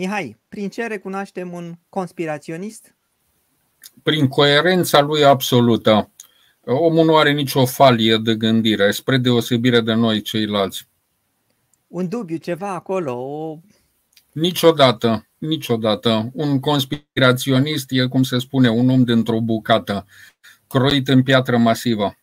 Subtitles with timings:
[0.00, 2.94] Mihai, prin ce recunoaștem un conspiraționist?
[4.02, 6.10] Prin coerența lui absolută.
[6.64, 10.88] Omul nu are nicio falie de gândire, spre deosebire de noi ceilalți.
[11.86, 13.58] Un dubiu, ceva acolo, o...
[14.32, 16.30] Niciodată, niciodată.
[16.32, 20.06] Un conspiraționist e, cum se spune, un om dintr-o bucată,
[20.66, 22.14] croit în piatră masivă.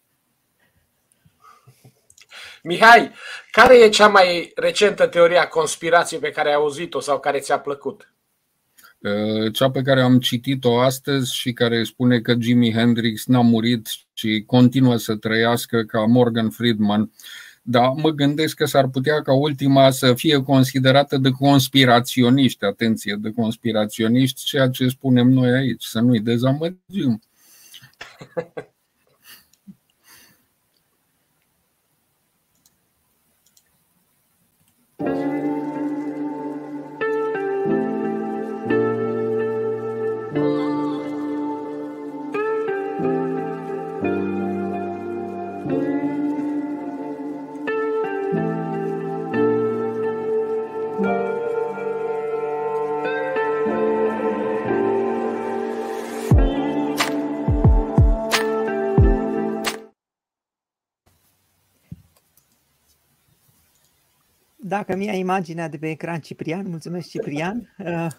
[2.64, 3.12] Mihai,
[3.52, 7.60] care e cea mai recentă teorie a conspirației pe care ai auzit-o sau care ți-a
[7.60, 8.12] plăcut?
[9.54, 14.44] Cea pe care am citit-o astăzi și care spune că Jimi Hendrix n-a murit și
[14.46, 17.12] continuă să trăiască ca Morgan Friedman.
[17.62, 23.32] Dar mă gândesc că s-ar putea ca ultima să fie considerată de conspiraționiști, atenție, de
[23.32, 27.22] conspiraționiști, ceea ce spunem noi aici, să nu-i dezamăgim.
[64.68, 67.56] Dacă mi-a imaginea de pe ecran Ciprian, mulțumesc Ciprian.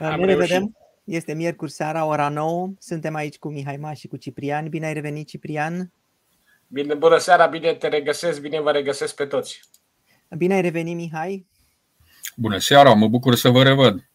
[0.00, 0.76] Uh, uh, ne revedem.
[1.04, 2.72] Este miercuri seara, ora 9.
[2.78, 4.68] Suntem aici cu Mihai Maș și cu Ciprian.
[4.68, 5.92] Bine ai revenit, Ciprian.
[6.66, 9.60] Bine, bună seara, bine te regăsesc, bine vă regăsesc pe toți.
[10.36, 11.46] Bine ai revenit, Mihai.
[12.36, 14.08] Bună seara, mă bucur să vă revăd.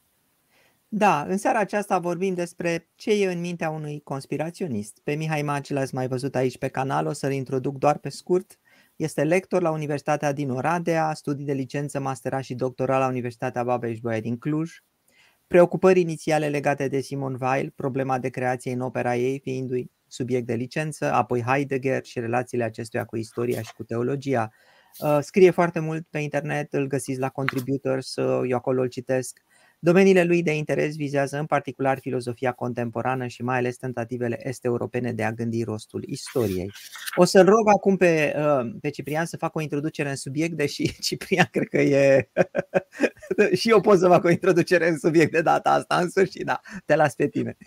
[0.87, 4.99] Da, în seara aceasta vorbim despre ce e în mintea unui conspiraționist.
[5.03, 8.59] Pe Mihai Maci l-ați mai văzut aici pe canal, o să-l introduc doar pe scurt.
[8.99, 14.21] Este lector la Universitatea din Oradea, studii de licență, masterat și doctorat la Universitatea Babeș-Bolyai
[14.21, 14.71] din Cluj.
[15.47, 20.53] Preocupări inițiale legate de Simon Weil, problema de creație în opera ei fiindu-i subiect de
[20.53, 24.51] licență, apoi Heidegger și relațiile acestuia cu istoria și cu teologia.
[24.97, 29.39] Uh, scrie foarte mult pe internet, îl găsiți la Contributors, eu acolo îl citesc.
[29.81, 35.23] Domeniile lui de interes vizează în particular filozofia contemporană și mai ales tentativele est-europene de
[35.23, 36.71] a gândi rostul istoriei.
[37.15, 40.93] O să-l rog acum pe, uh, pe Ciprian să facă o introducere în subiect, deși
[41.05, 42.29] Ciprian cred că e...
[43.59, 46.59] și eu pot să fac o introducere în subiect de data asta, în sfârșit, da,
[46.85, 47.57] te las pe tine.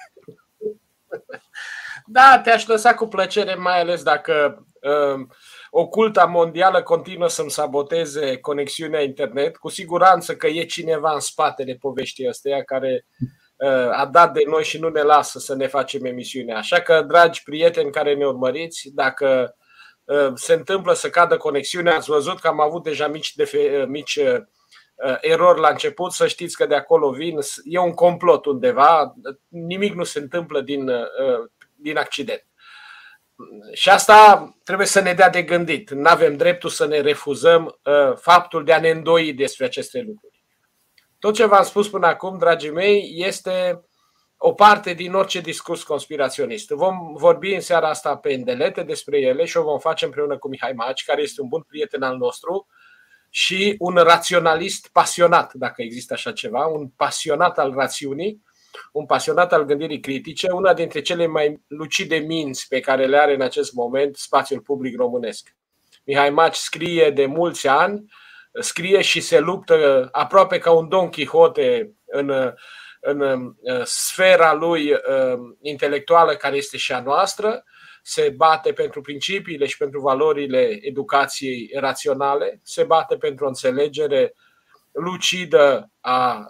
[2.06, 5.26] Da, te-aș lăsa cu plăcere, mai ales dacă uh,
[5.74, 9.56] oculta mondială continuă să-mi saboteze conexiunea internet.
[9.56, 13.06] Cu siguranță că e cineva în spatele poveștii astea care
[13.56, 16.56] uh, a dat de noi și nu ne lasă să ne facem emisiunea.
[16.56, 19.56] Așa că, dragi prieteni care ne urmăriți, dacă
[20.04, 23.86] uh, se întâmplă să cadă conexiunea, ați văzut că am avut deja mici, defe- uh,
[23.86, 24.18] mici
[25.20, 29.14] erori la început, să știți că de acolo vin, e un complot undeva,
[29.48, 30.90] nimic nu se întâmplă din,
[31.76, 32.46] din accident.
[33.72, 35.90] Și asta trebuie să ne dea de gândit.
[35.90, 40.44] Nu avem dreptul să ne refuzăm uh, faptul de a ne îndoi despre aceste lucruri.
[41.18, 43.84] Tot ce v-am spus până acum, dragii mei, este
[44.36, 46.68] o parte din orice discurs conspiraționist.
[46.68, 50.48] Vom vorbi în seara asta pe îndelete despre ele și o vom face împreună cu
[50.48, 52.66] Mihai Maci, care este un bun prieten al nostru
[53.30, 58.42] și un raționalist pasionat, dacă există așa ceva, un pasionat al rațiunii,
[58.92, 63.34] un pasionat al gândirii critice, una dintre cele mai lucide minți pe care le are
[63.34, 65.56] în acest moment spațiul public românesc.
[66.04, 68.04] Mihai Maci scrie de mulți ani,
[68.60, 72.52] scrie și se luptă aproape ca un Don Quixote în,
[73.00, 73.52] în
[73.84, 74.92] sfera lui
[75.60, 77.64] intelectuală care este și a noastră,
[78.02, 84.34] se bate pentru principiile și pentru valorile educației raționale, se bate pentru o înțelegere
[84.92, 86.46] lucidă a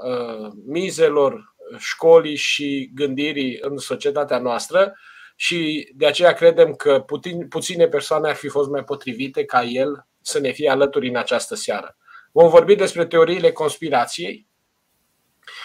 [0.67, 4.95] mizelor școlii și gândirii în societatea noastră
[5.37, 10.07] și de aceea credem că puțin, puține persoane ar fi fost mai potrivite ca el
[10.21, 11.97] să ne fie alături în această seară.
[12.33, 14.47] Vom vorbi despre teoriile conspirației.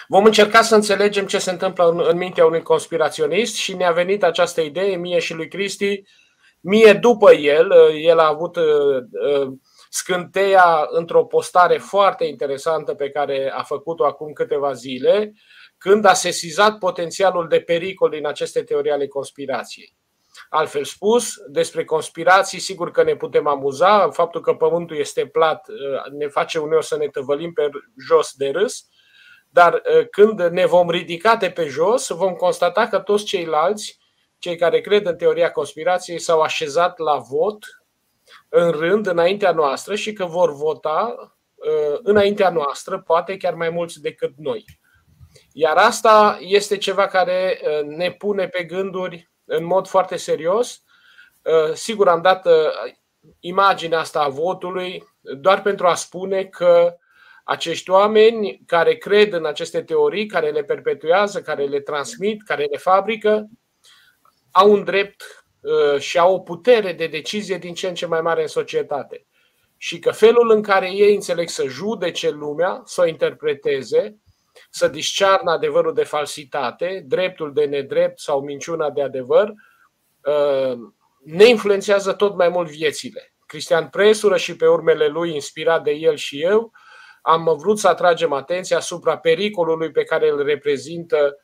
[0.08, 4.22] Vom încerca să înțelegem ce se întâmplă în, în mintea unui conspiraționist și ne-a venit
[4.22, 6.02] această idee, mie și lui Cristi,
[6.60, 7.72] mie după el,
[8.02, 8.64] el a avut uh,
[9.36, 9.52] uh,
[9.88, 15.32] scânteia într-o postare foarte interesantă pe care a făcut-o acum câteva zile,
[15.78, 19.96] când a sesizat potențialul de pericol din aceste teorii ale conspirației.
[20.48, 26.12] Altfel spus, despre conspirații, sigur că ne putem amuza, faptul că pământul este plat uh,
[26.18, 27.68] ne face uneori să ne tăvălim pe
[28.08, 28.86] jos de râs,
[29.50, 33.98] dar uh, când ne vom ridica de pe jos, vom constata că toți ceilalți,
[34.38, 37.64] cei care cred în teoria conspirației, s-au așezat la vot
[38.48, 41.14] în rând înaintea noastră și că vor vota
[42.02, 44.64] înaintea noastră, poate chiar mai mulți decât noi.
[45.60, 50.82] Iar asta este ceva care ne pune pe gânduri în mod foarte serios.
[51.74, 52.48] Sigur, am dat
[53.40, 56.96] imaginea asta a votului doar pentru a spune că
[57.44, 62.76] acești oameni care cred în aceste teorii, care le perpetuează, care le transmit, care le
[62.76, 63.48] fabrică,
[64.50, 68.20] au un drept uh, și au o putere de decizie din ce în ce mai
[68.20, 69.26] mare în societate.
[69.76, 74.18] Și că felul în care ei înțeleg să judece lumea, să o interpreteze,
[74.70, 79.48] să discearnă adevărul de falsitate, dreptul de nedrept sau minciuna de adevăr,
[80.24, 80.78] uh,
[81.24, 83.32] ne influențează tot mai mult viețile.
[83.46, 86.72] Cristian Presură și pe urmele lui, inspirat de el și eu,
[87.22, 91.36] am vrut să atragem atenția asupra pericolului pe care îl reprezintă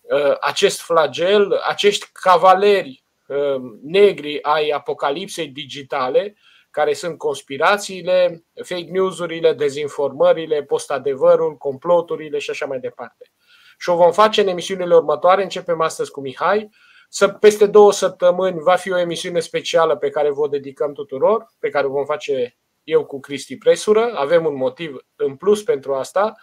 [0.00, 6.36] uh, acest flagel, acești cavaleri uh, negri ai apocalipsei digitale,
[6.70, 13.32] care sunt conspirațiile, fake news-urile, dezinformările, postadevărul, comploturile și așa mai departe.
[13.78, 15.42] Și o vom face în emisiunile următoare.
[15.42, 16.70] Începem astăzi cu Mihai.
[17.08, 21.68] Să, peste două săptămâni va fi o emisiune specială pe care vă dedicăm tuturor, pe
[21.68, 24.12] care o vom face eu cu Cristi Presură.
[24.14, 26.34] Avem un motiv în plus pentru asta.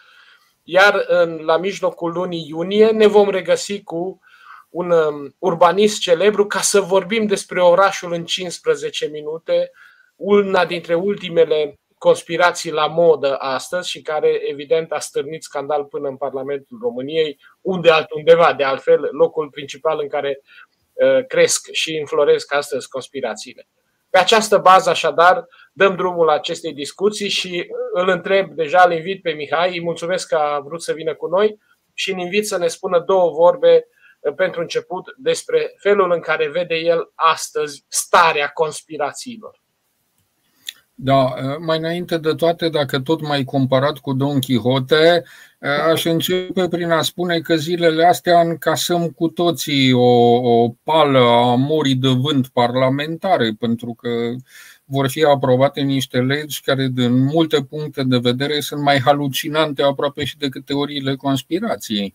[0.64, 4.20] Iar în, la mijlocul lunii iunie ne vom regăsi cu
[4.70, 9.72] un um, urbanist celebru ca să vorbim despre orașul în 15 minute,
[10.16, 16.18] una dintre ultimele conspirații la modă astăzi și care evident a stârnit scandal până în
[16.18, 20.42] Parlamentul României, unde altundeva, de altfel, locul principal în care
[20.94, 23.68] uh, cresc și înfloresc astăzi conspirațiile.
[24.10, 29.32] Pe această bază, așadar, dăm drumul acestei discuții și îl întreb, deja îl invit pe
[29.32, 31.58] Mihai, îi mulțumesc că a vrut să vină cu noi
[31.94, 33.88] și îl invit să ne spună două vorbe
[34.20, 39.64] uh, pentru început despre felul în care vede el astăzi starea conspirațiilor.
[40.98, 45.24] Da, uh, mai înainte de toate, dacă tot mai comparat cu Don Quixote,
[45.60, 51.20] uh, aș începe prin a spune că zilele astea încasăm cu toții o, o pală
[51.20, 54.10] a morii de vânt parlamentare, pentru că
[54.86, 60.24] vor fi aprobate niște legi care, din multe puncte de vedere, sunt mai halucinante aproape
[60.24, 62.14] și decât teoriile conspirației.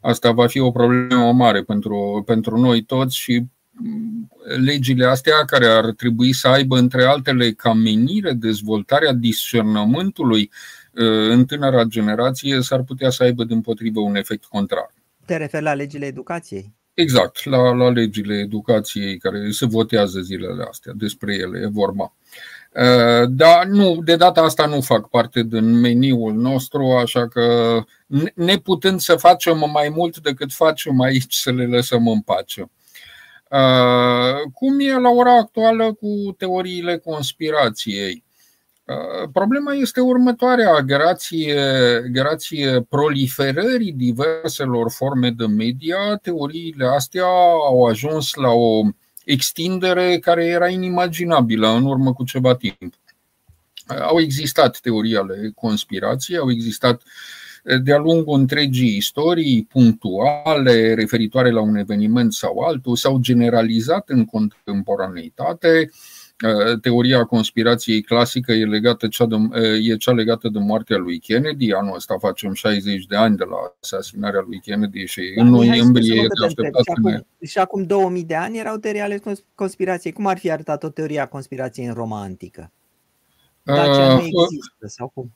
[0.00, 3.50] Asta va fi o problemă mare pentru, pentru noi toți și mm,
[4.56, 10.50] legile astea care ar trebui să aibă, între altele, ca menire dezvoltarea discernământului
[10.92, 14.94] uh, în tânăra generație, s-ar putea să aibă, din potrivă, un efect contrar.
[15.24, 16.72] Te referi la legile educației?
[16.94, 22.14] Exact, la, la legile educației care se votează zilele astea, despre ele e vorba.
[22.74, 27.78] Uh, dar nu, de data asta nu fac parte din meniul nostru, așa că
[28.34, 32.70] neputând să facem mai mult decât facem aici, să le lăsăm în pace.
[33.52, 38.24] Uh, cum e la ora actuală cu teoriile conspirației?
[38.84, 41.62] Uh, problema este următoarea, grație,
[42.12, 47.24] grație proliferării diverselor forme de media, teoriile astea
[47.68, 48.82] au ajuns la o
[49.24, 52.94] extindere care era inimaginabilă în urmă cu ceva timp.
[53.88, 57.10] Uh, au existat teorii ale conspirației, au existat uh,
[57.82, 65.90] de-a lungul întregii istorii punctuale referitoare la un eveniment sau altul, s-au generalizat în contemporaneitate,
[66.42, 71.18] Uh, teoria conspirației clasică e, legată cea de, uh, e cea legată de moartea lui
[71.18, 71.72] Kennedy.
[71.72, 76.26] Anul ăsta facem 60 de ani de la asasinarea lui Kennedy și în noiembrie e
[76.26, 79.22] de așteptat și acum, și acum 2000 de ani erau teorii ale
[79.54, 80.12] conspirației.
[80.12, 82.72] Cum ar fi arătat o teoria conspirației în Roma antică?
[83.62, 85.32] Dacia uh, nu există sau cum?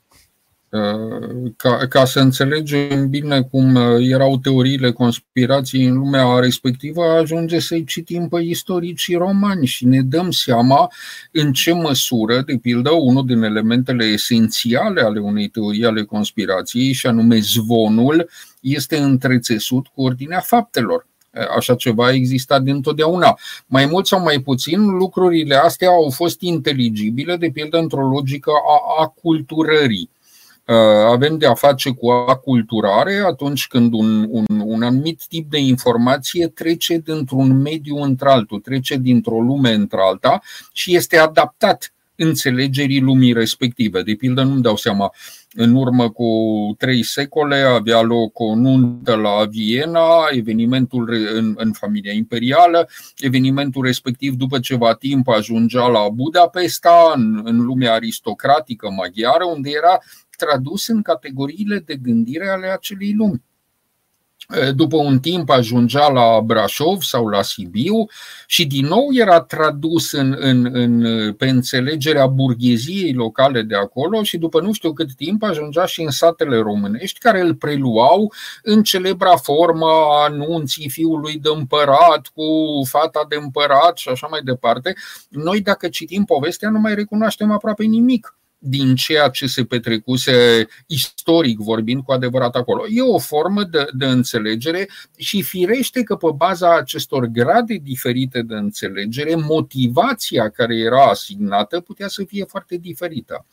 [1.57, 7.85] Ca, ca să înțelegem bine cum uh, erau teoriile conspirației în lumea respectivă, ajunge să-i
[7.85, 10.93] citim pe istoricii romani și ne dăm seama
[11.31, 17.07] în ce măsură, de pildă, unul din elementele esențiale ale unei teorii ale conspirației, și
[17.07, 18.31] anume zvonul,
[18.61, 21.07] este întrețesut cu ordinea faptelor.
[21.57, 23.39] Așa ceva a existat dintotdeauna.
[23.67, 29.03] Mai mult sau mai puțin, lucrurile astea au fost inteligibile, de pildă, într-o logică a
[29.03, 30.16] aculturării Uh,
[31.09, 36.47] avem de a face cu aculturare atunci când un, un, un anumit tip de informație
[36.47, 40.43] trece dintr-un mediu într-altul, trece dintr-o lume într-alta
[40.73, 44.03] și este adaptat înțelegerii lumii respective.
[44.03, 45.15] De pildă, nu-mi dau seama,
[45.55, 46.27] în urmă cu
[46.79, 54.35] trei secole avea loc o nuntă la Viena, evenimentul în, în familia imperială, evenimentul respectiv
[54.35, 59.99] după ceva timp ajungea la Budapesta, în, în lumea aristocratică maghiară, unde era
[60.37, 63.43] tradus în categoriile de gândire ale acelei lumi.
[64.75, 68.07] după un timp ajungea la Brașov sau la Sibiu
[68.47, 74.39] și din nou era tradus în, în, în, pe înțelegerea burgheziei locale de acolo și
[74.39, 79.37] după nu știu cât timp ajungea și în satele românești care îl preluau în celebra
[79.37, 82.45] formă a anunții fiului de împărat cu
[82.89, 84.95] fata de împărat și așa mai departe.
[85.29, 88.37] Noi dacă citim povestea nu mai recunoaștem aproape nimic
[88.69, 92.85] din ceea ce se petrecuse istoric vorbind cu adevărat acolo.
[92.89, 98.55] E o formă de, de înțelegere și firește că pe baza acestor grade diferite de
[98.55, 103.47] înțelegere, motivația care era asignată putea să fie foarte diferită.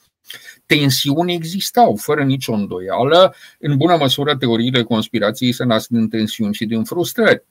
[0.65, 3.35] Tensiuni existau, fără nicio îndoială.
[3.59, 7.43] În bună măsură, teoriile conspirației se nasc din tensiuni și din frustrări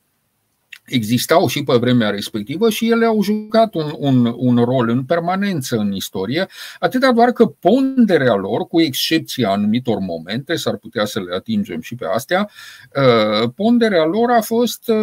[0.92, 5.76] existau și pe vremea respectivă și ele au jucat un, un, un rol în permanență
[5.76, 6.46] în istorie,
[6.78, 11.94] atâta doar că ponderea lor, cu excepția anumitor momente, s-ar putea să le atingem și
[11.94, 12.50] pe astea,
[12.96, 14.96] uh, ponderea lor a fost uh,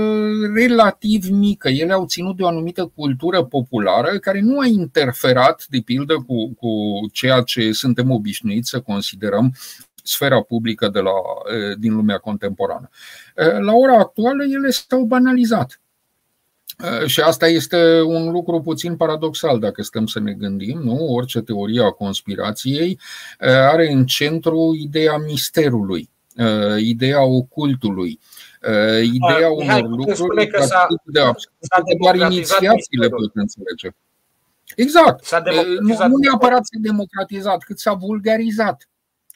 [0.56, 1.70] relativ mică.
[1.70, 6.54] Ele au ținut de o anumită cultură populară care nu a interferat, de pildă, cu,
[6.54, 6.70] cu
[7.12, 9.54] ceea ce suntem obișnuiți să considerăm
[10.04, 11.12] sfera publică de la,
[11.78, 12.90] din lumea contemporană.
[13.60, 15.82] La ora actuală ele s-au banalizat.
[17.06, 20.80] Și asta este un lucru puțin paradoxal dacă stăm să ne gândim.
[20.84, 21.14] Nu?
[21.14, 23.00] Orice teorie a conspirației
[23.40, 26.10] are în centru ideea misterului,
[26.78, 28.20] ideea ocultului,
[29.02, 31.22] ideea a, unor lucruri că s-a, de
[32.02, 33.90] doar inițiațiile pot înțelege.
[34.76, 35.30] Exact.
[35.80, 38.88] Nu, nu neapărat s-a democratizat, cât s-a vulgarizat.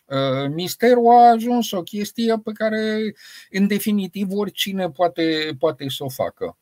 [0.05, 3.13] Uh, misterul a ajuns o chestie pe care,
[3.51, 6.57] în definitiv, oricine poate, poate să o facă.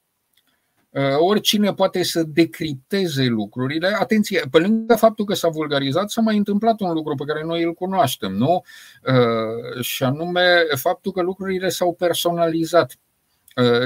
[0.89, 3.87] Uh, oricine poate să decripteze lucrurile.
[3.87, 7.63] Atenție, pe lângă faptul că s-a vulgarizat, s-a mai întâmplat un lucru pe care noi
[7.63, 8.63] îl cunoaștem, nu?
[9.07, 12.95] Uh, și anume faptul că lucrurile s-au personalizat,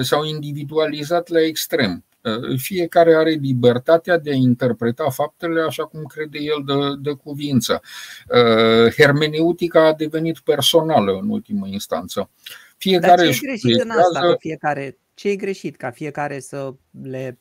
[0.01, 2.05] s-au individualizat la extrem.
[2.25, 7.81] Uh, fiecare are libertatea de a interpreta faptele așa cum crede el de, de cuvință.
[8.29, 12.29] Uh, hermeneutica a devenit personală în ultimă instanță.
[12.77, 14.19] Fiecare Dar ce e greșit în asta?
[14.19, 17.37] Că fiecare, ce e greșit ca fiecare să le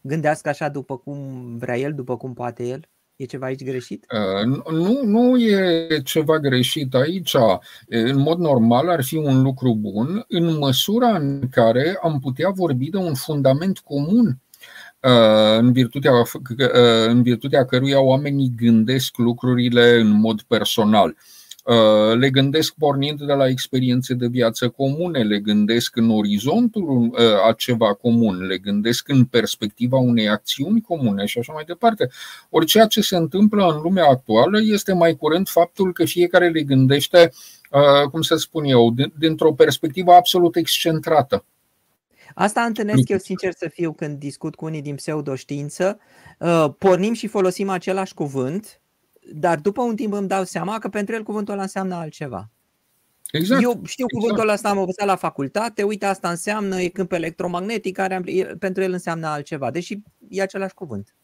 [0.00, 2.88] gândească așa după cum vrea el, după cum poate el?
[3.18, 4.06] E ceva aici greșit?
[4.12, 7.34] Uh, nu, nu e ceva greșit aici.
[7.86, 12.90] În mod normal ar fi un lucru bun în măsura în care am putea vorbi
[12.90, 14.38] de un fundament comun
[15.00, 16.26] uh, în virtutea, uh,
[17.06, 21.16] în virtutea căruia oamenii gândesc lucrurile în mod personal.
[21.68, 27.46] Uh, le gândesc pornind de la experiențe de viață comune, le gândesc în orizontul uh,
[27.48, 32.08] a ceva comun, le gândesc în perspectiva unei acțiuni comune și așa mai departe.
[32.50, 36.62] Ori ceea ce se întâmplă în lumea actuală este mai curând faptul că fiecare le
[36.62, 37.32] gândește,
[37.70, 41.44] uh, cum să spun eu, dintr-o perspectivă absolut excentrată.
[42.34, 45.98] Asta întâlnesc eu, sincer să fiu, când discut cu unii din pseudoștiință.
[46.78, 48.80] Pornim și folosim același cuvânt,
[49.32, 52.50] dar după un timp îmi dau seama că pentru el cuvântul ăla înseamnă altceva.
[53.30, 53.62] Exact.
[53.62, 54.54] Eu știu cuvântul exact.
[54.54, 58.20] ăsta, am învățat la facultate, uite asta înseamnă, e câmp electromagnetic, care
[58.58, 61.14] pentru el înseamnă altceva, deși e același cuvânt.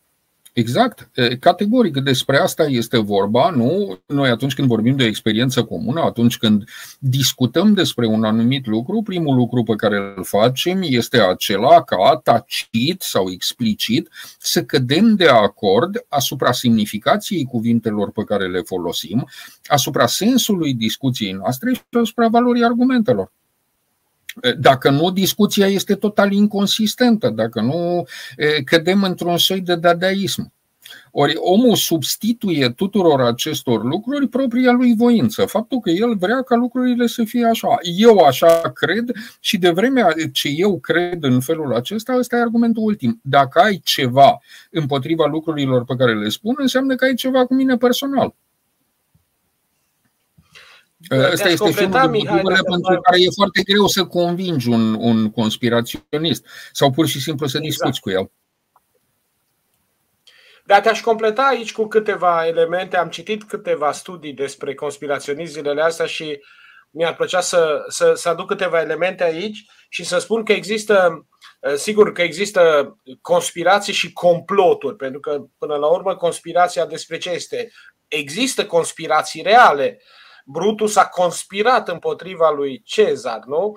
[0.54, 1.10] Exact.
[1.40, 3.98] Categoric despre asta este vorba, nu?
[4.06, 6.64] Noi atunci când vorbim de o experiență comună, atunci când
[6.98, 13.02] discutăm despre un anumit lucru, primul lucru pe care îl facem este acela ca tacit
[13.02, 14.08] sau explicit
[14.38, 19.28] să cădem de acord asupra semnificației cuvintelor pe care le folosim,
[19.66, 23.32] asupra sensului discuției noastre și asupra valorii argumentelor.
[24.58, 28.06] Dacă nu, discuția este total inconsistentă, dacă nu,
[28.64, 30.52] cădem într-un soi de dadaism.
[31.10, 37.06] Ori omul substituie tuturor acestor lucruri propria lui voință, faptul că el vrea ca lucrurile
[37.06, 37.76] să fie așa.
[37.96, 39.10] Eu așa cred
[39.40, 43.20] și de vremea ce eu cred în felul acesta, ăsta e argumentul ultim.
[43.22, 44.38] Dacă ai ceva
[44.70, 48.34] împotriva lucrurilor pe care le spun, înseamnă că ai ceva cu mine personal.
[51.08, 55.30] Asta este și unul din motivele pentru care e foarte greu să convingi un, un
[55.30, 57.70] conspiraționist sau pur și simplu să exact.
[57.70, 58.30] discuți cu el.
[60.66, 62.96] Dar te-aș completa aici cu câteva elemente.
[62.96, 66.40] Am citit câteva studii despre conspiraționism zilele astea și
[66.90, 71.26] mi-ar plăcea să, să, să aduc câteva elemente aici și să spun că există,
[71.76, 77.70] sigur că există conspirații și comploturi, pentru că până la urmă conspirația despre ce este?
[78.08, 80.00] Există conspirații reale,
[80.44, 83.74] Brutus a conspirat împotriva lui Cezar, nu?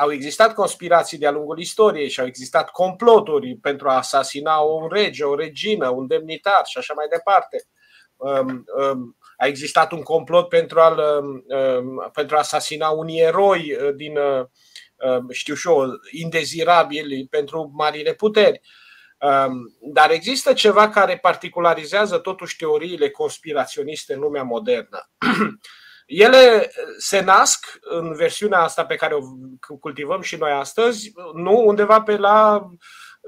[0.00, 5.24] Au existat conspirații de-a lungul istoriei și au existat comploturi pentru a asasina un rege,
[5.24, 7.56] o regină, un demnitar și așa mai departe.
[8.16, 10.94] um, um, a existat un complot pentru, a
[12.12, 14.18] pentru a asasina unii eroi din,
[15.30, 18.60] știu și eu, indezirabili pentru marile puteri.
[19.80, 25.10] Dar există ceva care particularizează totuși teoriile conspiraționiste în lumea modernă.
[26.06, 29.20] Ele se nasc în versiunea asta pe care o
[29.80, 32.66] cultivăm și noi astăzi, nu undeva pe la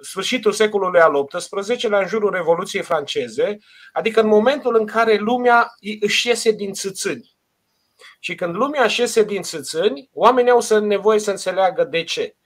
[0.02, 3.58] sfârșitul secolului al XVIII-lea, în jurul Revoluției franceze,
[3.92, 7.36] adică în momentul în care lumea își iese din țâțâni.
[8.20, 12.36] Și când lumea își iese din țâțâni, oamenii au să nevoie să înțeleagă de ce.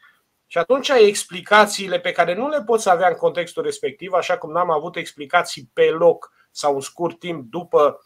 [0.53, 4.71] Și atunci explicațiile pe care nu le poți avea în contextul respectiv, așa cum n-am
[4.71, 7.99] avut explicații pe loc sau în scurt timp după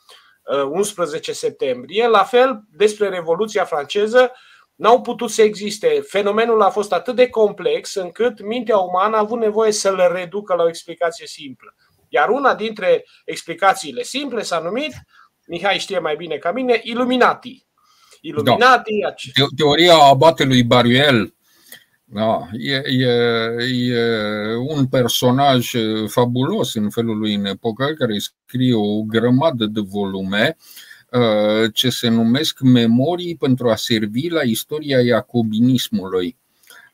[0.71, 4.33] 11 uh, septembrie, la fel despre Revoluția franceză,
[4.75, 6.05] n-au putut să existe.
[6.09, 10.63] Fenomenul a fost atât de complex încât mintea umană a avut nevoie să-l reducă la
[10.63, 11.75] o explicație simplă.
[12.09, 14.93] Iar una dintre explicațiile simple s-a numit,
[15.47, 17.67] Mihai știe mai bine ca mine, Illuminati.
[18.21, 18.99] Illuminati.
[19.01, 19.47] Da.
[19.57, 21.36] Teoria abatelui Baruel
[22.09, 23.07] da, e, e,
[23.91, 25.73] e un personaj
[26.07, 30.57] fabulos în felul lui în epocă, care scrie o grămadă de volume
[31.11, 36.37] uh, ce se numesc memorii pentru a servi la istoria iacobinismului.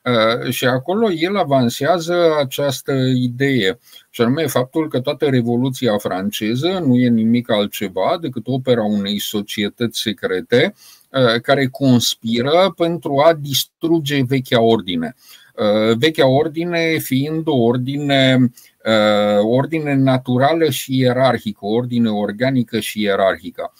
[0.05, 3.79] Uh, și acolo el avansează această idee,
[4.11, 10.01] și anume faptul că toată Revoluția franceză nu e nimic altceva decât opera unei societăți
[10.01, 11.02] secrete Uh,
[11.43, 15.15] care conspiră pentru a distruge vechea ordine.
[15.55, 18.39] Uh, vechea ordine fiind o ordine,
[18.85, 23.73] uh, ordine naturală și ierarhică, o ordine organică și ierarhică.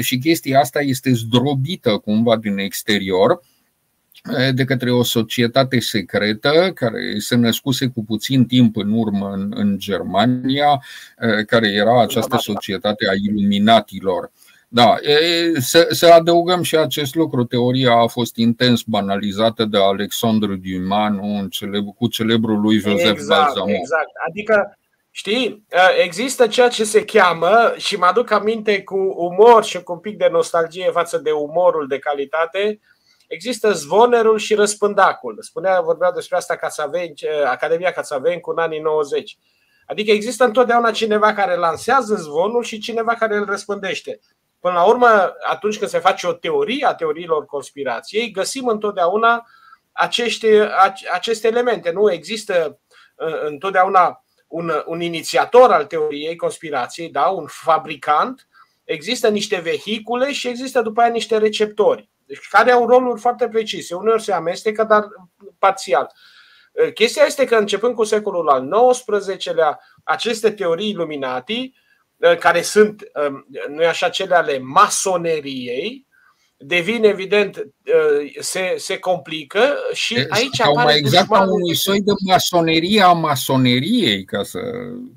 [0.00, 3.40] Și chestia asta este zdrobită cumva din exterior,
[4.54, 9.78] de către o societate secretă care se născuse cu puțin timp în urmă în, în
[9.78, 10.82] Germania,
[11.46, 14.30] care era această societate a iluminatilor.
[14.70, 14.94] Da,
[15.58, 17.44] să, să adăugăm și acest lucru.
[17.44, 21.94] Teoria a fost intens banalizată de Alexandru Dumas nu?
[21.96, 23.70] cu celebrul lui Joseph exact, Balsamo.
[23.70, 24.10] Exact.
[24.28, 24.78] Adică,
[25.10, 25.66] știi,
[26.02, 30.16] există ceea ce se cheamă, și mă aduc aminte cu umor și cu un pic
[30.16, 32.80] de nostalgie față de umorul de calitate,
[33.28, 35.38] există zvonerul și răspândacul.
[35.40, 37.14] Spunea, vorbea despre asta Cațaveni,
[37.46, 39.38] Academia Cațaveni cu în anii 90.
[39.86, 44.20] Adică există întotdeauna cineva care lansează zvonul și cineva care îl răspândește.
[44.60, 49.46] Până la urmă, atunci când se face o teorie a teoriilor conspirației, găsim întotdeauna
[49.92, 50.70] acește,
[51.12, 51.90] aceste elemente.
[51.90, 52.80] Nu există
[53.16, 57.26] uh, întotdeauna un, un inițiator al teoriei conspirației, da?
[57.26, 58.48] un fabricant,
[58.84, 63.94] există niște vehicule și există după aia niște receptori, deci care au roluri foarte precise.
[63.94, 65.04] Uneori se amestecă, dar
[65.58, 66.12] parțial.
[66.72, 71.86] Uh, chestia este că începând cu secolul al XIX-lea, aceste teorii iluminati Uh,
[72.38, 76.06] care sunt, um, nu așa, cele ale masoneriei,
[76.56, 79.60] devin evident, uh, se, se complică
[79.92, 84.60] și aici Sau apare mai exact ca unui soi de masonerie a masoneriei, ca să,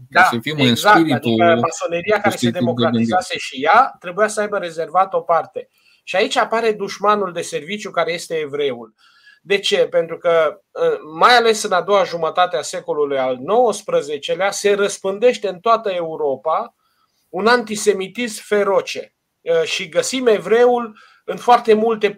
[0.09, 1.41] da, ca să fim exact, în spiritul.
[1.41, 5.69] Adică masoneria care se democratizase de și ea trebuia să aibă rezervat o parte.
[6.03, 8.93] Și aici apare dușmanul de serviciu care este evreul.
[9.41, 9.77] De ce?
[9.77, 15.47] Pentru că, uh, mai ales în a doua jumătate a secolului al XIX-lea, se răspândește
[15.47, 16.75] în toată Europa
[17.31, 22.17] un antisemitism feroce uh, și găsim evreul în foarte multe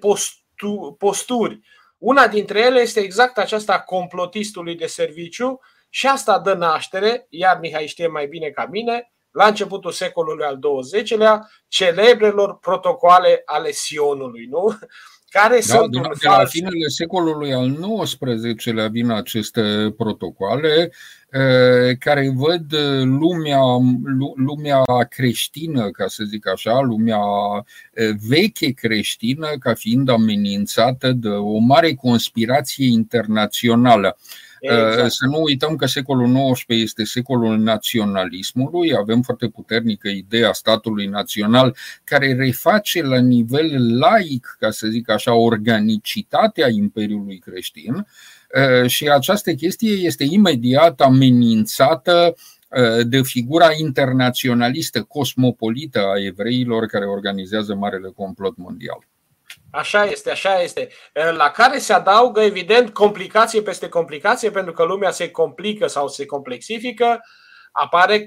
[0.97, 1.59] posturi.
[1.97, 7.59] Una dintre ele este exact aceasta a complotistului de serviciu și asta dă naștere, iar
[7.59, 14.45] Mihai știe mai bine ca mine, la începutul secolului al XX-lea, celebrelor protocoale ale Sionului,
[14.45, 14.77] nu?
[15.33, 20.91] Care da, sunt de, de la finele secolului al XIX-lea vin aceste protocoale
[21.99, 23.61] care văd lumea,
[24.35, 27.19] lumea creștină, ca să zic așa, lumea
[28.27, 34.17] veche creștină ca fiind amenințată de o mare conspirație internațională.
[34.71, 35.11] Exact.
[35.11, 41.75] Să nu uităm că secolul XIX este secolul naționalismului, avem foarte puternică ideea statului național
[42.03, 48.07] care reface la nivel laic, ca să zic așa, organicitatea Imperiului creștin
[48.85, 52.35] și această chestie este imediat amenințată
[53.03, 59.07] de figura internaționalistă, cosmopolită a evreilor care organizează Marele Complot Mondial.
[59.75, 60.89] Așa este, așa este.
[61.31, 66.25] La care se adaugă, evident, complicație peste complicație, pentru că lumea se complică sau se
[66.25, 67.21] complexifică,
[67.71, 68.23] apare,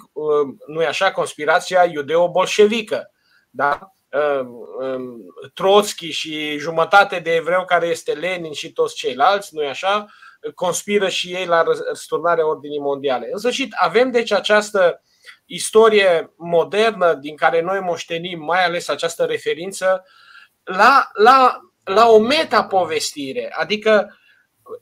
[0.66, 3.10] nu e așa, conspirația iudeo-bolșevică.
[3.50, 3.92] Da?
[5.54, 10.06] Trotsky și jumătate de evreu care este Lenin și toți ceilalți, nu e așa,
[10.54, 13.28] conspiră și ei la răsturnarea ordinii mondiale.
[13.32, 15.02] În sfârșit, avem deci această
[15.44, 20.04] istorie modernă din care noi moștenim mai ales această referință
[20.66, 24.18] la, la, la o metapovestire, adică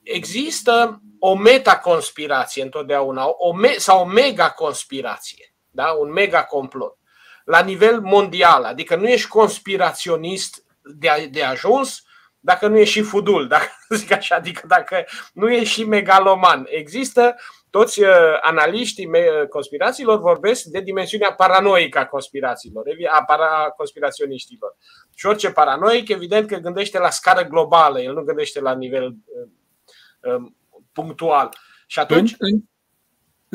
[0.02, 5.90] există o metaconspirație întotdeauna o me- sau o mega conspirație, da?
[5.90, 6.98] un mega complot
[7.44, 12.02] la nivel mondial, adică nu ești conspiraționist de, de ajuns
[12.40, 16.66] dacă nu ești și fudul, dacă zic așa, adică dacă nu ești și megaloman.
[16.68, 17.36] Există
[17.78, 18.08] toți uh,
[18.40, 19.10] analiștii
[19.48, 24.76] conspirațiilor vorbesc de dimensiunea paranoică a conspirațiilor, a para conspiraționiștilor.
[25.14, 30.34] Și orice paranoic, evident că gândește la scară globală, el nu gândește la nivel uh,
[30.34, 30.56] um,
[30.92, 31.48] punctual.
[31.86, 32.34] Și atunci.
[32.38, 32.62] În, în,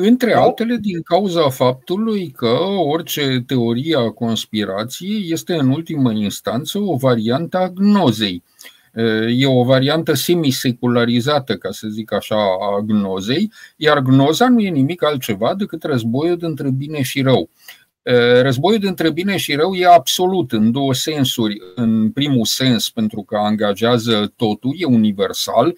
[0.06, 6.96] între altele, din cauza faptului că orice teorie a conspirației este în ultimă instanță o
[6.96, 8.42] variantă a gnozei.
[9.28, 15.04] E o variantă semisecularizată, ca să zic așa, a gnozei, iar gnoza nu e nimic
[15.04, 17.50] altceva decât războiul dintre bine și rău.
[18.42, 21.58] Războiul dintre bine și rău e absolut în două sensuri.
[21.74, 25.74] În primul sens, pentru că angajează totul, e universal.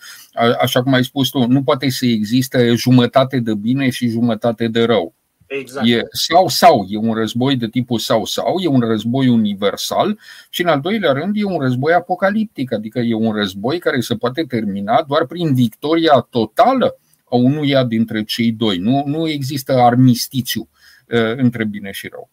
[0.61, 4.85] Așa cum ai spus tu, nu poate să existe jumătate de bine și jumătate de
[4.85, 5.15] rău.
[5.59, 5.87] Exact.
[5.89, 10.19] E sau sau, e un război de tipul sau sau, e un război universal
[10.51, 14.15] și în al doilea rând e un război apocaliptic, adică e un război care se
[14.15, 18.79] poate termina doar prin victoria totală a unuia dintre cei doi.
[18.79, 20.69] Nu, nu există armistițiu
[21.09, 22.31] uh, între bine și rău.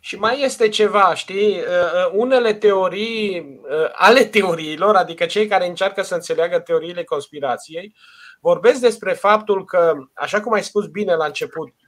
[0.00, 3.60] Și mai este ceva, știi, uh, uh, unele teorii
[3.92, 7.94] ale teoriilor, adică cei care încearcă să înțeleagă teoriile conspirației,
[8.40, 11.81] vorbesc despre faptul că, așa cum ai spus bine la început, Um,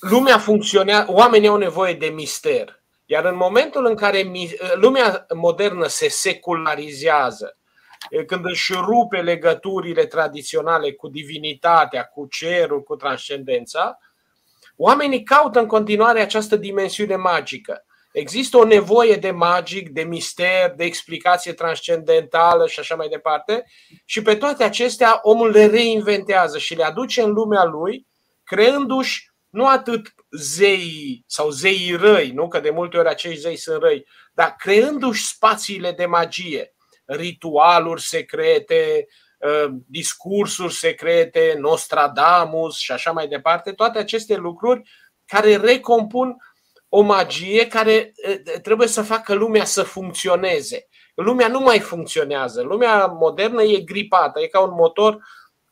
[0.00, 2.82] lumea funcționează, oamenii au nevoie de mister.
[3.04, 4.30] Iar în momentul în care
[4.74, 7.56] lumea modernă se secularizează,
[8.26, 13.98] când își rupe legăturile tradiționale cu divinitatea, cu cerul, cu transcendența,
[14.76, 17.84] oamenii caută în continuare această dimensiune magică.
[18.12, 23.64] Există o nevoie de magic, de mister, de explicație transcendentală și așa mai departe.
[24.04, 28.06] Și pe toate acestea omul le reinventează și le aduce în lumea lui
[28.44, 33.82] creându-și nu atât zeii sau zeii răi, nu că de multe ori acești zei sunt
[33.82, 36.74] răi, dar creându-și spațiile de magie,
[37.04, 39.06] ritualuri secrete,
[39.42, 44.90] ă, discursuri secrete, Nostradamus și așa mai departe, toate aceste lucruri
[45.26, 46.36] care recompun
[46.88, 48.12] o magie care
[48.54, 50.86] ă, trebuie să facă lumea să funcționeze.
[51.14, 52.62] Lumea nu mai funcționează.
[52.62, 55.18] Lumea modernă e gripată, e ca un motor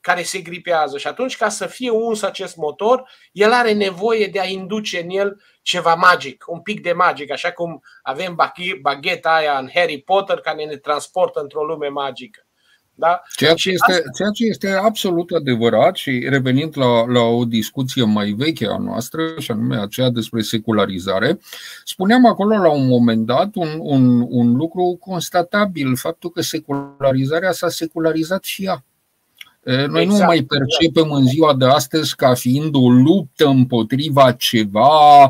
[0.01, 4.41] care se gripează și atunci ca să fie uns acest motor, el are nevoie de
[4.41, 8.39] a induce în el ceva magic, un pic de magic, așa cum avem
[8.83, 12.45] bagheta aia în Harry Potter care ne transportă într-o lume magică.
[12.95, 13.23] Da?
[13.37, 14.11] Ceea, ce este, asta...
[14.17, 19.23] ceea ce este absolut adevărat și revenind la, la o discuție mai veche a noastră,
[19.39, 21.39] și anume aceea despre secularizare,
[21.85, 27.69] spuneam acolo la un moment dat un, un, un lucru constatabil, faptul că secularizarea s-a
[27.69, 28.85] secularizat și ea.
[29.64, 30.09] Noi exact.
[30.09, 35.29] nu mai percepem în ziua de astăzi ca fiind o luptă împotriva ceva,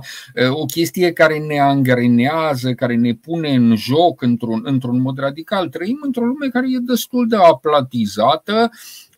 [0.50, 5.68] o chestie care ne angrenează, care ne pune în joc într-un, într-un mod radical.
[5.68, 8.70] Trăim într-o lume care e destul de aplatizată,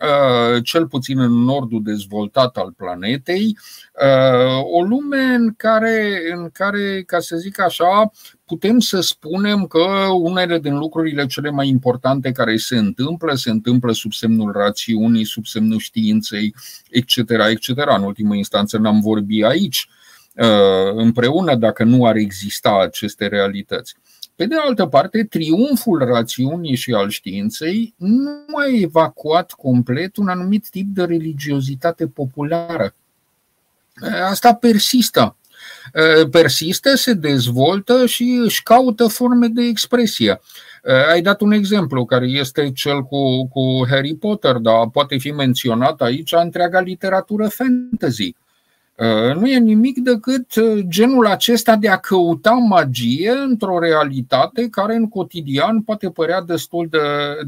[0.02, 3.58] Uh, cel puțin în nordul dezvoltat al planetei,
[4.02, 8.10] uh, o lume în care, în care, ca să zic așa,
[8.52, 13.92] putem să spunem că unele din lucrurile cele mai importante care se întâmplă, se întâmplă
[13.92, 16.54] sub semnul rațiunii, sub semnul științei,
[16.90, 17.16] etc.
[17.50, 17.68] etc.
[17.68, 19.88] În ultimă instanță n-am vorbit aici
[20.34, 23.94] uh, împreună dacă nu ar exista aceste realități.
[24.36, 30.68] Pe de altă parte, triumful rațiunii și al științei nu a evacuat complet un anumit
[30.68, 32.94] tip de religiozitate populară.
[34.30, 35.36] Asta persistă.
[36.30, 40.40] Persistă, se dezvoltă și își caută forme de expresie.
[41.10, 46.00] Ai dat un exemplu care este cel cu, cu Harry Potter, dar poate fi menționat
[46.00, 48.34] aici întreaga literatură fantasy.
[49.02, 54.94] Uh, nu e nimic decât uh, genul acesta de a căuta magie într-o realitate care
[54.94, 56.98] în cotidian poate părea destul de,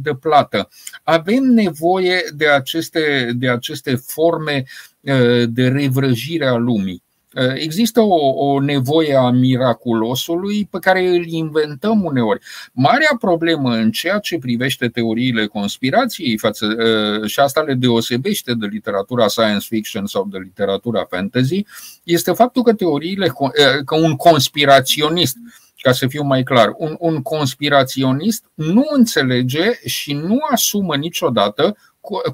[0.02, 0.68] de plată.
[1.02, 4.64] Avem nevoie de aceste, de aceste forme
[5.00, 7.02] uh, de revrăjire a lumii.
[7.34, 12.40] Eh, există o, o nevoie a miraculosului pe care îl inventăm uneori.
[12.72, 18.66] Marea problemă în ceea ce privește teoriile conspirației față, eh, și asta le deosebește de
[18.66, 21.64] literatura science fiction sau de literatura fantasy,
[22.02, 25.36] este faptul că teoriile, eh, că un conspiraționist
[25.82, 31.76] ca să fiu mai clar, un, un conspiraționist nu înțelege și nu asumă niciodată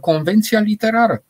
[0.00, 1.24] convenția literară.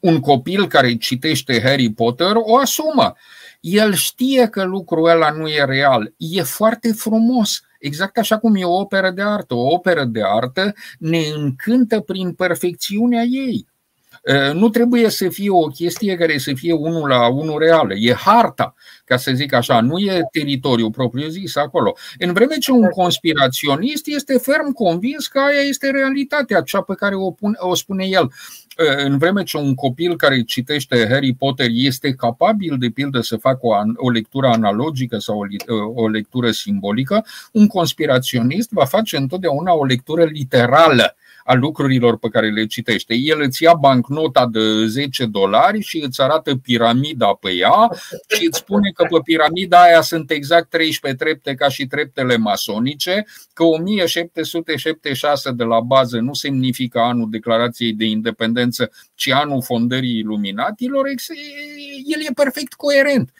[0.00, 3.16] Un copil care citește Harry Potter o asumă.
[3.60, 6.12] El știe că lucrul ăla nu e real.
[6.16, 7.60] E foarte frumos.
[7.78, 9.54] Exact așa cum e o operă de artă.
[9.54, 13.66] O operă de artă ne încântă prin perfecțiunea ei.
[14.52, 17.94] Nu trebuie să fie o chestie care să fie unul la unul reală.
[17.94, 21.96] E harta, ca să zic așa, nu e teritoriul propriu zis acolo.
[22.18, 27.14] În vreme ce un conspiraționist este ferm convins că aia este realitatea, cea pe care
[27.14, 28.32] o, pune, o spune el.
[29.04, 33.58] În vreme ce un copil care citește Harry Potter este capabil, de pildă, să facă
[33.60, 39.84] o, o lectură analogică sau o, o lectură simbolică, un conspiraționist va face întotdeauna o
[39.84, 41.16] lectură literală
[41.48, 43.14] a lucrurilor pe care le citește.
[43.14, 47.88] El îți ia bancnota de 10 dolari și îți arată piramida pe ea
[48.36, 53.24] și îți spune că pe piramida aia sunt exact 13 trepte ca și treptele masonice,
[53.52, 61.06] că 1776 de la bază nu semnifică anul declarației de independență, ci anul fondării iluminatilor,
[62.04, 63.32] el e perfect coerent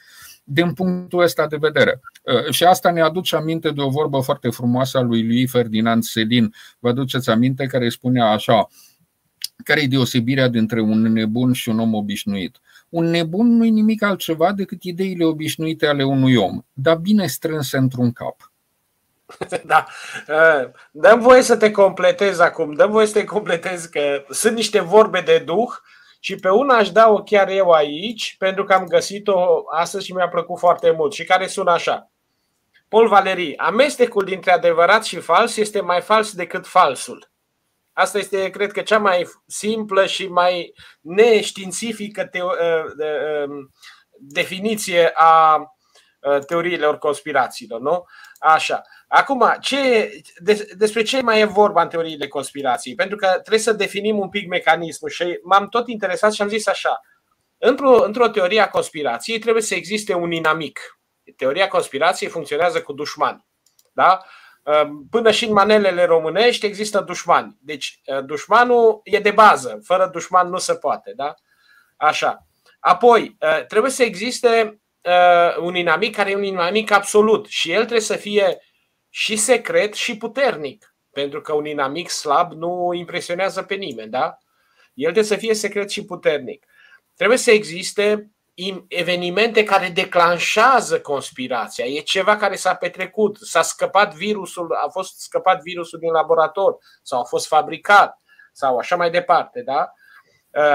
[0.50, 2.00] din punctul ăsta de vedere.
[2.22, 6.02] Uh, și asta ne aduce aminte de o vorbă foarte frumoasă a lui lui Ferdinand
[6.02, 6.54] Selin.
[6.78, 8.68] Vă aduceți aminte care spunea așa,
[9.64, 12.60] care e deosebirea dintre un nebun și un om obișnuit?
[12.88, 17.76] Un nebun nu e nimic altceva decât ideile obișnuite ale unui om, dar bine strânse
[17.76, 18.52] într-un cap.
[19.66, 19.86] Da.
[20.28, 24.80] Uh, dăm voie să te completez acum, dăm voie să te completez că sunt niște
[24.80, 25.70] vorbe de duh
[26.18, 30.28] și pe una aș da-o chiar eu aici, pentru că am găsit-o astăzi și mi-a
[30.28, 32.10] plăcut foarte mult și care sună așa.
[32.88, 37.30] Paul Valerii, amestecul dintre adevărat și fals este mai fals decât falsul.
[37.92, 42.52] Asta este, cred că, cea mai simplă și mai neștiințifică te- uh,
[43.48, 43.70] um,
[44.18, 48.04] definiție a uh, teoriilor conspirațiilor, nu?
[48.38, 48.82] Așa.
[49.08, 50.10] Acum, ce,
[50.76, 52.94] despre ce mai e vorba în teoriile conspirației?
[52.94, 56.66] Pentru că trebuie să definim un pic mecanismul și m-am tot interesat și am zis
[56.66, 57.00] așa.
[57.58, 60.80] Într-o, într-o teorie a conspirației trebuie să existe un inamic.
[61.36, 63.46] Teoria conspirației funcționează cu dușmani.
[63.92, 64.20] Da?
[65.10, 67.56] Până și în manelele românești există dușmani.
[67.60, 69.80] Deci dușmanul e de bază.
[69.84, 71.12] Fără dușman nu se poate.
[71.16, 71.34] Da?
[71.96, 72.46] Așa.
[72.80, 73.36] Apoi,
[73.68, 74.80] trebuie să existe
[75.60, 78.62] un inamic care e un inamic absolut și el trebuie să fie
[79.08, 80.94] și secret și puternic.
[81.10, 84.38] Pentru că un inamic slab nu impresionează pe nimeni, da?
[84.94, 86.66] El trebuie să fie secret și puternic.
[87.14, 88.30] Trebuie să existe
[88.88, 91.84] evenimente care declanșează conspirația.
[91.84, 97.20] E ceva care s-a petrecut, s-a scăpat virusul, a fost scăpat virusul din laborator sau
[97.20, 98.20] a fost fabricat
[98.52, 99.92] sau așa mai departe, da?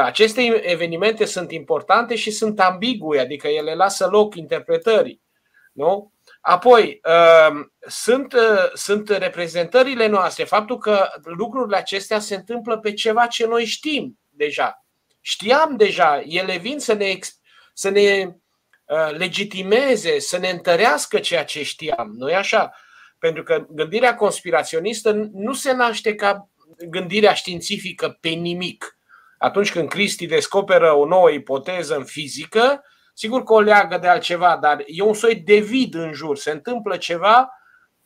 [0.03, 0.41] Aceste
[0.71, 5.21] evenimente sunt importante și sunt ambigue, adică ele lasă loc interpretării.
[5.73, 6.12] Nu?
[6.45, 7.01] Apoi,
[7.49, 13.47] um, sunt, uh, sunt reprezentările noastre, faptul că lucrurile acestea se întâmplă pe ceva ce
[13.47, 14.85] noi știm deja.
[15.21, 17.17] Știam deja, ele vin să ne,
[17.73, 18.35] să ne
[18.85, 22.11] uh, legitimeze, să ne întărească ceea ce știam.
[22.17, 22.71] nu așa?
[23.19, 26.49] Pentru că gândirea conspiraționistă nu se naște ca
[26.89, 28.97] gândirea științifică pe nimic.
[29.37, 34.57] Atunci când Cristi descoperă o nouă ipoteză în fizică, Sigur că o leagă de altceva,
[34.61, 36.37] dar e un soi de vid în jur.
[36.37, 37.49] Se întâmplă ceva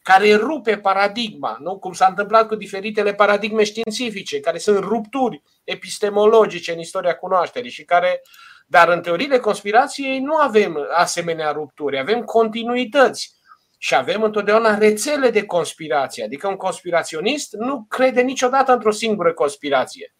[0.08, 1.80] care rupe paradigma, nu?
[1.80, 7.84] cum s-a întâmplat cu diferitele paradigme științifice, care sunt rupturi epistemologice în istoria cunoașterii și
[7.84, 8.22] care,
[8.68, 13.36] dar în teoriile conspirației nu avem asemenea rupturi, avem continuități
[13.78, 20.16] și avem întotdeauna rețele de conspirație, adică un conspiraționist nu crede niciodată într-o singură conspirație.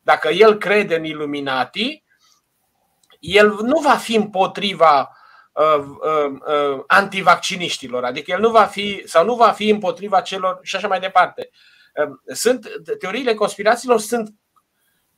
[0.00, 2.04] Dacă el crede în Illuminati,
[3.18, 5.16] el nu va fi împotriva
[5.52, 10.58] uh, uh, uh, antivacciniștilor, adică el nu va fi sau nu va fi împotriva celor
[10.62, 11.50] și așa mai departe.
[11.94, 14.34] Uh, sunt teoriile conspirațiilor sunt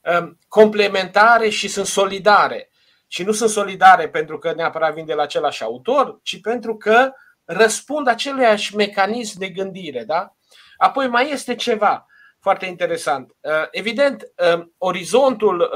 [0.01, 2.71] uh, complementare și sunt solidare.
[3.07, 7.13] Și nu sunt solidare pentru că neapărat vin de la același autor, ci pentru că
[7.45, 10.05] răspund aceluiași mecanism de gândire.
[10.05, 10.35] Da?
[10.77, 12.07] Apoi mai este ceva
[12.41, 13.37] foarte interesant.
[13.41, 14.23] Uh, evident,
[14.55, 15.71] uh, orizontul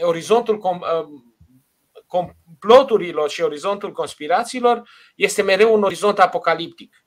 [0.00, 0.80] orizontul uh,
[2.06, 7.06] comploturilor și orizontul conspirațiilor este mereu un orizont apocaliptic.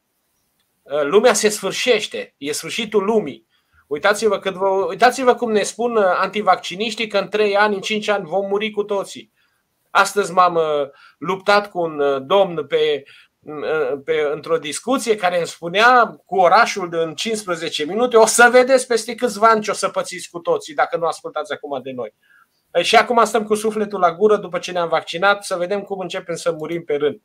[0.82, 3.48] Uh, lumea se sfârșește, e sfârșitul lumii.
[3.88, 8.08] Uitați-vă, cât vă, uitați-vă cum ne spun uh, antivacciniștii că în 3 ani, în 5
[8.08, 9.32] ani vom muri cu toții.
[9.90, 10.60] Astăzi m-am
[11.18, 13.04] luptat cu un domn pe,
[14.06, 19.16] pe, într-o discuție care îmi spunea cu orașul în 15 minute o să vedeți peste
[19.16, 22.14] câțiva ani ce o să pățiți cu toții dacă nu ascultați acum de noi.
[22.82, 26.36] Și acum stăm cu sufletul la gură după ce ne-am vaccinat să vedem cum începem
[26.36, 27.22] să murim pe rând.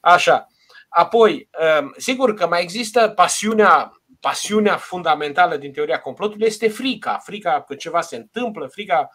[0.00, 0.46] Așa.
[0.88, 1.48] Apoi,
[1.80, 7.18] um, sigur că mai există pasiunea, pasiunea fundamentală din teoria complotului este frica.
[7.22, 9.10] Frica că ceva se întâmplă, frica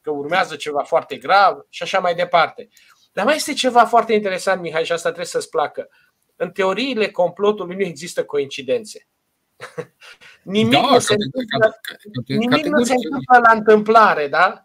[0.00, 2.68] că urmează ceva foarte grav și așa mai departe.
[3.12, 5.88] Dar mai este ceva foarte interesant, Mihai, și asta trebuie să-ți placă.
[6.36, 9.06] În teoriile complotului nu există coincidențe.
[10.42, 11.80] nimic da, nu, se, întâmplă,
[12.26, 14.64] nimic nu se întâmplă la întâmplare, da?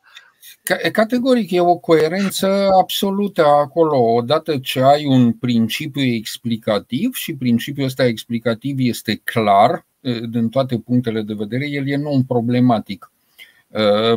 [0.91, 3.97] Categoric, e o coerență absolută acolo.
[3.97, 9.85] Odată ce ai un principiu explicativ și principiul ăsta explicativ este clar
[10.29, 13.11] din toate punctele de vedere, el e non-problematic.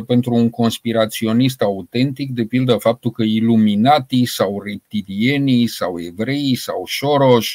[0.07, 7.45] Pentru un conspiraționist autentic, de pildă faptul că iluminatii sau reptilienii sau evrei sau Soros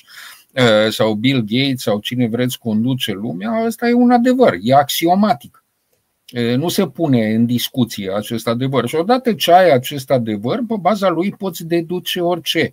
[0.90, 5.64] sau Bill Gates sau cine vreți conduce lumea, asta e un adevăr, e axiomatic
[6.56, 8.88] nu se pune în discuție acest adevăr.
[8.88, 12.72] Și odată ce ai acest adevăr, pe baza lui poți deduce orice.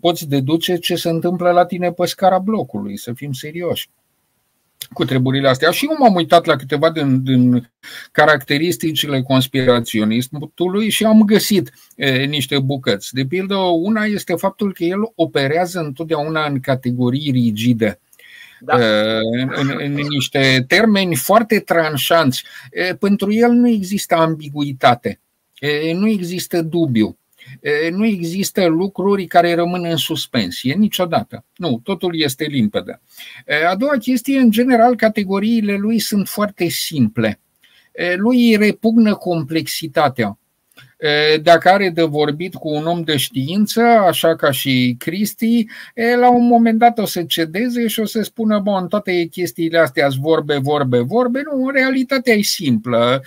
[0.00, 3.88] Poți deduce ce se întâmplă la tine pe scara blocului, să fim serioși
[4.92, 5.70] cu treburile astea.
[5.70, 7.70] Și eu m-am uitat la câteva din, din
[8.12, 13.14] caracteristicile conspiraționistului și am găsit e, niște bucăți.
[13.14, 18.00] De pildă, una este faptul că el operează întotdeauna în categorii rigide
[18.64, 18.76] da.
[19.20, 22.44] în, în, în niște termeni foarte tranșanți.
[22.98, 25.20] Pentru el nu există ambiguitate,
[25.94, 27.18] nu există dubiu,
[27.90, 31.44] nu există lucruri care rămân în suspensie niciodată.
[31.56, 33.00] Nu, totul este limpede.
[33.70, 37.40] A doua chestie, în general, categoriile lui sunt foarte simple.
[38.16, 40.38] Lui îi repugnă complexitatea
[41.42, 45.66] dacă are de vorbit cu un om de știință, așa ca și Cristi,
[46.18, 50.08] la un moment dat o să cedeze și o să spună, bun, toate chestiile astea
[50.08, 51.42] sunt vorbe, vorbe, vorbe.
[51.52, 53.22] Nu, realitatea e simplă.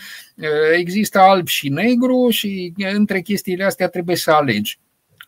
[0.78, 4.80] Există alb și negru și între chestiile astea trebuie să alegi.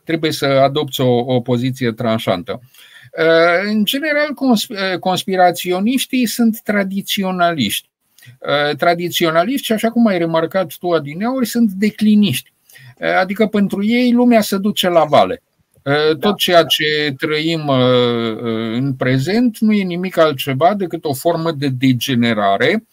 [0.03, 2.61] Trebuie să adopți o, o poziție tranșantă.
[3.65, 4.33] În general,
[4.99, 7.89] conspiraționiștii sunt tradiționaliști.
[8.39, 12.53] Uh, tradiționaliști și, așa cum ai remarcat tu, adineauri, sunt decliniști.
[12.97, 15.41] Uh, adică pentru ei lumea se duce la vale.
[15.83, 16.33] Uh, tot da.
[16.33, 17.69] ceea ce trăim
[18.73, 22.83] în prezent nu e nimic altceva decât o formă de degenerare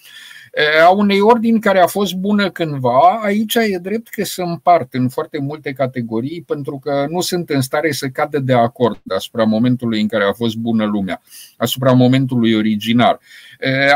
[0.86, 5.08] a unei ordini care a fost bună cândva, aici e drept că se împart în
[5.08, 10.00] foarte multe categorii pentru că nu sunt în stare să cadă de acord asupra momentului
[10.00, 11.22] în care a fost bună lumea,
[11.56, 13.20] asupra momentului originar.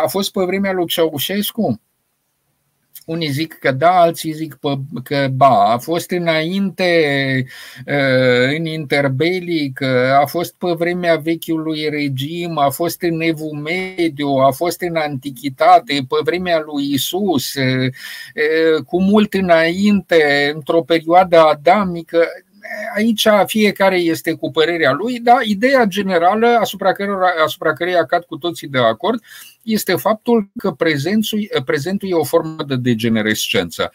[0.03, 1.81] A fost pe vremea lui Ceaușescu?
[3.09, 4.59] Unii zic că da, alții zic
[5.03, 5.73] că ba.
[5.73, 7.47] A fost înainte,
[8.57, 9.83] în interbelic,
[10.21, 15.93] a fost pe vremea vechiului regim, a fost în evul mediu, a fost în antichitate,
[15.93, 17.55] pe vremea lui Isus,
[18.87, 22.25] cu mult înainte, într-o perioadă adamică
[22.95, 28.37] aici fiecare este cu părerea lui, dar ideea generală asupra, cărora, asupra căreia cad cu
[28.37, 29.23] toții de acord
[29.63, 33.93] este faptul că prezentul, prezentul e o formă de degenerescență.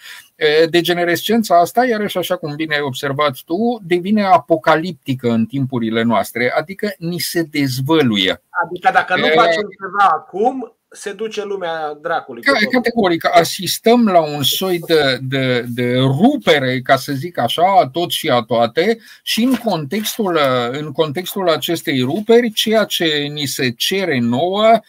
[0.70, 6.94] Degenerescența asta, iarăși așa cum bine ai observat tu, devine apocaliptică în timpurile noastre, adică
[6.98, 8.42] ni se dezvăluie.
[8.64, 12.42] Adică dacă nu facem ceva acum, se duce lumea dracului.
[12.72, 18.12] Categoric, asistăm la un soi de, de, de rupere, ca să zic așa, a tot
[18.12, 20.40] și a toate și în contextul,
[20.72, 24.80] în contextul acestei ruperi, ceea ce ni se cere nouă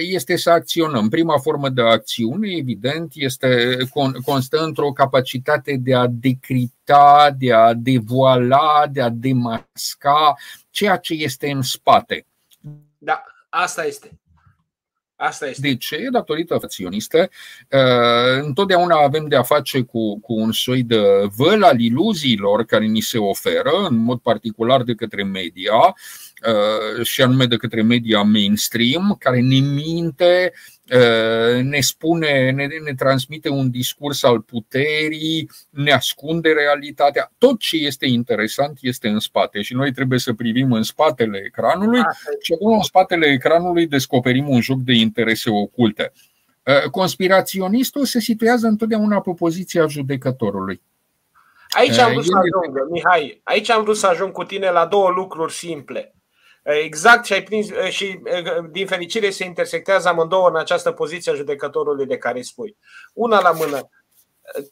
[0.00, 1.08] este să acționăm.
[1.08, 3.76] Prima formă de acțiune, evident, este,
[4.24, 10.34] constă într-o capacitate de a decripta, de a devoala, de a demasca
[10.70, 12.26] ceea ce este în spate.
[12.98, 14.10] Da, asta este.
[15.16, 15.68] Asta este.
[15.68, 16.08] De ce?
[16.10, 17.30] Datorită facționistă.
[17.70, 21.02] Uh, întotdeauna avem de a face cu, cu un soi de
[21.36, 27.22] văl al iluziilor care ni se oferă, în mod particular de către media, uh, și
[27.22, 30.75] anume de către media mainstream, care ne minte, uh,
[31.62, 37.32] ne spune, ne, ne transmite un discurs al puterii, ne ascunde realitatea.
[37.38, 42.00] Tot ce este interesant este în spate și noi trebuie să privim în spatele ecranului
[42.42, 46.12] și acolo în spatele ecranului descoperim un joc de interese oculte.
[46.90, 50.82] Conspiraționistul se situează întotdeauna pe poziția judecătorului.
[51.68, 55.10] Aici am vrut să ajung, Mihai, aici am vrut să ajung cu tine la două
[55.10, 56.15] lucruri simple.
[56.66, 58.20] Exact și ai prins și
[58.70, 62.76] din fericire se intersectează amândouă în această poziție a judecătorului de care spui.
[63.12, 63.88] Una la mână.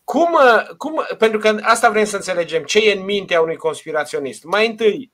[0.05, 0.39] Cum,
[0.77, 4.45] cum, pentru că asta vrem să înțelegem, ce e în mintea unui conspiraționist.
[4.45, 5.13] Mai întâi,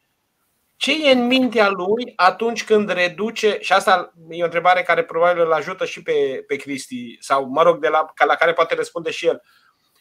[0.77, 5.43] ce e în mintea lui atunci când reduce, și asta e o întrebare care probabil
[5.43, 9.11] îl ajută și pe, pe Cristi, sau mă rog, de la, la care poate răspunde
[9.11, 9.43] și el,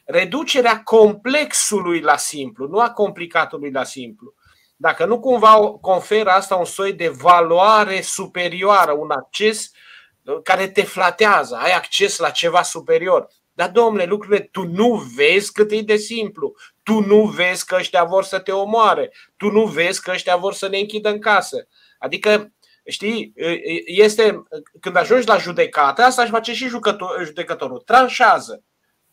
[0.06, 4.34] reducerea complexului la simplu, nu a complicatului la simplu
[4.82, 9.72] dacă nu cumva conferă asta un soi de valoare superioară, un acces
[10.24, 13.28] uh, care te flatează, ai acces la ceva superior.
[13.54, 16.56] Dar, domnule, lucrurile, tu nu vezi cât e de simplu.
[16.84, 19.12] Tu nu vezi că ăștia vor să te omoare.
[19.38, 21.68] Tu nu vezi că ăștia vor să ne închidă în casă.
[21.98, 22.54] Adică,
[22.86, 23.34] știi,
[23.86, 24.44] este,
[24.80, 26.72] când ajungi la judecată, asta își face și
[27.24, 27.80] judecătorul.
[27.80, 28.64] Tranșează.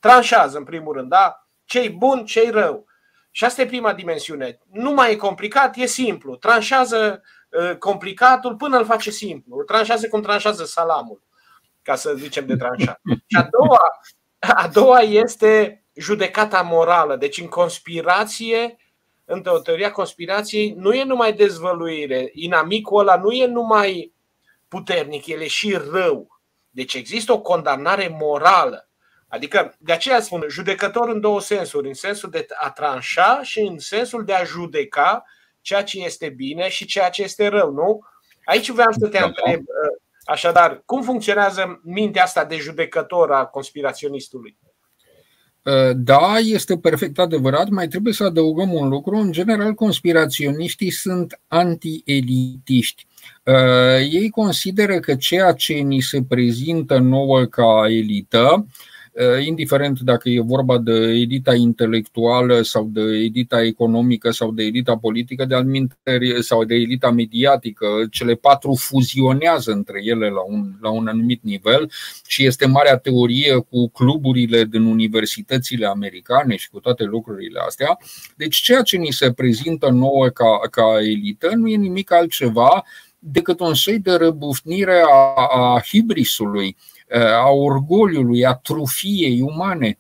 [0.01, 1.49] Tranșează, în primul rând, da?
[1.65, 2.87] Ce-i bun, ce-i rău.
[3.37, 4.59] Și asta e prima dimensiune.
[4.73, 6.37] Nu mai e complicat, e simplu.
[6.37, 9.57] Tranșează uh, complicatul până îl face simplu.
[9.57, 11.23] Îl tranșează cum tranșează salamul,
[11.83, 13.01] ca să zicem de tranșat.
[13.27, 14.01] Și a doua,
[14.65, 17.17] a doua este judecata morală.
[17.17, 18.77] Deci în conspirație,
[19.25, 22.31] în teoria conspirației, nu e numai dezvăluire.
[22.33, 24.13] Inamicul ăla nu e numai
[24.69, 26.41] puternic, el e și rău.
[26.71, 28.86] Deci există o condamnare morală.
[29.29, 33.79] Adică, de aceea spun, judecător în două sensuri, în sensul de a tranșa și în
[33.79, 35.25] sensul de a judeca
[35.61, 38.01] ceea ce este bine și ceea ce este rău, nu?
[38.45, 39.25] Aici vreau să te da.
[39.25, 44.57] întreb, uh, așadar, cum funcționează mintea asta de judecător a conspiraționistului?
[45.63, 47.69] Uh, da, este perfect adevărat.
[47.69, 49.17] Mai trebuie să adăugăm un lucru.
[49.17, 53.07] În general, conspiraționiștii sunt anti-elitiști.
[53.43, 53.55] Uh,
[54.11, 58.96] ei consideră că ceea ce ni se prezintă nouă ca elită Eh,
[59.47, 65.45] indiferent dacă e vorba de edita intelectuală sau de edita economică sau de edita politică,
[65.45, 71.07] de alminteri sau de edita mediatică, cele patru fuzionează între ele la un, la un
[71.07, 71.91] anumit nivel
[72.27, 77.99] și este marea teorie cu cluburile din universitățile americane și cu toate lucrurile astea.
[78.37, 82.85] Deci ceea ce ni se prezintă nouă ca, ca elită nu e nimic altceva
[83.19, 86.77] decât un soi de răbufnire a, a hibrisului
[87.45, 89.99] a orgoliului, a trufiei umane.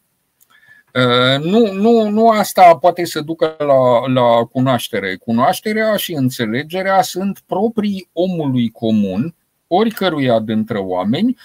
[1.42, 5.16] Nu, nu, nu asta poate să ducă la, la cunoaștere.
[5.16, 9.34] Cunoașterea și înțelegerea sunt proprii omului comun,
[9.66, 11.36] oricăruia dintre oameni,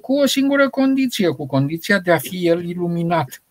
[0.00, 3.42] cu o singură condiție, cu condiția de a fi el iluminat.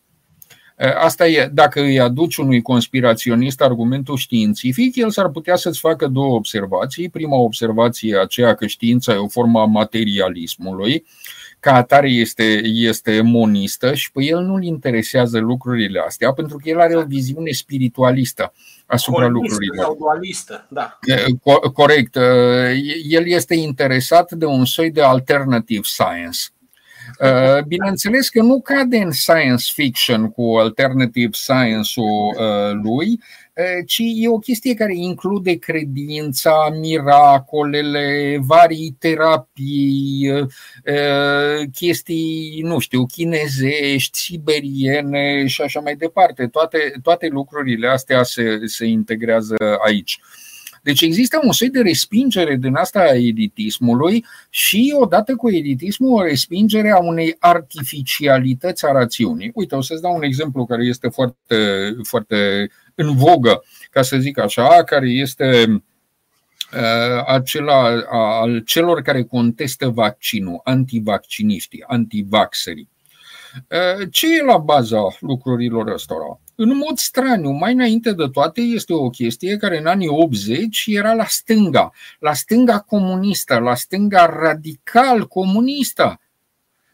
[0.99, 6.35] Asta e, dacă îi aduci unui conspiraționist argumentul științific, el s-ar putea să-ți facă două
[6.35, 7.09] observații.
[7.09, 11.05] Prima observație e aceea că știința e o formă a materialismului
[11.59, 16.79] ca atare este, este monistă și pe el nu-l interesează lucrurile astea pentru că el
[16.79, 18.53] are o viziune spiritualistă
[18.85, 19.85] asupra Holistă lucrurilor.
[19.85, 20.99] Sau dualistă, da.
[21.73, 22.15] Corect.
[23.09, 26.39] El este interesat de un soi de alternative science.
[27.67, 32.35] Bineînțeles că nu cade în science fiction cu alternative science-ul
[32.83, 33.19] lui,
[33.85, 40.31] ci e o chestie care include credința, miracolele, varii terapii,
[41.73, 46.47] chestii, nu știu, chinezești, siberiene și așa mai departe.
[46.47, 49.55] Toate, toate lucrurile astea se, se integrează
[49.85, 50.19] aici.
[50.83, 56.23] Deci există un soi de respingere din asta a editismului și odată cu editismul o
[56.23, 59.51] respingere a unei artificialități a rațiunii.
[59.53, 61.55] Uite, o să-ți dau un exemplu care este foarte,
[62.03, 62.69] foarte
[62.99, 65.65] în vogă, ca să zic așa, care este
[66.73, 72.89] uh, acela al celor care contestă vaccinul, antivacciniștii, antivaxerii.
[73.55, 76.39] Uh, ce e la baza lucrurilor ăstora?
[76.55, 81.13] În mod straniu, mai înainte de toate, este o chestie care în anii 80 era
[81.13, 86.19] la stânga, la stânga comunistă, la stânga radical comunistă.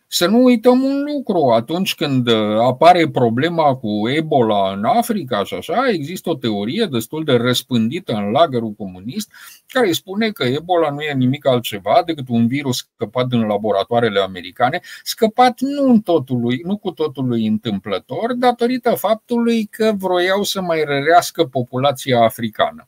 [0.07, 5.53] Să nu uităm un lucru, atunci când uh, apare problema cu Ebola în Africa și
[5.53, 9.31] așa, există o teorie destul de răspândită în lagărul comunist
[9.67, 14.79] care spune că Ebola nu e nimic altceva decât un virus scăpat din laboratoarele americane,
[15.03, 22.19] scăpat nu, totului, nu cu totului întâmplător, datorită faptului că vroiau să mai rărească populația
[22.19, 22.87] africană.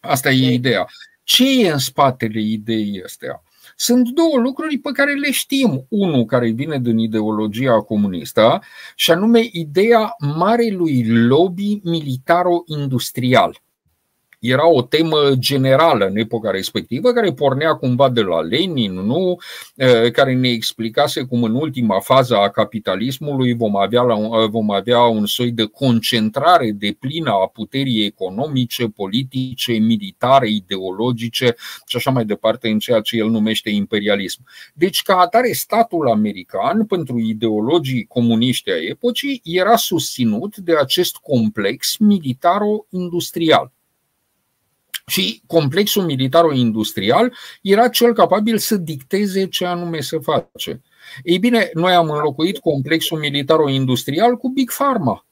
[0.00, 0.86] Asta e ideea.
[1.22, 3.42] Ce e în spatele ideii astea?
[3.76, 5.86] Sunt două lucruri pe care le știm.
[5.88, 8.60] Unul care vine din ideologia comunistă
[8.94, 13.60] și anume ideea marelui lobby militaro-industrial
[14.42, 19.38] era o temă generală în epoca respectivă, care pornea cumva de la Lenin, nu?
[20.12, 25.00] care ne explicase cum în ultima fază a capitalismului vom avea, la un, vom avea
[25.00, 31.54] un soi de concentrare de plină a puterii economice, politice, militare, ideologice
[31.86, 34.44] și așa mai departe în ceea ce el numește imperialism.
[34.74, 41.96] Deci, ca atare, statul american, pentru ideologii comuniști a epocii, era susținut de acest complex
[41.96, 43.72] militaro-industrial.
[45.06, 47.32] Și complexul militaro-industrial
[47.62, 50.82] era cel capabil să dicteze ce anume se face.
[51.22, 55.26] Ei bine, noi am înlocuit complexul militaro-industrial cu Big Pharma.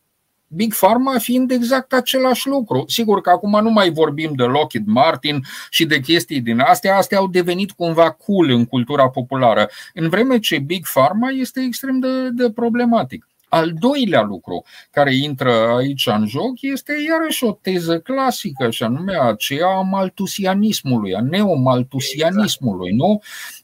[0.53, 2.85] Big Pharma fiind exact același lucru.
[2.87, 7.19] Sigur că acum nu mai vorbim de Lockheed Martin și de chestii din astea, astea
[7.19, 12.29] au devenit cumva cool în cultura populară, în vreme ce Big Pharma este extrem de,
[12.31, 13.30] de problematic.
[13.51, 19.19] Al doilea lucru care intră aici în joc este iarăși o teză clasică, și anume
[19.21, 22.91] aceea a maltusianismului, a neomaltusianismului.
[22.93, 23.21] Nu?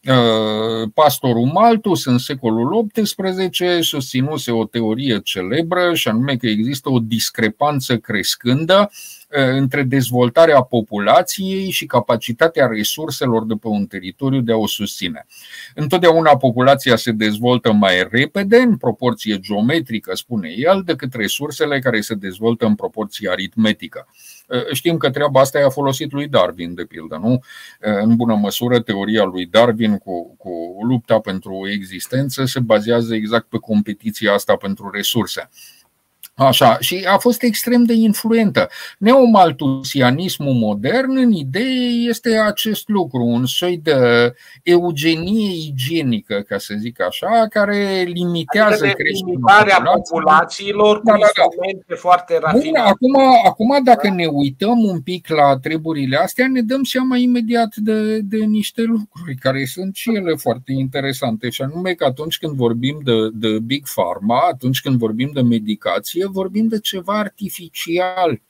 [0.09, 6.99] Uh, pastorul Maltus în secolul XVIII susținuse o teorie celebră, și anume că există o
[6.99, 8.91] discrepanță crescândă
[9.29, 15.27] între dezvoltarea populației și capacitatea resurselor de pe un teritoriu de a o susține.
[15.75, 22.15] Întotdeauna populația se dezvoltă mai repede, în proporție geometrică, spune el, decât resursele care se
[22.15, 24.09] dezvoltă în proporție aritmetică.
[24.73, 27.41] Știm că treaba asta i-a folosit lui Darwin, de pildă, nu?
[27.81, 33.57] În bună măsură, teoria lui Darwin cu, cu lupta pentru existență se bazează exact pe
[33.57, 35.51] competiția asta pentru resurse.
[36.39, 38.69] Așa, și a fost extrem de influentă.
[38.99, 44.33] Neomaltusianismul modern, în idee, este acest lucru, un soi de
[44.63, 51.29] eugenie igienică, ca să zic așa, care limitează adică creșterea populațiilor cu da, da,
[51.87, 51.95] da.
[51.97, 52.69] foarte rafinate.
[52.69, 53.17] Bun, acum,
[53.47, 58.45] acum, dacă ne uităm un pic la treburile astea, ne dăm seama imediat de, de
[58.45, 63.13] niște lucruri care sunt și ele foarte interesante, și anume că atunci când vorbim de,
[63.33, 68.41] de Big Pharma, atunci când vorbim de medicație, vorbim de ceva artificial.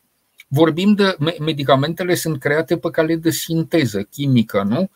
[0.49, 4.91] Vorbim de medicamentele sunt create pe cale de sinteză chimică, nu?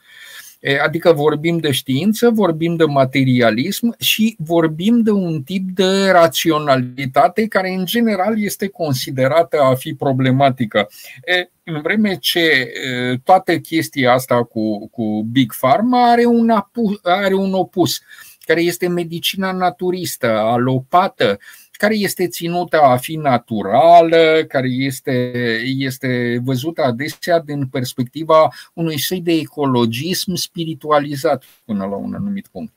[0.84, 7.70] Adică vorbim de știință, vorbim de materialism și vorbim de un tip de raționalitate care
[7.70, 10.88] în general este considerată a fi problematică.
[11.64, 12.72] În vreme ce
[13.24, 18.00] toată chestia asta cu, cu Big Pharma are un, apus, are un opus,
[18.40, 21.38] care este medicina naturistă, alopată,
[21.80, 25.32] care este ținută a fi naturală, care este,
[25.64, 32.72] este văzută adesea din perspectiva unui soi de ecologism spiritualizat până la un anumit punct.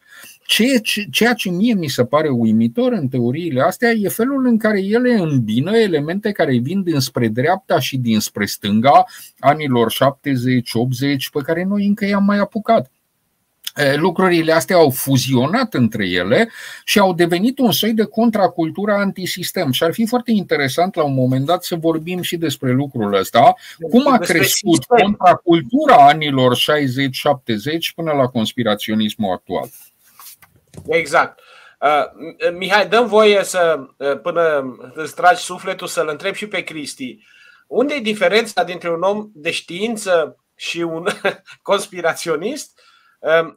[1.12, 5.14] Ceea ce mie mi se pare uimitor în teoriile astea e felul în care ele
[5.14, 9.04] îmbină elemente care vin dinspre dreapta și dinspre stânga
[9.40, 9.96] anilor 70-80
[11.32, 12.92] pe care noi încă i-am mai apucat
[13.96, 16.50] lucrurile astea au fuzionat între ele
[16.84, 19.72] și au devenit un soi de contracultură antisistem.
[19.72, 23.54] Și ar fi foarte interesant la un moment dat să vorbim și despre lucrul ăsta,
[23.90, 24.98] cum a crescut sistem.
[24.98, 26.60] contracultura anilor 60-70
[27.96, 29.70] până la conspiraționismul actual.
[30.88, 31.40] Exact.
[31.80, 37.20] Uh, Mihai, dăm voie să, uh, până îți tragi sufletul, să-l întreb și pe Cristi.
[37.68, 41.08] Unde e diferența dintre un om de știință și un
[41.62, 42.80] conspiraționist?
[42.80, 42.93] Ehm,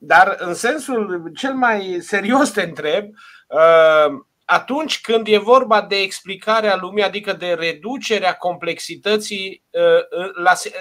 [0.01, 3.05] dar în sensul cel mai serios te întreb,
[3.49, 9.64] ehm, atunci când e vorba de explicarea lumii, adică de reducerea complexității,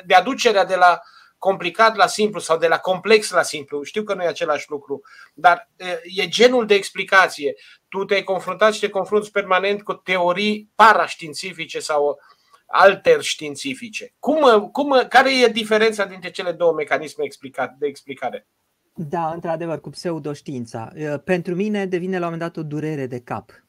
[0.05, 0.99] de aducerea de la
[1.37, 5.01] complicat la simplu sau de la complex la simplu, știu că nu e același lucru,
[5.33, 5.69] dar
[6.03, 7.55] e genul de explicație.
[7.89, 12.19] Tu te-ai confruntat și te confrunți permanent cu teorii paraștiințifice sau
[12.65, 14.13] alter științifice.
[14.19, 17.23] Cum, cum, care e diferența dintre cele două mecanisme
[17.77, 18.47] de explicare?
[18.97, 20.91] Da, într-adevăr, cu pseudoștiința.
[21.23, 23.65] Pentru mine devine la un moment dat o durere de cap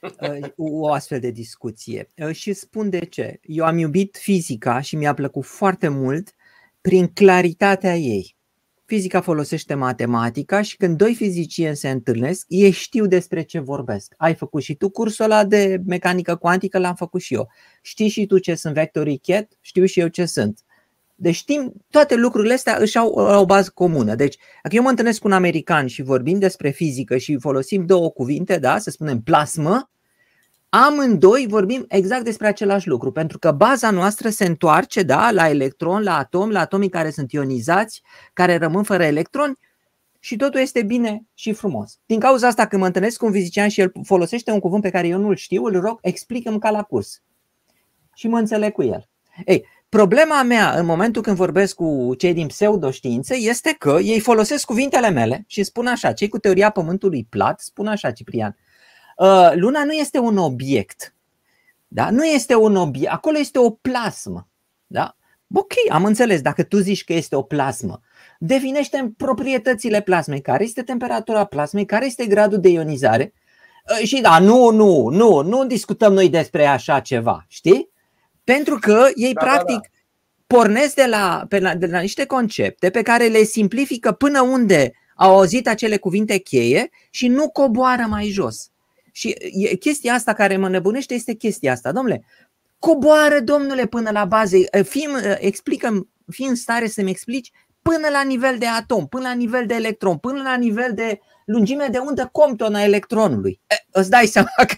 [0.56, 2.08] o astfel de discuție.
[2.32, 3.38] Și spun de ce.
[3.42, 6.34] Eu am iubit fizica și mi-a plăcut foarte mult
[6.80, 8.36] prin claritatea ei.
[8.84, 14.14] Fizica folosește matematica și când doi fizicieni se întâlnesc, ei știu despre ce vorbesc.
[14.16, 17.50] Ai făcut și tu cursul ăla de mecanică cuantică, l-am făcut și eu.
[17.82, 19.52] Știi și tu ce sunt vectorii Ket?
[19.60, 20.60] Știu și eu ce sunt.
[21.22, 24.14] Deci știm, toate lucrurile astea își au, au o bază comună.
[24.14, 28.10] Deci, dacă eu mă întâlnesc cu un american și vorbim despre fizică și folosim două
[28.10, 29.90] cuvinte, da, să spunem plasmă,
[30.68, 36.02] amândoi vorbim exact despre același lucru, pentru că baza noastră se întoarce da, la electron,
[36.02, 38.02] la atom, la atomii care sunt ionizați,
[38.32, 39.58] care rămân fără electroni
[40.20, 41.98] și totul este bine și frumos.
[42.06, 44.90] Din cauza asta, când mă întâlnesc cu un fizician și el folosește un cuvânt pe
[44.90, 47.22] care eu nu-l știu, îl rog, explică-mi ca la curs.
[48.14, 49.08] Și mă înțeleg cu el.
[49.44, 54.64] Ei, Problema mea în momentul când vorbesc cu cei din pseudoștiințe este că ei folosesc
[54.64, 58.56] cuvintele mele și spun așa, cei cu teoria pământului plat spun așa, Ciprian,
[59.18, 61.14] ă, luna nu este un obiect,
[61.88, 62.10] da?
[62.10, 64.48] nu este un obiect, acolo este o plasmă.
[64.86, 65.16] Da?
[65.54, 68.00] Ok, am înțeles, dacă tu zici că este o plasmă,
[68.38, 73.32] definește proprietățile plasmei, care este temperatura plasmei, care este gradul de ionizare
[74.00, 77.90] ă, și da, nu, nu, nu, nu discutăm noi despre așa ceva, știi?
[78.52, 80.56] Pentru că ei da, practic da, da.
[80.56, 84.92] pornesc de la, pe la, de la niște concepte pe care le simplifică până unde
[85.16, 88.70] au auzit acele cuvinte cheie și nu coboară mai jos.
[89.12, 89.36] Și
[89.80, 91.92] chestia asta care mă nebunește este chestia asta.
[91.92, 92.24] Domnule,
[92.78, 97.50] coboară, domnule, până la bază, fim, explică fii în stare să-mi explici
[97.82, 101.86] până la nivel de atom, până la nivel de electron, până la nivel de lungime
[101.90, 103.60] de undă Compton a electronului.
[103.66, 104.74] E, îți dai seama că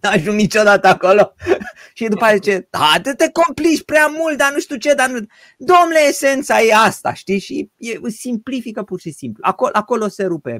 [0.00, 1.34] n-ajung niciodată acolo.
[1.96, 5.18] Și după aceea zice, da, te complici prea mult, dar nu știu ce, dar nu...
[5.58, 7.38] Domnule, esența e asta, știi?
[7.38, 9.42] Și e, simplifică pur și simplu.
[9.46, 10.58] Acolo, acolo se rupe.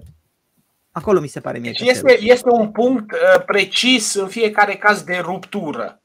[0.91, 1.71] Acolo mi se pare mie.
[1.71, 6.03] Deci este, este un punct uh, precis în fiecare caz de ruptură.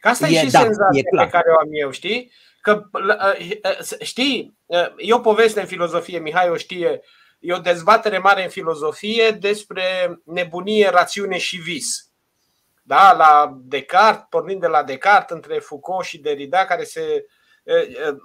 [0.00, 2.32] Că asta e, e și da, senzația e pe care o am eu, știi?
[2.60, 7.00] Că, uh, uh, știi, uh, e o poveste în filozofie, Mihai o știe,
[7.40, 9.82] e o dezbatere mare în filozofie despre
[10.24, 12.07] nebunie, rațiune și vis
[12.88, 17.24] da, la Descartes, pornind de la Descartes, între Foucault și Derrida, care se.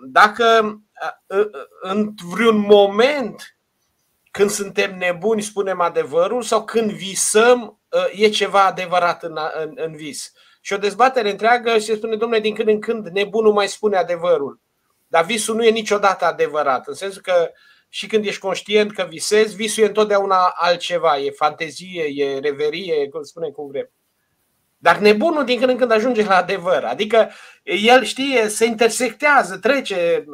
[0.07, 0.77] Dacă
[1.81, 3.57] în vreun moment
[4.31, 7.79] când suntem nebuni spunem adevărul sau când visăm
[8.11, 10.31] e ceva adevărat în, în, în vis.
[10.61, 13.97] Și o dezbatere întreagă și se spune, domnule, din când în când nebunul mai spune
[13.97, 14.61] adevărul.
[15.07, 17.51] Dar visul nu e niciodată adevărat, în sensul că
[17.89, 23.23] și când ești conștient că visezi, visul e întotdeauna altceva, e fantezie, e reverie, cum
[23.23, 23.91] spunem cum vrem.
[24.83, 26.83] Dar nebunul din când în când ajunge la adevăr.
[26.83, 27.31] Adică
[27.63, 30.25] el știe, se intersectează, trece,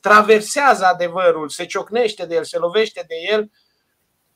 [0.00, 3.50] traversează adevărul, se ciocnește de el, se lovește de el.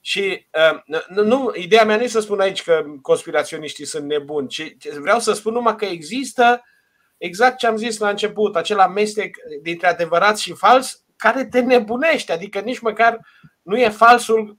[0.01, 4.75] Și uh, nu, ideea mea nu e să spun aici că conspiraționiștii sunt nebuni, ci
[5.01, 6.63] vreau să spun numai că există
[7.17, 12.33] exact ce am zis la început, acel amestec dintre adevărat și fals care te nebunește,
[12.33, 13.21] adică nici măcar
[13.63, 14.59] nu e falsul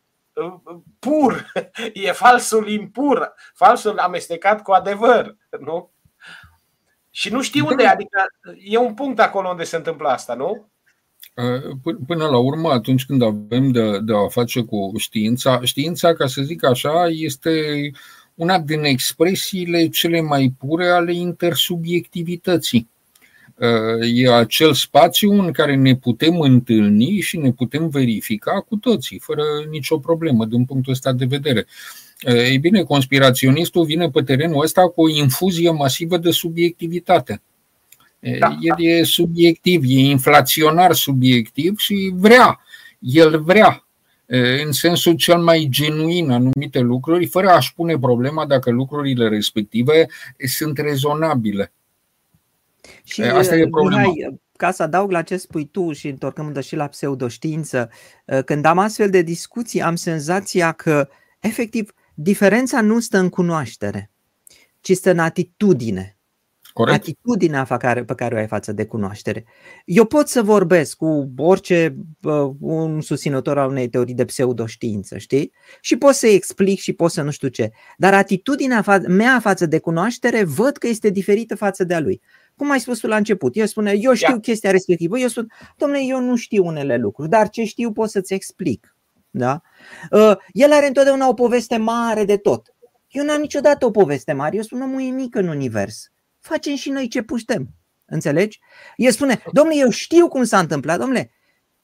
[0.99, 1.51] pur,
[1.93, 5.91] e falsul impur, falsul amestecat cu adevăr, nu?
[7.09, 8.25] Și nu știu unde, adică
[8.63, 10.71] e un punct acolo unde se întâmplă asta, nu?
[12.07, 16.41] Până la urmă, atunci când avem de, de a face cu știința, știința, ca să
[16.41, 17.91] zic așa, este
[18.35, 22.89] una din expresiile cele mai pure ale intersubiectivității.
[24.13, 29.43] E acel spațiu în care ne putem întâlni și ne putem verifica cu toții, fără
[29.69, 31.65] nicio problemă din punctul ăsta de vedere.
[32.25, 37.41] Ei bine, conspiraționistul vine pe terenul ăsta cu o infuzie masivă de subiectivitate.
[38.39, 38.57] Da.
[38.61, 42.59] El e subiectiv, e inflaționar subiectiv și vrea.
[42.99, 43.87] El vrea
[44.65, 50.07] în sensul cel mai genuin anumite lucruri, fără a-și pune problema dacă lucrurile respective
[50.45, 51.71] sunt rezonabile.
[53.03, 54.01] Și, Asta e problema.
[54.01, 57.89] Mihai, ca să adaug la ce spui tu și întorcându și la pseudoștiință,
[58.45, 61.09] când am astfel de discuții, am senzația că,
[61.39, 64.11] efectiv, diferența nu stă în cunoaștere,
[64.79, 66.17] ci stă în atitudine.
[66.73, 66.97] Corect.
[66.97, 69.45] Atitudinea pe care, pe care o ai față de cunoaștere.
[69.85, 75.51] Eu pot să vorbesc cu orice uh, un susținător al unei teorii de pseudoștiință, știi?
[75.81, 77.71] Și pot să explic și pot să nu știu ce.
[77.97, 82.21] Dar atitudinea fa- mea față de cunoaștere văd că este diferită față de a lui.
[82.55, 84.39] Cum ai spus tu la început, el spune, eu știu Ia.
[84.39, 88.33] chestia respectivă, eu spun, domnule, eu nu știu unele lucruri, dar ce știu pot să-ți
[88.33, 88.95] explic.
[89.29, 89.61] Da?
[90.11, 92.73] Uh, el are întotdeauna o poveste mare de tot.
[93.07, 96.11] Eu n-am niciodată o poveste mare, eu spun, omul e mic în univers.
[96.43, 97.69] Facem și noi ce puștem.
[98.05, 98.59] Înțelegi?
[98.95, 101.31] El spune, domnule, eu știu cum s-a întâmplat, domnule,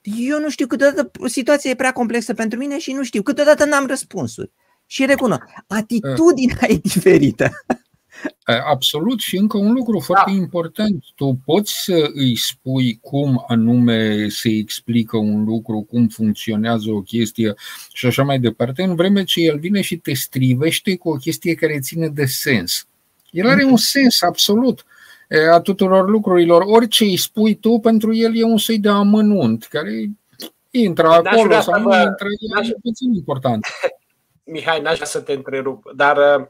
[0.00, 3.86] eu nu știu, câteodată situația e prea complexă pentru mine și nu știu, câteodată n-am
[3.86, 4.50] răspunsuri.
[4.86, 7.50] Și recunosc, atitudinea e diferită.
[8.70, 10.36] Absolut și încă un lucru foarte da.
[10.36, 11.04] important.
[11.14, 17.54] Tu poți să îi spui cum anume se explică un lucru, cum funcționează o chestie
[17.92, 21.54] și așa mai departe, în vreme ce el vine și te strivește cu o chestie
[21.54, 22.88] care ține de sens.
[23.30, 24.84] El are un sens absolut
[25.52, 26.62] a tuturor lucrurilor.
[26.66, 30.06] Orice îi spui tu, pentru el e un soi de amănunt care
[30.70, 32.26] intră acolo sau nu intră,
[32.62, 33.66] e puțin important.
[34.52, 36.46] Mihai, n-aș vrea să te întrerup, dar uh,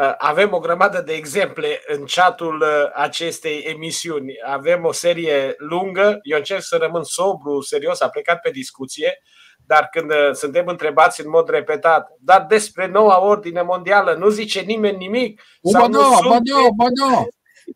[0.00, 4.32] Uh, avem o grămadă de exemple în chatul uh, acestei emisiuni.
[4.46, 9.22] Avem o serie lungă, eu încerc să rămân sobru, serios, a plecat pe discuție,
[9.66, 14.60] dar când uh, suntem întrebați în mod repetat, dar despre noua ordine mondială nu zice
[14.60, 15.42] nimeni nimic?
[15.72, 17.24] Ba da, ba da, ba da.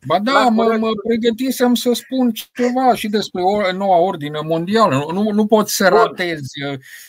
[0.06, 5.06] Ba da, mă, mă pregătisem să spun ceva și despre o noua ordine mondială.
[5.12, 6.48] Nu, nu pot să ratezi.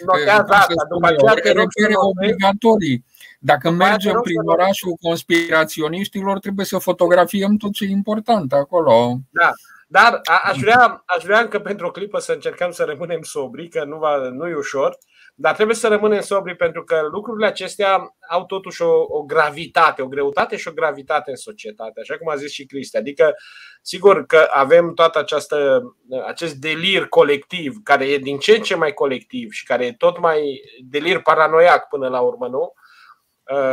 [0.06, 1.68] Notează asta, după aceea te rog
[2.10, 3.06] obligatorii.
[3.40, 9.18] Dacă mergem prin orașul conspiraționiștilor, trebuie să fotografiem tot ce e important acolo.
[9.30, 9.52] Da,
[9.90, 13.84] dar aș vrea, aș vrea încă pentru o clipă să încercăm să rămânem sobri, că
[13.84, 14.98] nu, va, nu e ușor,
[15.36, 20.08] dar trebuie să rămânem sobri pentru că lucrurile acestea au totuși o, o gravitate, o
[20.08, 22.98] greutate și o gravitate în societate, așa cum a zis și Cristi.
[22.98, 23.36] Adică,
[23.82, 25.82] sigur că avem toată această,
[26.26, 30.20] acest delir colectiv, care e din ce în ce mai colectiv și care e tot
[30.20, 32.62] mai delir paranoiac până la urmă, nu?
[32.62, 32.87] uh,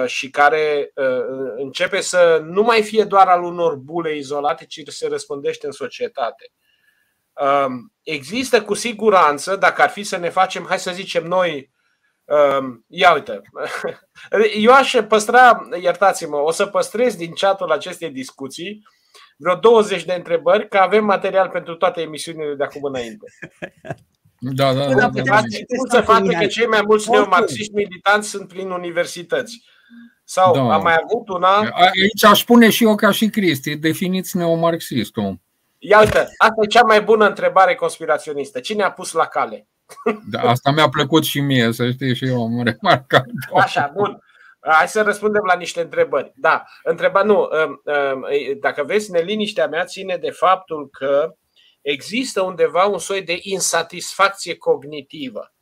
[0.06, 0.92] și care
[1.56, 6.52] începe să nu mai fie doar al unor bule izolate, ci se răspândește în societate.
[7.40, 11.70] Um, există cu siguranță, dacă ar fi să ne facem, hai să zicem noi,
[12.24, 13.40] um, ia uite,
[14.64, 18.82] eu aș păstra, iertați-mă, o să păstrez din chatul acestei discuții
[19.36, 23.26] vreo 20 de întrebări, că avem material pentru toate emisiunile de acum înainte.
[24.53, 24.95] Da, da, da.
[24.95, 25.40] da, da,
[25.76, 29.62] Cum să facă că cei mai mulți neomarxiști militanți sunt prin universități?
[30.24, 30.74] Sau da.
[30.74, 31.59] am mai avut una...
[31.59, 35.38] Aici aș spune și eu ca și Cristi, definiți neomarxistul.
[35.78, 38.61] Ia uite, asta e cea mai bună întrebare conspiraționistă.
[38.61, 39.66] Cine a pus la cale?
[40.30, 43.24] Da, asta mi-a plăcut și mie, să știi, și eu am remarcat.
[43.55, 44.22] Așa, bun.
[44.61, 46.32] Hai să răspundem la niște întrebări.
[46.36, 48.26] Da, întreba, nu, um, um,
[48.61, 51.34] dacă vezi, neliniștea mea ține de faptul că
[51.85, 55.55] există undeva un soi de insatisfacție cognitivă.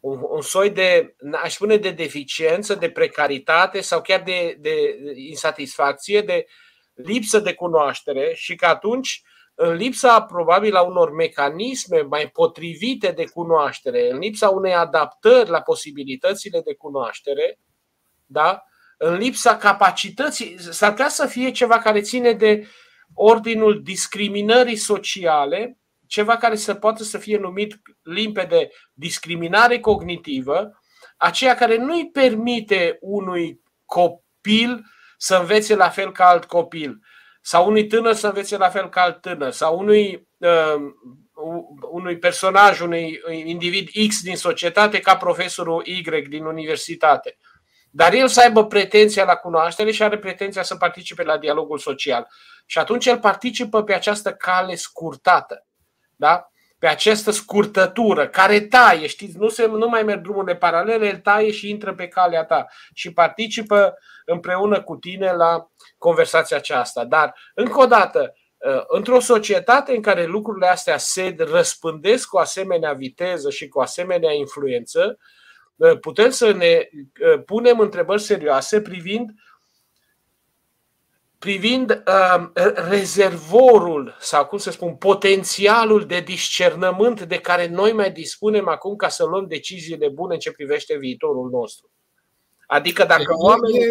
[0.00, 6.20] Un, un soi de, aș spune, de deficiență, de precaritate sau chiar de, de insatisfacție,
[6.20, 6.46] de
[6.94, 9.22] lipsă de cunoaștere și că atunci
[9.54, 15.60] în lipsa probabil a unor mecanisme mai potrivite de cunoaștere, în lipsa unei adaptări la
[15.60, 17.58] posibilitățile de cunoaștere,
[18.26, 18.64] da?
[18.98, 22.66] în lipsa capacității, s-ar putea să fie ceva care ține de
[23.14, 30.80] ordinul discriminării sociale, ceva care să poată să fie numit limpede discriminare cognitivă,
[31.16, 34.84] aceea care nu îi permite unui copil
[35.16, 36.98] să învețe la fel ca alt copil,
[37.40, 40.74] sau unui tânăr să învețe la fel ca alt tânăr, sau unui, uh,
[41.90, 47.36] unui personaj, unui individ X din societate ca profesorul Y din universitate.
[47.90, 52.28] Dar el să aibă pretenția la cunoaștere și are pretenția să participe la dialogul social.
[52.66, 55.66] Și atunci el participă pe această cale scurtată.
[56.16, 56.50] Da?
[56.78, 61.50] Pe această scurtătură care taie, știți, nu, se, nu mai merg drumurile paralele, el taie
[61.50, 65.66] și intră pe calea ta și participă împreună cu tine la
[65.98, 67.04] conversația aceasta.
[67.04, 72.92] Dar, încă o dată, uh, într-o societate în care lucrurile astea se răspândesc cu asemenea
[72.92, 75.39] viteză și cu asemenea influență, uh,
[76.00, 79.30] putem să ne uh, punem întrebări serioase privind
[81.38, 82.50] privind uh,
[82.88, 89.08] rezervorul sau, cum să spun, potențialul de discernământ de care noi mai dispunem acum ca
[89.08, 91.90] să luăm deciziile bune în ce privește viitorul nostru.
[92.66, 93.84] Adică dacă oamenii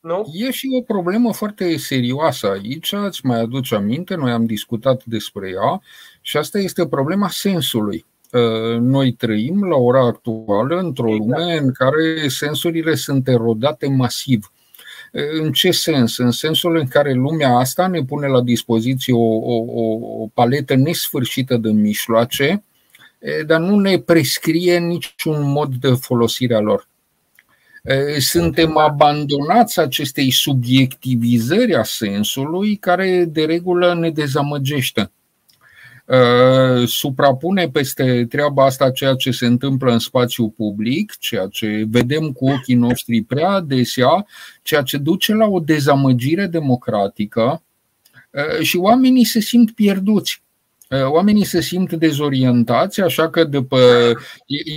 [0.00, 0.24] nu?
[0.32, 5.50] E și o problemă foarte serioasă aici, îți mai aduce aminte, noi am discutat despre
[5.50, 5.80] ea
[6.20, 8.04] și asta este problema sensului.
[8.36, 11.40] Ă, noi trăim la ora actuală într-o exact.
[11.40, 14.52] lume în care sensurile sunt erodate masiv.
[15.14, 16.18] Ă, în ce sens?
[16.18, 19.64] În sensul în care lumea asta ne pune la dispoziție o, o,
[20.22, 22.64] o paletă nesfârșită de mișloace,
[23.46, 26.88] dar nu ne prescrie niciun mod de folosire a lor.
[28.18, 35.10] Suntem abandonați acestei subiectivizări a sensului care de regulă ne dezamăgește.
[36.86, 42.48] Suprapune peste treaba asta ceea ce se întâmplă în spațiu public, ceea ce vedem cu
[42.50, 44.26] ochii noștri prea adesea,
[44.62, 47.62] ceea ce duce la o dezamăgire democratică
[48.60, 50.44] și oamenii se simt pierduți.
[50.88, 53.78] Eh, oamenii se simt dezorientați, așa că după,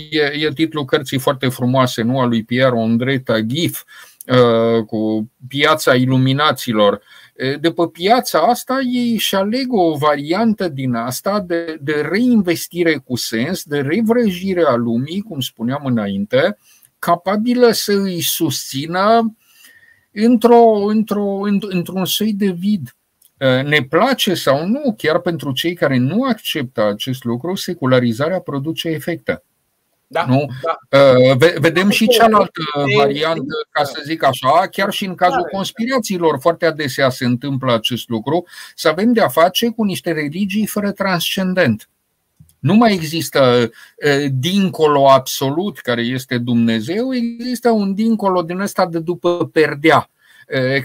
[0.10, 3.84] e, e titlul cărții foarte frumoase, nu a lui Pierre André Tagif,
[4.26, 7.02] eh, cu piața iluminaților.
[7.40, 13.16] Eh, după piața asta, ei își aleg o variantă din asta de, de reinvestire cu
[13.16, 16.58] sens, de revrăjire a lumii, cum spuneam înainte,
[17.00, 19.36] capabilă să îi susțină
[20.12, 22.94] într-o, într-o, într-un soi de vid
[23.40, 28.90] Eh, ne place sau nu, chiar pentru cei care nu acceptă acest lucru, secularizarea produce
[28.90, 29.44] efecte.
[30.12, 30.46] Da, nu?
[30.64, 31.00] Da.
[31.00, 32.62] Eh, vedem și cealaltă
[32.98, 38.10] variantă, ca să zic așa, chiar și în cazul conspirațiilor, foarte adesea se întâmplă acest
[38.10, 38.46] lucru,
[38.76, 41.90] să avem de-a face cu niște religii fără transcendent.
[42.60, 49.00] Nu mai există eh, dincolo absolut care este Dumnezeu, există un dincolo din ăsta de
[49.00, 50.10] după perdea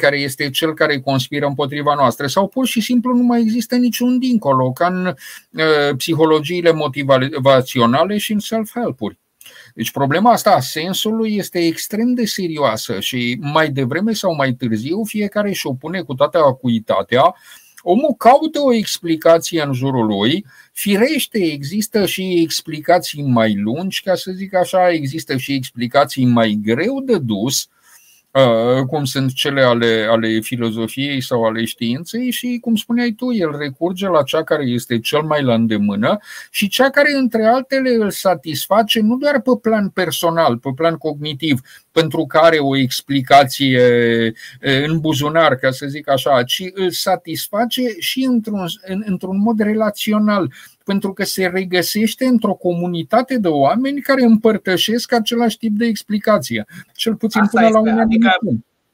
[0.01, 4.19] care este cel care conspiră împotriva noastră, sau pur și simplu nu mai există niciun
[4.19, 5.15] dincolo, ca în
[5.97, 9.19] psihologiile motivaționale și în self-help-uri.
[9.75, 15.05] Deci problema asta a sensului este extrem de serioasă și mai devreme sau mai târziu
[15.05, 17.35] fiecare își opune cu toată acuitatea
[17.87, 20.47] Omul caută o explicație în jurul lui.
[20.73, 27.01] Firește, există și explicații mai lungi, ca să zic așa, există și explicații mai greu
[27.01, 27.69] de dus,
[28.87, 34.09] cum sunt cele ale, ale filozofiei sau ale științei și, cum spuneai tu, el recurge
[34.09, 36.19] la cea care este cel mai la îndemână
[36.51, 41.61] și cea care, între altele, îl satisface nu doar pe plan personal, pe plan cognitiv,
[41.93, 43.83] pentru care o explicație
[44.61, 48.67] în buzunar, ca să zic așa, ci îl satisface și într-un,
[49.05, 50.53] într-un mod relațional,
[50.85, 57.17] pentru că se regăsește într-o comunitate de oameni care împărtășesc același tip de explicație, cel
[57.17, 58.39] puțin Asta până este, la un adică,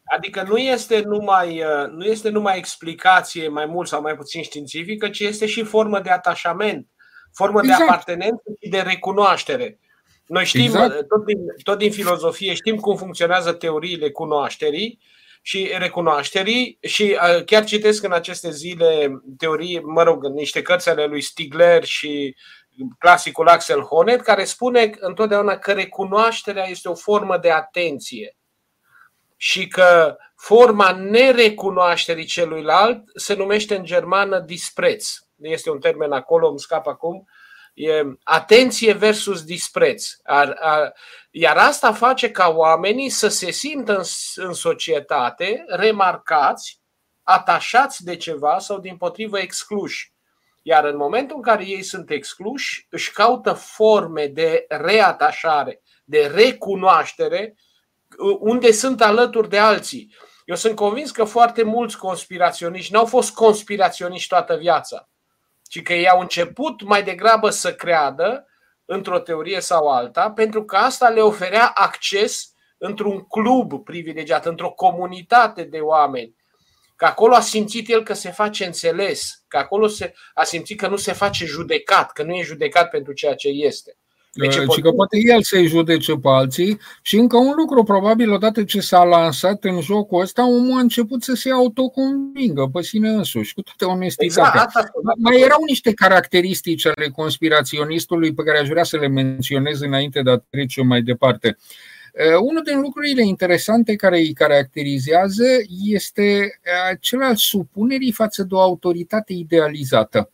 [0.04, 5.20] adică nu este, numai, nu este numai explicație mai mult sau mai puțin științifică, ci
[5.20, 6.86] este și formă de atașament,
[7.32, 7.78] formă exact.
[7.78, 9.78] de apartenență și de recunoaștere.
[10.26, 11.08] Noi știm, exact.
[11.08, 14.98] tot, din, tot din filozofie, știm cum funcționează teoriile cunoașterii
[15.42, 21.20] și recunoașterii și chiar citesc în aceste zile teorii, mă rog, niște cărți ale lui
[21.20, 22.36] Stigler și
[22.98, 28.36] clasicul Axel Honneth, care spune întotdeauna că recunoașterea este o formă de atenție
[29.36, 35.08] și că forma nerecunoașterii celuilalt se numește în germană dispreț.
[35.36, 37.28] Este un termen acolo, îmi scap acum,
[37.74, 40.10] E atenție versus dispreț.
[41.30, 44.04] Iar asta face ca oamenii să se simtă în,
[44.34, 46.80] în societate remarcați,
[47.22, 50.12] atașați de ceva sau din potrivă excluși.
[50.62, 57.54] Iar în momentul în care ei sunt excluși, își caută forme de reatașare, de recunoaștere,
[58.38, 60.14] unde sunt alături de alții.
[60.44, 65.09] Eu sunt convins că foarte mulți conspiraționiști n-au fost conspiraționiști toată viața
[65.70, 68.46] ci că ei au început mai degrabă să creadă
[68.84, 75.62] într-o teorie sau alta, pentru că asta le oferea acces într-un club privilegiat, într-o comunitate
[75.62, 76.36] de oameni.
[76.96, 80.88] Că acolo a simțit el că se face înțeles, că acolo se, a simțit că
[80.88, 83.98] nu se face judecat, că nu e judecat pentru ceea ce este.
[84.32, 88.64] Deci, și că poate el să-i judece pe alții și încă un lucru, probabil odată
[88.64, 93.54] ce s-a lansat în jocul ăsta, omul a început să se autoconvingă pe sine însuși,
[93.54, 94.62] cu toată onestitatea.
[94.66, 100.22] Exact, Mai erau niște caracteristici ale conspiraționistului pe care aș vrea să le menționez înainte
[100.22, 101.56] de a trece mai departe.
[102.40, 105.44] Unul din lucrurile interesante care îi caracterizează
[105.84, 106.60] este
[106.90, 110.30] acela al supunerii față de o autoritate idealizată.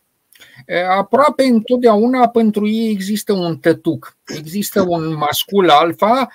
[0.89, 6.27] Aproape întotdeauna pentru ei există un tătuc, există un mascul alfa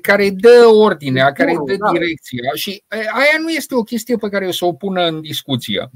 [0.00, 1.90] care dă ordinea, care dă da.
[1.90, 5.90] direcția și aia nu este o chestie pe care o să o pună în discuție.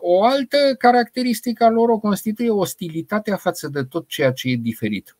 [0.00, 5.16] O altă caracteristică a lor o constituie ostilitatea față de tot ceea ce e diferit.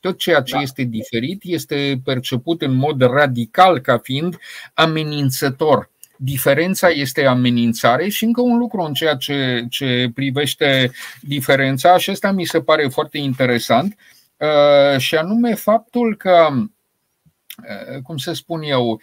[0.00, 0.60] Tot ceea ce da.
[0.60, 4.38] este diferit este perceput în mod radical ca fiind
[4.74, 5.90] amenințător
[6.22, 12.30] diferența este amenințare și încă un lucru în ceea ce, ce privește diferența, și ăsta
[12.30, 13.96] mi se pare foarte interesant,
[14.36, 19.00] uh, și anume faptul că uh, cum să spun eu, uh,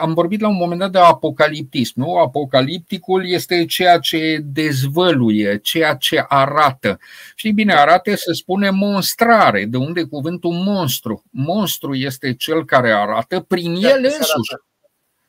[0.00, 2.14] am vorbit la un moment dat de apocaliptism, nu?
[2.14, 6.98] Apocalipticul este ceea ce dezvăluie, ceea ce arată.
[7.34, 11.22] Și bine, arată să spune monstrare, de unde cuvântul monstru.
[11.30, 14.64] Monstru este cel care arată prin el însuși.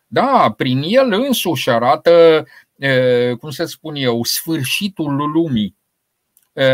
[0.07, 2.45] Da, prin el însuși arată,
[3.39, 5.75] cum să spun eu, sfârșitul lumii.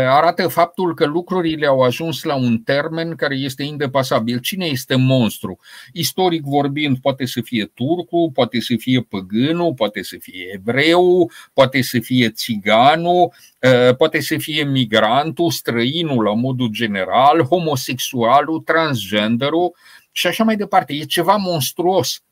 [0.08, 4.38] Arată faptul că lucrurile au ajuns la un termen care este indepasabil.
[4.38, 5.58] Cine este monstru?
[5.92, 11.82] Istoric vorbind, poate să fie turcu, poate să fie păgânul, poate să fie evreu, poate
[11.82, 13.32] să fie țiganul,
[13.96, 19.76] poate să fie migrantul, străinul la modul general, homosexualul, transgenderul
[20.12, 20.92] și așa mai departe.
[20.92, 22.22] E ceva monstruos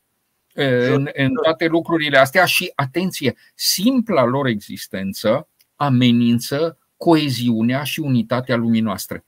[0.54, 8.80] în, în toate lucrurile astea și, atenție, simpla lor existență amenință coeziunea și unitatea lumii
[8.80, 9.24] noastre.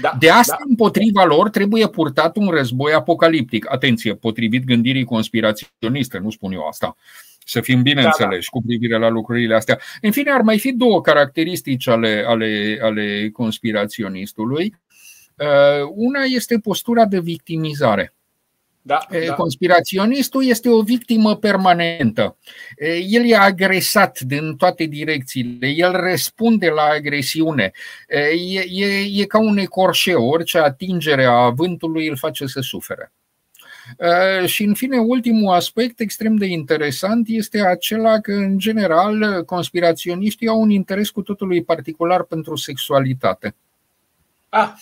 [0.00, 0.64] Da, de asta, da.
[0.68, 3.72] împotriva lor, trebuie purtat un război apocaliptic.
[3.72, 6.96] Atenție, potrivit gândirii conspiraționiste, nu spun eu asta.
[7.44, 8.28] Să fim bine da, da.
[8.50, 9.78] cu privire la lucrurile astea.
[10.00, 14.74] În fine, ar mai fi două caracteristici ale, ale, ale conspiraționistului.
[15.36, 18.14] Uh, una este postura de victimizare.
[18.88, 19.34] Da, da.
[19.34, 22.36] Conspiraționistul este o victimă permanentă.
[23.08, 27.72] El e agresat din toate direcțiile, el răspunde la agresiune.
[28.08, 33.12] E, e, e ca un ecorșeu, orice atingere a vântului îl face să sufere.
[34.46, 40.60] Și, în fine, ultimul aspect extrem de interesant este acela că, în general, conspiraționiștii au
[40.60, 43.54] un interes cu totul particular pentru sexualitate.
[44.48, 44.72] Ah.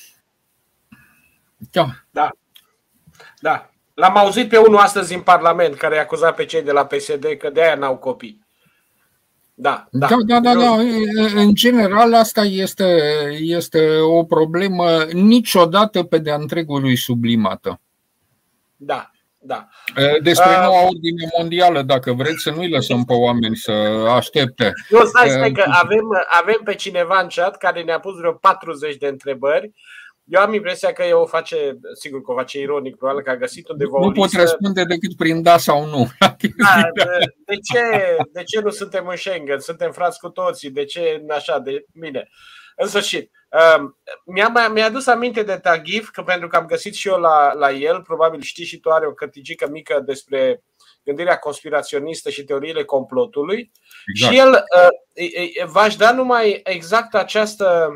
[1.70, 1.86] Da.
[2.10, 2.30] Da.
[3.40, 3.70] Da.
[3.96, 7.24] L-am auzit pe unul astăzi în Parlament care i-a acuzat pe cei de la PSD
[7.38, 8.46] că de aia n-au copii.
[9.54, 10.74] Da, da, da, da, da, da.
[11.34, 13.00] În general, asta este,
[13.40, 17.80] este o problemă niciodată pe de-a întregului sublimată.
[18.76, 19.68] Da, da.
[20.22, 23.72] Despre uh, noua ordine mondială, dacă vreți să nu-i lăsăm pe oameni să
[24.08, 24.72] aștepte.
[24.88, 26.04] Nu, stai, stai că avem,
[26.40, 29.72] avem pe cineva în chat care ne-a pus vreo 40 de întrebări.
[30.26, 33.36] Eu am impresia că el o face, sigur că o face ironic, probabil că a
[33.36, 36.08] găsit undeva Nu pot răspunde decât prin da sau nu.
[36.18, 36.34] Da,
[36.94, 37.04] de,
[37.44, 39.60] de, ce, de ce nu suntem în Schengen?
[39.60, 40.70] Suntem frați cu toții?
[40.70, 41.58] De ce așa?
[41.58, 42.28] De mine.
[42.76, 43.30] În sfârșit,
[43.78, 47.52] um, mi-a, mi-a adus aminte de Tagif, că pentru că am găsit și eu la,
[47.52, 50.62] la el, probabil știi și tu, are o cărticică mică despre
[51.04, 53.72] gândirea conspiraționistă și teoriile complotului.
[54.14, 54.32] Exact.
[54.32, 57.90] Și el uh, v-aș da numai exact această,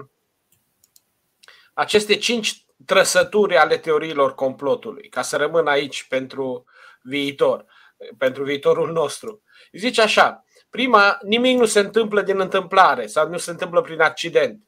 [1.80, 6.64] aceste cinci trăsături ale teoriilor complotului, ca să rămân aici pentru
[7.02, 7.64] viitor,
[8.18, 9.42] pentru viitorul nostru.
[9.72, 14.62] Zice așa, prima, nimic nu se întâmplă din întâmplare sau nu se întâmplă prin accident.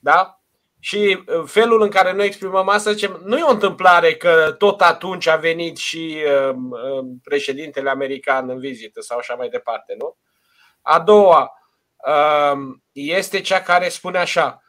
[0.00, 0.40] Da?
[0.80, 4.80] Și uh, felul în care noi exprimăm asta, zicem, nu e o întâmplare că tot
[4.80, 10.16] atunci a venit și uh, uh, președintele american în vizită sau așa mai departe, nu?
[10.82, 11.52] A doua
[12.06, 12.58] uh,
[12.92, 14.62] este cea care spune așa,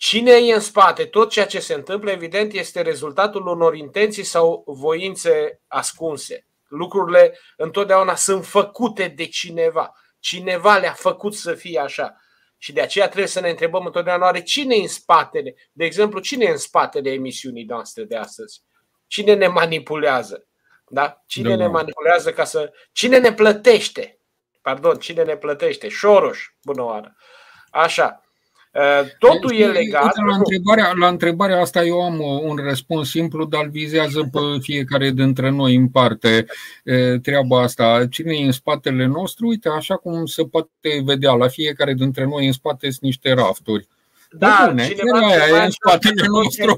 [0.00, 1.04] cine e în spate?
[1.04, 6.46] Tot ceea ce se întâmplă, evident, este rezultatul unor intenții sau voințe ascunse.
[6.68, 9.92] Lucrurile întotdeauna sunt făcute de cineva.
[10.18, 12.16] Cineva le-a făcut să fie așa.
[12.58, 16.20] Și de aceea trebuie să ne întrebăm întotdeauna oare cine e în spatele, de exemplu,
[16.20, 18.62] cine e în spatele emisiunii noastre de astăzi?
[19.06, 20.46] Cine ne manipulează?
[20.88, 21.22] Da?
[21.26, 22.72] Cine da, ne manipulează ca să.
[22.92, 24.18] Cine ne plătește?
[24.62, 25.88] Pardon, cine ne plătește?
[25.88, 27.16] Șoroș, bună oară.
[27.70, 28.24] Așa.
[28.72, 30.16] Uh, totul e legat.
[30.26, 35.10] La întrebarea, la întrebarea asta eu am uh, un răspuns simplu, dar vizează pe fiecare
[35.10, 36.46] dintre noi în parte
[36.84, 38.06] uh, treaba asta.
[38.10, 39.46] Cine e în spatele nostru?
[39.46, 43.88] Uite, așa cum se poate vedea, la fiecare dintre noi în spate sunt niște rafturi.
[44.32, 46.76] Da, bune, cineva aia e în spatele nostru.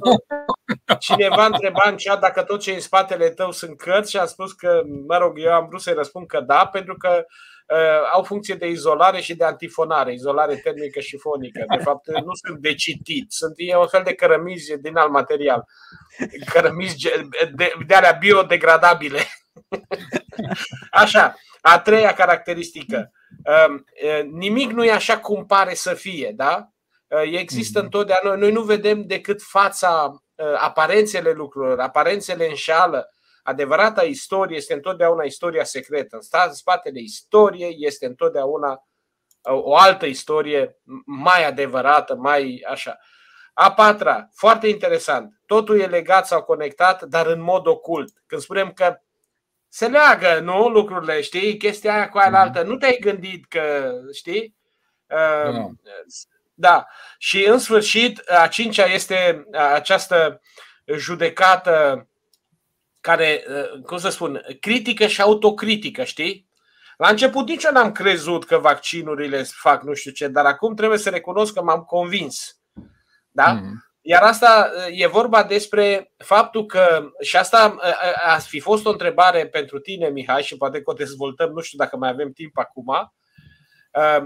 [0.99, 4.25] Cineva întreba în chat dacă tot ce e în spatele tău sunt cărți și a
[4.25, 7.25] spus că, mă rog, eu am vrut să-i răspund că da, pentru că uh,
[8.13, 11.65] au funcție de izolare și de antifonare, izolare termică și fonică.
[11.77, 15.65] De fapt, nu sunt de citit, sunt e un fel de cărămizi din alt material.
[16.53, 17.09] Cărămizi
[17.55, 19.21] de, de alea biodegradabile.
[20.91, 23.13] Așa, a treia caracteristică.
[23.45, 26.69] Uh, uh, nimic nu e așa cum pare să fie, da?
[27.07, 27.85] Uh, există mm-hmm.
[27.85, 33.09] întotdeauna, noi nu vedem decât fața, uh, aparențele lucrurilor, aparențele înșală.
[33.43, 36.19] Adevărata istorie este întotdeauna istoria secretă.
[36.47, 40.77] În spatele istoriei este întotdeauna uh, o altă istorie
[41.07, 42.99] mai adevărată, mai așa.
[43.55, 48.13] A patra, foarte interesant, totul e legat sau conectat, dar în mod ocult.
[48.27, 49.01] Când spunem că
[49.69, 52.69] se leagă, nu, lucrurile, știi, chestia aia cu aia altă, mhm.
[52.69, 54.57] nu te-ai gândit că, știi,
[55.53, 55.71] no.
[56.55, 56.87] Da.
[57.19, 60.41] Și în sfârșit, a cincea este această
[60.97, 62.07] judecată
[63.03, 63.45] care,
[63.87, 66.51] cum să spun, critică și autocritică, știi?
[66.97, 70.99] La început nici eu n-am crezut că vaccinurile fac nu știu ce, dar acum trebuie
[70.99, 72.61] să recunosc că m-am convins.
[73.31, 73.53] Da?
[73.53, 73.85] Mm.
[74.01, 77.77] Iar asta e vorba despre faptul că, și asta
[78.27, 81.79] a fi fost o întrebare pentru tine, Mihai, și poate că o dezvoltăm, nu știu
[81.79, 83.13] dacă mai avem timp acum, Ehm,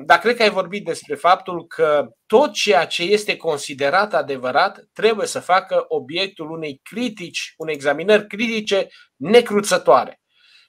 [0.04, 5.26] dar cred că ai vorbit despre faptul că tot ceea ce este considerat adevărat trebuie
[5.26, 10.20] să facă obiectul unei critici, unei examinări critice necruțătoare.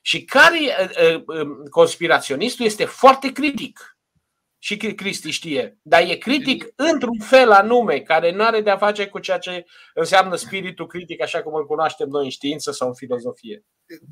[0.01, 0.59] Și care
[1.69, 3.96] conspiraționistul este foarte critic
[4.59, 9.19] și Cristi știe, dar e critic într-un fel anume, care nu are de-a face cu
[9.19, 13.63] ceea ce înseamnă spiritul critic, așa cum îl cunoaștem noi în știință sau în filozofie.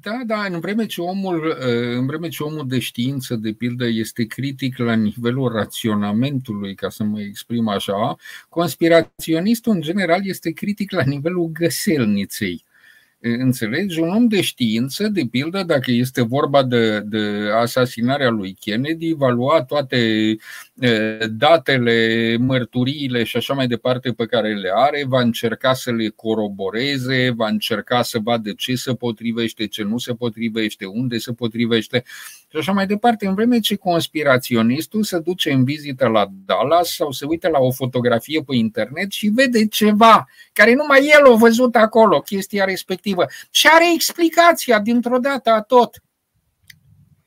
[0.02, 1.56] Da, da, în vreme ce omul,
[1.98, 7.04] în vreme ce omul de știință, de pildă, este critic la nivelul raționamentului, ca să
[7.04, 8.16] mă exprim așa,
[8.50, 12.64] conspiraționistul, în general, este critic la nivelul găselniței
[13.28, 14.00] Înțelegi?
[14.00, 19.30] Un om de știință, de pildă, dacă este vorba de, de asasinarea lui Kennedy, va
[19.30, 20.36] lua toate
[21.30, 27.30] datele, mărturiile și așa mai departe pe care le are, va încerca să le coroboreze,
[27.36, 32.04] va încerca să vadă ce se potrivește, ce nu se potrivește, unde se potrivește
[32.56, 33.28] și așa mai departe.
[33.28, 37.72] În vreme ce conspiraționistul se duce în vizită la Dallas sau se uită la o
[37.72, 43.68] fotografie pe internet și vede ceva care numai el a văzut acolo, chestia respectivă, și
[43.68, 46.02] are explicația dintr-o dată a tot.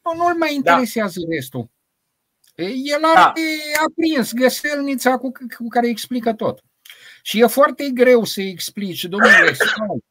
[0.03, 0.55] Nu-l mai da.
[0.55, 1.35] interesează da.
[1.35, 1.71] restul.
[2.57, 3.09] El da.
[3.09, 3.33] are
[3.75, 3.83] da.
[3.87, 6.63] aprins găselnița cu, cu care explică tot.
[7.23, 10.05] Și e foarte greu să explici, domnule, stai.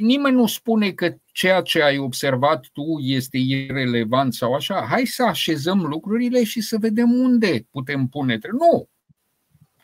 [0.00, 4.86] Nimeni nu spune că ceea ce ai observat tu este irrelevant sau așa.
[4.88, 8.38] Hai să așezăm lucrurile și să vedem unde putem pune.
[8.52, 8.88] Nu.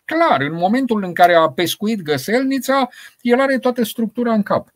[0.04, 2.88] Clar, în momentul în care a pescuit găselnița,
[3.20, 4.68] el are toată structura în cap.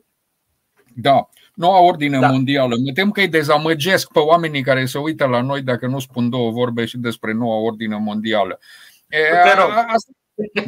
[0.95, 1.29] Da.
[1.55, 2.31] Noua ordine da.
[2.31, 2.77] mondială.
[2.85, 6.31] Mă tem că îi dezamăgesc pe oamenii care se uită la noi dacă nu spun
[6.31, 8.59] două vorbe și despre noua ordine mondială.
[9.09, 9.19] E,
[9.87, 10.13] asta,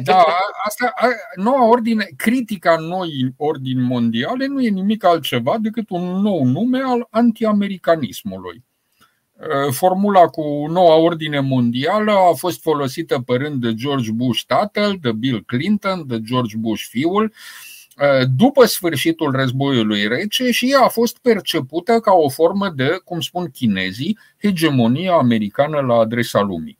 [0.03, 0.25] da,
[0.65, 0.93] asta,
[1.35, 7.07] noua ordine, critica noi ordini mondiale nu e nimic altceva decât un nou nume al
[7.09, 8.63] antiamericanismului.
[9.71, 15.11] Formula cu noua ordine mondială a fost folosită pe rând de George Bush tatăl, de
[15.11, 17.33] Bill Clinton, de George Bush fiul,
[18.35, 23.49] după sfârșitul războiului rece și ea a fost percepută ca o formă de, cum spun
[23.49, 26.79] chinezii, hegemonie americană la adresa lumii.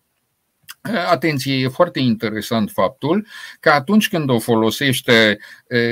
[1.15, 3.27] Atenție, e foarte interesant faptul
[3.59, 5.39] că atunci când o folosește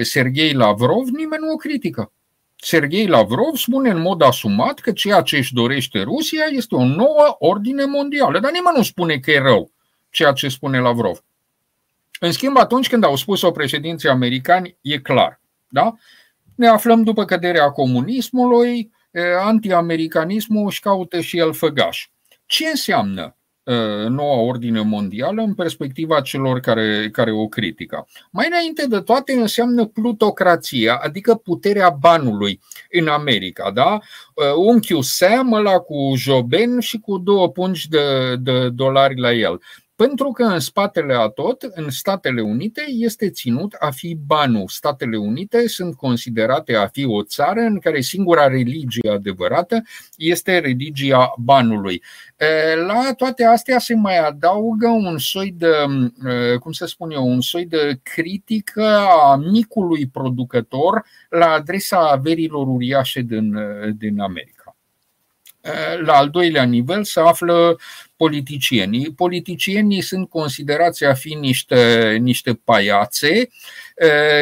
[0.01, 2.11] Sergei Lavrov, nimeni nu o critică.
[2.55, 7.35] Sergei Lavrov spune în mod asumat că ceea ce își dorește Rusia este o nouă
[7.39, 9.71] ordine mondială, dar nimeni nu spune că e rău
[10.09, 11.23] ceea ce spune Lavrov.
[12.19, 15.41] În schimb, atunci când au spus-o președinții americani, e clar.
[15.67, 15.93] Da?
[16.55, 18.91] Ne aflăm după căderea comunismului,
[19.39, 22.07] antiamericanismul își caută și el făgaș.
[22.45, 23.37] Ce înseamnă
[24.07, 28.07] noua ordine mondială în perspectiva celor care, care o critică.
[28.31, 32.59] Mai înainte de toate înseamnă plutocrația, adică puterea banului
[32.91, 33.71] în America.
[33.71, 33.99] Da?
[34.55, 39.61] Unchiul Sam ăla cu Joben și cu două pungi de, de dolari la el.
[39.95, 44.67] Pentru că în spatele a tot, în Statele Unite, este ținut a fi banul.
[44.67, 49.81] Statele Unite sunt considerate a fi o țară în care singura religie adevărată
[50.17, 52.03] este religia banului.
[52.87, 55.71] La toate astea se mai adaugă un soi de,
[56.59, 63.21] cum să spun eu, un soi de critică a micului producător la adresa averilor uriașe
[63.21, 63.57] din,
[63.97, 64.54] din America.
[66.05, 67.79] La al doilea nivel se află
[68.17, 69.13] politicienii.
[69.13, 73.49] Politicienii sunt considerați a fi niște, niște paiațe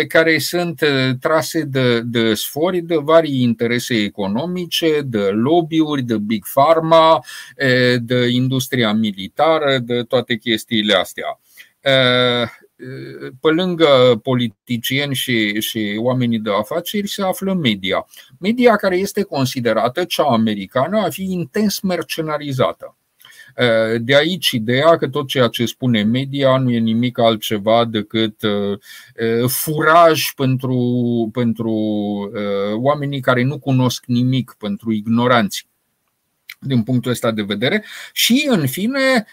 [0.07, 0.83] care sunt
[1.19, 7.23] trase de, de sfori de varii interese economice, de lobby-uri, de big pharma,
[7.99, 11.39] de industria militară, de toate chestiile astea
[13.41, 18.05] pe lângă politicieni și, și oamenii de afaceri se află media.
[18.39, 22.97] Media care este considerată, cea americană, a fi intens mercenarizată.
[23.99, 28.41] De aici ideea că tot ceea ce spune media nu e nimic altceva decât
[29.47, 31.71] furaj pentru, pentru
[32.75, 35.67] oamenii care nu cunosc nimic, pentru ignoranți
[36.63, 37.83] din punctul ăsta de vedere
[38.13, 39.25] și, în fine,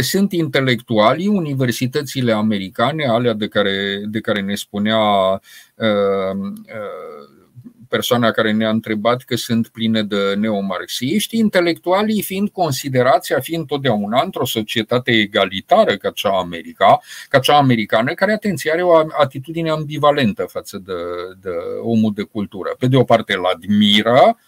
[0.00, 4.98] sunt intelectualii, universitățile americane, alea de care, de care ne spunea
[7.90, 14.22] persoana care ne-a întrebat că sunt pline de neomarxiști, intelectualii fiind considerați a fi întotdeauna
[14.22, 20.42] într-o societate egalitară ca cea, America, ca cea americană, care, atenție, are o atitudine ambivalentă
[20.42, 20.92] față de,
[21.40, 21.50] de
[21.82, 22.74] omul de cultură.
[22.78, 24.38] Pe de o parte îl admiră,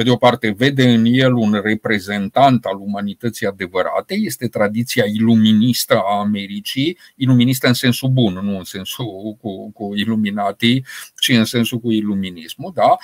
[0.00, 5.94] pe de o parte, vede în el un reprezentant al umanității adevărate, este tradiția iluministă
[5.94, 10.86] a Americii, iluministă în sensul bun, nu în sensul cu, cu iluminatii,
[11.18, 12.72] ci în sensul cu iluminismul.
[12.74, 12.96] Da?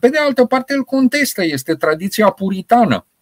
[0.00, 3.17] Pe de altă parte, îl contestă, este tradiția puritană Uh,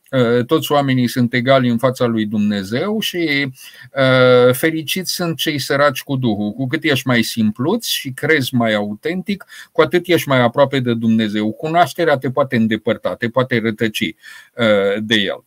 [0.47, 3.49] toți oamenii sunt egali în fața lui Dumnezeu și
[3.93, 6.53] uh, fericiți sunt cei săraci cu Duhul.
[6.53, 10.95] Cu cât ești mai simpluț și crezi mai autentic, cu atât ești mai aproape de
[10.95, 11.53] Dumnezeu.
[11.53, 15.45] Cunoașterea te poate îndepărta, te poate rătăci uh, de el.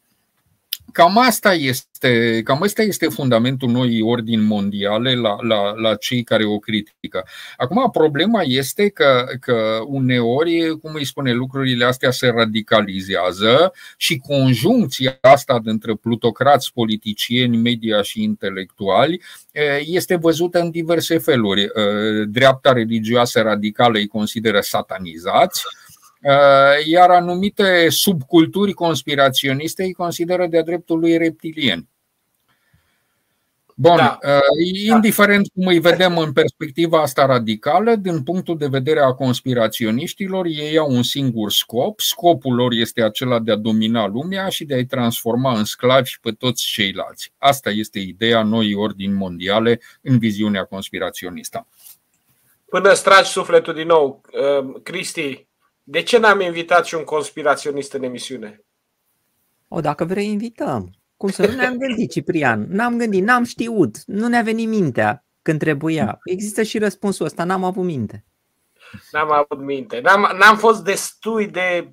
[0.92, 6.46] Cam asta este, cam asta este fundamentul noii ordini mondiale la, la, la cei care
[6.46, 7.26] o critică.
[7.58, 15.18] Acum, problema este că, că uneori, cum îi spune, lucrurile astea se radicalizează și conjuncția
[15.22, 19.22] asta dintre plutocrați, politicieni, media și intelectuali
[19.80, 21.68] este văzută în diverse feluri.
[22.28, 25.89] Dreapta religioasă radicală îi consideră satanizați, Uh,
[26.86, 31.90] iar anumite subculturi conspiraționiste îi consideră de-a dreptul lui reptilieni.
[33.82, 34.18] Bun, da.
[34.24, 34.40] Uh,
[34.88, 40.78] indiferent cum îi vedem în perspectiva asta radicală, din punctul de vedere a conspiraționiștilor, ei
[40.78, 42.00] au un singur scop.
[42.00, 46.32] Scopul lor este acela de a domina lumea și de a-i transforma în sclavi pe
[46.32, 47.34] toți ceilalți.
[47.38, 51.68] Asta este ideea noii ordini mondiale în viziunea conspiraționistă.
[52.66, 55.48] Până stragi sufletul din nou, uh, Cristi,
[55.92, 58.64] de ce n-am invitat și un conspiraționist în emisiune?
[59.68, 60.90] O, dacă vrei, invităm.
[61.18, 62.66] Cum să nu ne-am gândit, Ciprian?
[62.70, 66.20] N-am gândit, n-am știut, nu ne-a venit mintea când trebuia.
[66.24, 68.26] Există și răspunsul ăsta, n-am avut minte.
[69.12, 70.00] N-am avut minte.
[70.04, 71.92] N-am, n-am fost destui de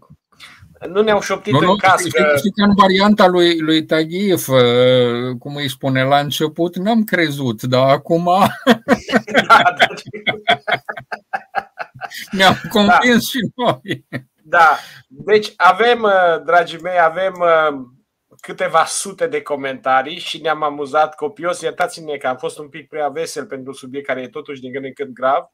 [0.88, 2.08] nu ne-au șoptit nu, în cască.
[2.08, 7.04] Știi, știi că în varianta lui, lui Taghiev, uh, cum îi spune la început, n-am
[7.04, 8.24] crezut, dar acum
[9.48, 9.62] da,
[12.30, 12.36] da.
[12.38, 13.28] ne-am convins da.
[13.28, 14.06] și noi.
[14.48, 14.78] Da,
[15.08, 17.78] deci avem, uh, dragii mei, avem uh,
[18.40, 21.60] câteva sute de comentarii și ne-am amuzat copios.
[21.60, 24.72] Iertați-ne că am fost un pic prea vesel pentru un subiect care e totuși din
[24.72, 25.44] când în când grav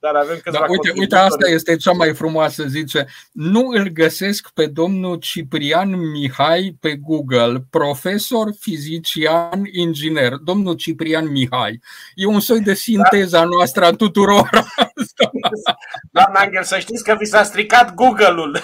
[0.00, 3.06] dar avem câțiva da, uite, uite, asta este cea mai frumoasă, zice.
[3.32, 10.32] Nu îl găsesc pe domnul Ciprian Mihai pe Google, profesor, fizician, inginer.
[10.32, 11.80] Domnul Ciprian Mihai.
[12.14, 13.44] E un soi de sinteza da?
[13.44, 14.50] noastră a tuturor.
[16.12, 18.60] Doamna Angel, să știți că vi s-a stricat Google-ul.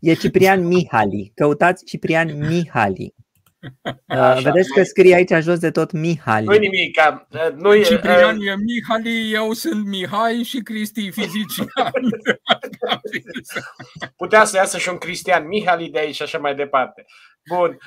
[0.00, 1.32] E Ciprian Mihali.
[1.34, 3.14] Căutați Ciprian Mihali.
[4.06, 6.46] Așa, Vedeți că scrie aici jos de tot Mihali.
[6.46, 7.00] Nu nimic.
[7.56, 11.66] Nu e, Ciprian e Mihali, eu sunt Mihai și Cristi fizician.
[14.16, 17.04] Putea să iasă și un Cristian Mihali de aici și așa mai departe.
[17.54, 17.78] Bun.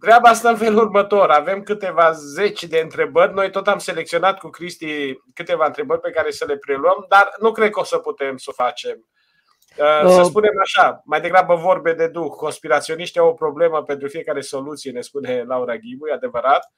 [0.00, 1.30] Treaba asta în felul următor.
[1.30, 3.34] Avem câteva zeci de întrebări.
[3.34, 7.52] Noi tot am selecționat cu Cristi câteva întrebări pe care să le preluăm, dar nu
[7.52, 9.11] cred că o să putem să o facem Uh,
[9.76, 12.30] să uh, spunem așa, mai degrabă vorbe de duh.
[12.30, 16.72] Conspiraționiștii au o problemă pentru fiecare soluție, ne spune Laura Ghibu, e adevărat.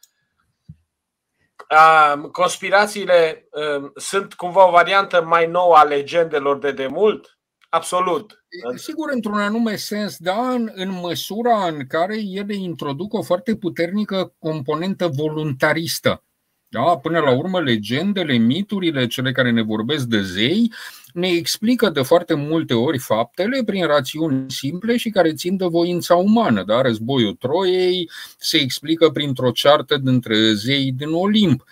[1.70, 3.48] Uh, conspirațiile
[3.94, 7.38] sunt cumva o variantă mai nouă a legendelor de demult?
[7.74, 8.44] Absolut.
[8.74, 14.34] Sigur, într-un anume sens, da, în, în măsura în care ele introduc o foarte puternică
[14.38, 16.24] componentă voluntaristă.
[16.68, 16.98] Da?
[16.98, 20.72] Până la urmă, legendele, miturile, cele care ne vorbesc de zei,
[21.14, 26.14] ne explică de foarte multe ori faptele prin rațiuni simple și care țin de voința
[26.14, 26.64] umană.
[26.64, 26.80] Da?
[26.80, 31.64] Războiul Troiei se explică printr-o ceartă dintre zei din Olimp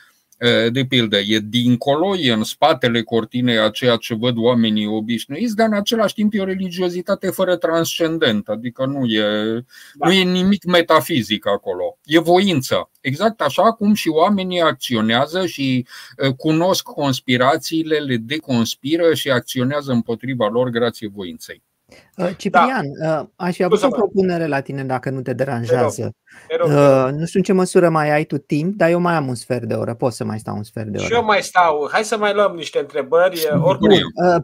[0.72, 5.66] de pildă, e dincolo, e în spatele cortinei a ceea ce văd oamenii obișnuiți, dar
[5.66, 9.22] în același timp e o religiozitate fără transcendent, adică nu e,
[9.94, 10.06] da.
[10.06, 12.90] nu e nimic metafizic acolo, e voință.
[13.00, 15.86] Exact așa cum și oamenii acționează și
[16.36, 21.62] cunosc conspirațiile, le deconspiră și acționează împotriva lor grație voinței.
[22.16, 23.20] Uh, Ciprian, da.
[23.20, 26.12] Uh, aș fi avut o propunere la tine dacă nu te deranjează.
[26.48, 27.08] Te rog, te rog.
[27.08, 29.34] Uh, nu știu în ce măsură mai ai tu timp, dar eu mai am un
[29.34, 29.94] sfert de oră.
[29.94, 31.06] Pot să mai stau un sfert de oră.
[31.06, 31.88] Și eu mai stau.
[31.92, 33.48] Hai să mai luăm niște întrebări.
[33.60, 33.88] Oricum.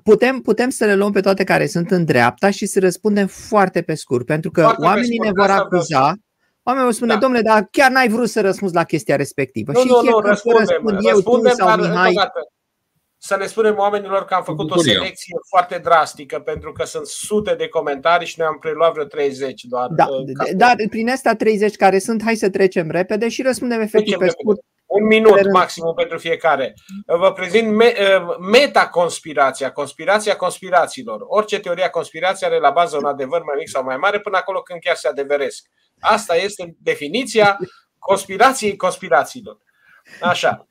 [0.02, 3.82] Putem, putem să le luăm pe toate care sunt în dreapta și să răspundem foarte
[3.82, 6.14] pe scurt, pentru că foarte oamenii scurt, ne vor acuza.
[6.62, 7.18] Oamenii vor spune, da.
[7.18, 9.72] domnule, dar chiar n-ai vrut să răspunzi la chestia respectivă.
[9.72, 12.14] Nu, și nu, nu, răspundem, răspund eu, răspundem, tu sau Mihai
[13.28, 17.55] să le spunem oamenilor că am făcut o selecție foarte drastică pentru că sunt sute
[17.55, 19.88] de comentarii și noi am preluat vreo 30 doar.
[19.88, 24.16] Da, uh, dar prin astea 30 care sunt, hai să trecem repede și răspundem efectiv
[24.16, 24.60] trecem pe scurt.
[24.86, 26.74] Un minut maxim pentru fiecare.
[27.06, 31.20] Vă prezint me- uh, metaconspirația, conspirația conspirațiilor.
[31.26, 34.60] Orice teoria conspirației are la bază un adevăr mai mic sau mai mare până acolo
[34.60, 35.64] când chiar se adeveresc.
[36.00, 37.59] Asta este definiția
[37.98, 39.59] conspirației conspirațiilor.
[40.20, 40.66] Așa.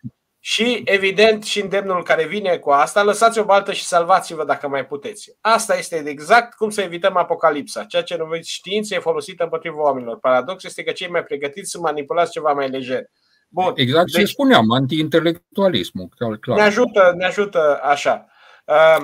[0.49, 4.85] Și, evident, și îndemnul care vine cu asta, lăsați o baltă și salvați-vă dacă mai
[4.85, 5.37] puteți.
[5.41, 7.83] Asta este exact cum să evităm apocalipsa.
[7.83, 10.19] Ceea ce numiți știință e folosită împotriva oamenilor.
[10.19, 13.03] Paradox este că cei mai pregătiți sunt manipulați ceva mai lejer.
[13.49, 13.71] Bun.
[13.75, 16.09] Exact deci, ce spuneam, anti-intelectualismul.
[16.41, 16.57] Clar.
[16.57, 18.25] Ne ajută, ne ajută așa.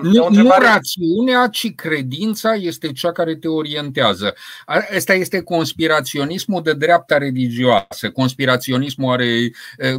[0.02, 0.66] Nu, întrebare...
[0.66, 4.34] nu rațiunea, ci credința este cea care te orientează.
[4.96, 8.10] Asta este conspiraționismul de dreapta religioasă.
[8.14, 9.52] Conspiraționismul are,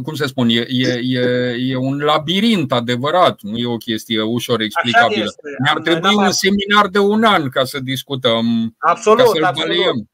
[0.03, 4.61] cum să spun, e, e, e, e un labirint adevărat, nu e o chestie ușor
[4.61, 5.33] explicabilă.
[5.63, 10.07] Ne-ar trebui un seminar de un an ca să discutăm, absolut, ca să-l absolut.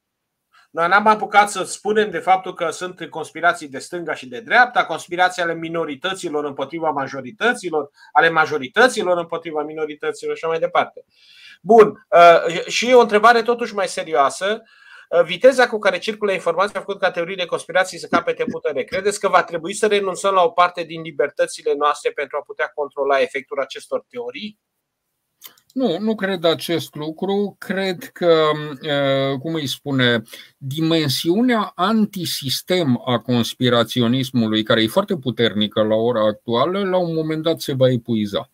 [0.71, 4.85] Noi n-am apucat să spunem de faptul că sunt conspirații de stânga și de dreapta,
[4.85, 11.03] conspirații ale minorităților împotriva majorităților, ale majorităților împotriva minorităților și așa mai departe.
[11.61, 12.07] Bun.
[12.09, 14.61] Uh, și o întrebare totuși mai serioasă.
[15.09, 18.83] Uh, viteza cu care circulă informația a făcut ca teoriile conspirației să capete putere.
[18.83, 22.71] Credeți că va trebui să renunțăm la o parte din libertățile noastre pentru a putea
[22.75, 24.59] controla efectul acestor teorii?
[25.73, 27.55] Nu, nu cred acest lucru.
[27.59, 28.45] Cred că,
[29.39, 30.21] cum îi spune,
[30.57, 37.61] dimensiunea antisistem a conspiraționismului, care e foarte puternică la ora actuală, la un moment dat
[37.61, 38.49] se va epuiza.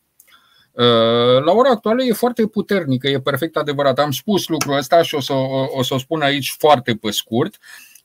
[1.45, 3.99] La ora actuală e foarte puternică, e perfect adevărat.
[3.99, 5.33] Am spus lucrul ăsta și o să
[5.77, 7.57] o, să o spun aici foarte pe scurt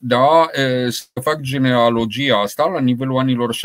[0.05, 0.51] da,
[0.89, 3.59] să fac genealogia asta, la nivelul anilor 60-70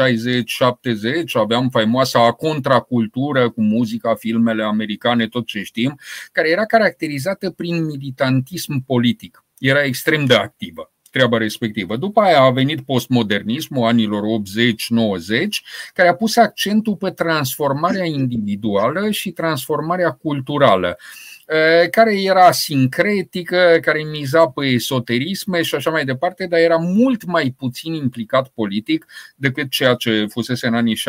[1.33, 5.99] aveam faimoasa contracultură cu muzica, filmele americane, tot ce știm,
[6.31, 9.43] care era caracterizată prin militantism politic.
[9.59, 11.95] Era extrem de activă treaba respectivă.
[11.95, 14.27] După aia a venit postmodernismul anilor 80-90,
[15.93, 20.97] care a pus accentul pe transformarea individuală și transformarea culturală
[21.91, 27.55] care era sincretică, care miza pe esoterisme și așa mai departe, dar era mult mai
[27.57, 29.05] puțin implicat politic
[29.35, 30.99] decât ceea ce fusese în anii 60-70.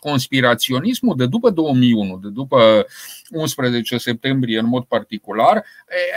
[0.00, 2.86] Conspiraționismul de după 2001, de după
[3.30, 5.64] 11 septembrie în mod particular,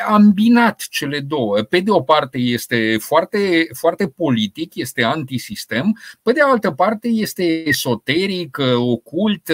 [0.08, 1.62] a îmbinat cele două.
[1.62, 7.68] Pe de o parte este foarte, foarte politic, este antisistem, pe de altă parte este
[7.68, 9.52] esoteric, ocult,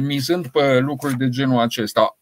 [0.00, 2.14] mizând pe lucruri de genul acesta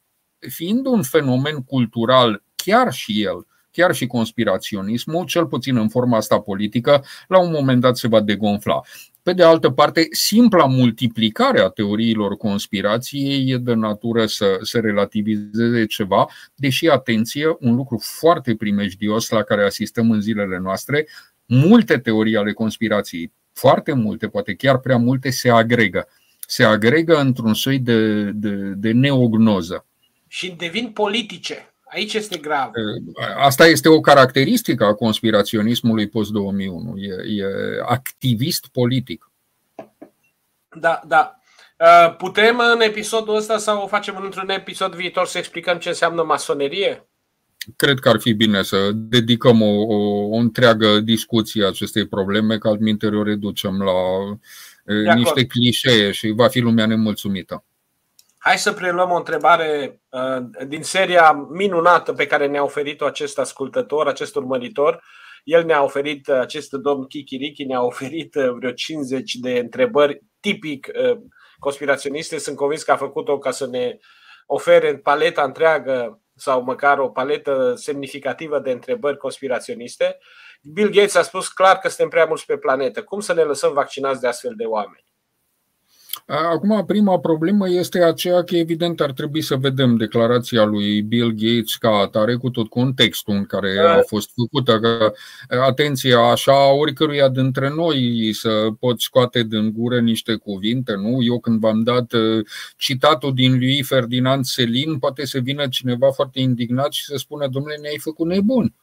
[0.48, 6.40] fiind un fenomen cultural, chiar și el, chiar și conspiraționismul, cel puțin în forma asta
[6.40, 8.80] politică, la un moment dat se va degonfla.
[9.22, 15.86] Pe de altă parte, simpla multiplicare a teoriilor conspirației e de natură să se relativizeze
[15.86, 21.06] ceva, deși, atenție, un lucru foarte primejdios la care asistăm în zilele noastre,
[21.46, 26.08] multe teorii ale conspirației, foarte multe, poate chiar prea multe, se agregă.
[26.46, 29.87] Se agregă într-un soi de, de, de neognoză
[30.28, 31.72] și devin politice.
[31.84, 32.70] Aici este grav.
[33.38, 36.32] Asta este o caracteristică a conspiraționismului post-2001.
[36.96, 37.44] E, e
[37.86, 39.30] activist politic.
[40.80, 41.38] Da, da.
[42.18, 47.08] Putem în episodul ăsta sau o facem într-un episod viitor să explicăm ce înseamnă masonerie?
[47.76, 52.68] Cred că ar fi bine să dedicăm o, o, o întreagă discuție acestei probleme, că
[52.68, 57.64] altminte o reducem la niște clișee și va fi lumea nemulțumită.
[58.38, 64.08] Hai să preluăm o întrebare uh, din seria minunată pe care ne-a oferit-o acest ascultător,
[64.08, 65.02] acest urmăritor.
[65.44, 70.90] El ne-a oferit, uh, acest domn Kikiriki ne-a oferit uh, vreo 50 de întrebări tipic
[71.58, 72.38] conspiraționiste.
[72.38, 73.98] Sunt convins că a făcut-o ca să ne
[74.46, 80.18] ofere paleta întreagă sau măcar o paletă semnificativă de întrebări conspiraționiste.
[80.62, 83.02] Bill Gates a spus clar că suntem prea mulți pe planetă.
[83.02, 85.07] Cum să ne lăsăm vaccinați de astfel de oameni?
[86.26, 91.76] Acum, prima problemă este aceea că, evident, ar trebui să vedem declarația lui Bill Gates
[91.76, 94.00] ca atare cu tot contextul în care a da.
[94.06, 94.80] fost făcută.
[94.80, 95.12] Că,
[95.60, 101.22] atenție, așa, oricăruia dintre noi să pot scoate din gură niște cuvinte, nu?
[101.22, 102.12] Eu când v-am dat
[102.76, 107.76] citatul din lui Ferdinand Selin, poate să vină cineva foarte indignat și să spună, domnule,
[107.80, 108.74] ne-ai făcut nebun.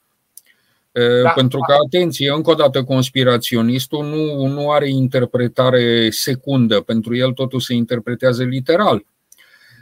[1.24, 1.30] Da.
[1.30, 6.82] Pentru că, atenție, încă o dată, conspiraționistul nu, nu are interpretare secundă.
[6.82, 9.06] Pentru el totul se interpretează literal.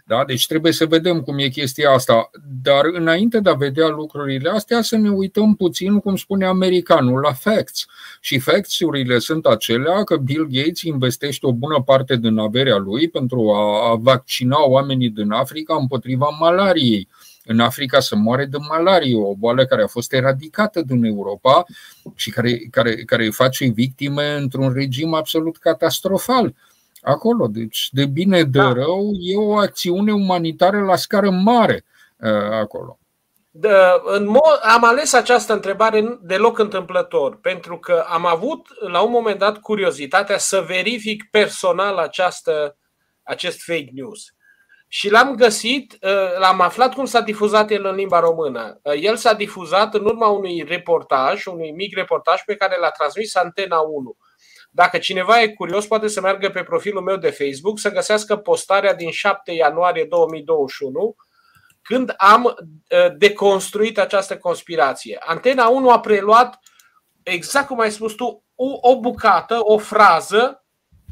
[0.06, 0.23] Da?
[0.26, 2.30] Deci trebuie să vedem cum e chestia asta.
[2.61, 7.34] Dar înainte de a vedea lucrurile astea, să ne uităm puțin, cum spune americanul, la
[7.34, 7.85] facts.
[8.22, 13.52] Și facts-urile sunt acelea că Bill Gates investește o bună parte din averea lui pentru
[13.52, 17.07] a vaccina oamenii din Africa împotriva malariei
[17.45, 21.64] în Africa să moare de malarie, o boală care a fost eradicată din Europa
[22.15, 26.53] și care, care, care face victime într-un regim absolut catastrofal
[27.02, 27.48] acolo.
[27.48, 28.74] Deci, de bine, de da.
[28.74, 31.86] rău, e o acțiune umanitară la scară mare
[32.18, 32.98] uh, acolo.
[33.56, 33.70] De,
[34.03, 39.40] în mod, am ales această întrebare deloc întâmplător, pentru că am avut la un moment
[39.40, 42.78] dat curiozitatea să verific personal această,
[43.24, 44.34] acest fake news
[44.95, 48.80] și l-am găsit, uh, l-am aflat cum s-a difuzat el în limba română.
[48.84, 53.36] Uh, el s-a difuzat în urma unui reportaj, unui mic reportaj pe care l-a transmis
[53.36, 54.18] Antena 1.
[54.72, 58.94] Dacă cineva e curios, poate să meargă pe profilul meu de Facebook să găsească postarea
[58.94, 61.15] din 7 ianuarie 2021,
[61.82, 65.18] când am uh, deconstruit această conspirație.
[65.26, 66.60] Antena 1 a preluat,
[67.24, 70.65] exact cum ai spus tu, o, o bucată, o frază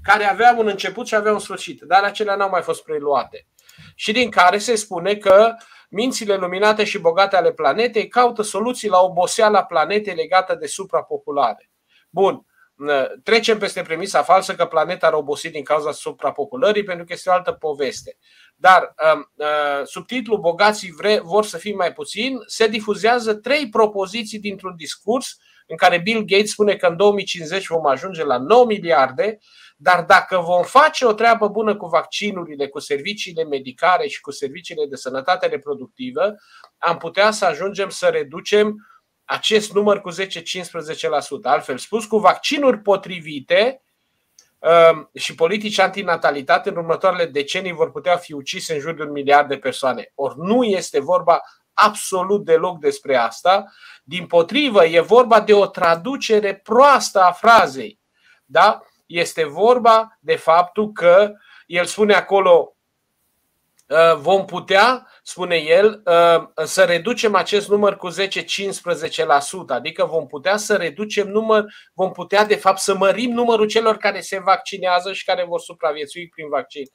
[0.03, 3.45] care avea un început și avea un sfârșit, dar acelea n-au mai fost preluate
[3.95, 5.55] și din care se spune că
[5.89, 11.72] mințile luminate și bogate ale planetei caută soluții la oboseala planetei legată de suprapopulare.
[12.09, 12.45] Bun,
[13.23, 17.34] trecem peste premisa falsă că planeta ar obosi din cauza suprapopulării, pentru că este o
[17.34, 18.18] altă poveste.
[18.55, 24.39] Dar um, uh, subtitlul Bogații vre, vor să fie mai puțin se difuzează trei propoziții
[24.39, 25.38] dintr-un discurs
[25.68, 29.38] în care Bill Gates spune că în 2050 vom ajunge la 9 miliarde
[29.84, 34.86] dar dacă vom face o treabă bună cu vaccinurile, cu serviciile medicare și cu serviciile
[34.86, 36.36] de sănătate reproductivă,
[36.78, 38.90] am putea să ajungem să reducem
[39.26, 40.16] acest număr cu 10-15%.
[41.41, 43.82] Altfel spus, cu vaccinuri potrivite
[44.60, 49.12] um, și politici antinatalitate, în următoarele decenii vor putea fi ucise în jur de un
[49.12, 50.12] miliard de persoane.
[50.16, 51.41] Ori nu este vorba
[51.74, 53.66] absolut deloc despre asta.
[54.03, 57.99] Din potrivă, e vorba de o traducere proastă a frazei.
[58.45, 58.82] Da?
[59.11, 61.33] Este vorba de faptul că
[61.65, 62.75] el spune acolo
[63.88, 68.13] uh, vom putea, spune el, uh, să reducem acest număr cu 10-15%,
[69.67, 74.19] adică vom putea să reducem număr, vom putea de fapt să mărim numărul celor care
[74.19, 76.85] se vaccinează și care vor supraviețui prin vaccin.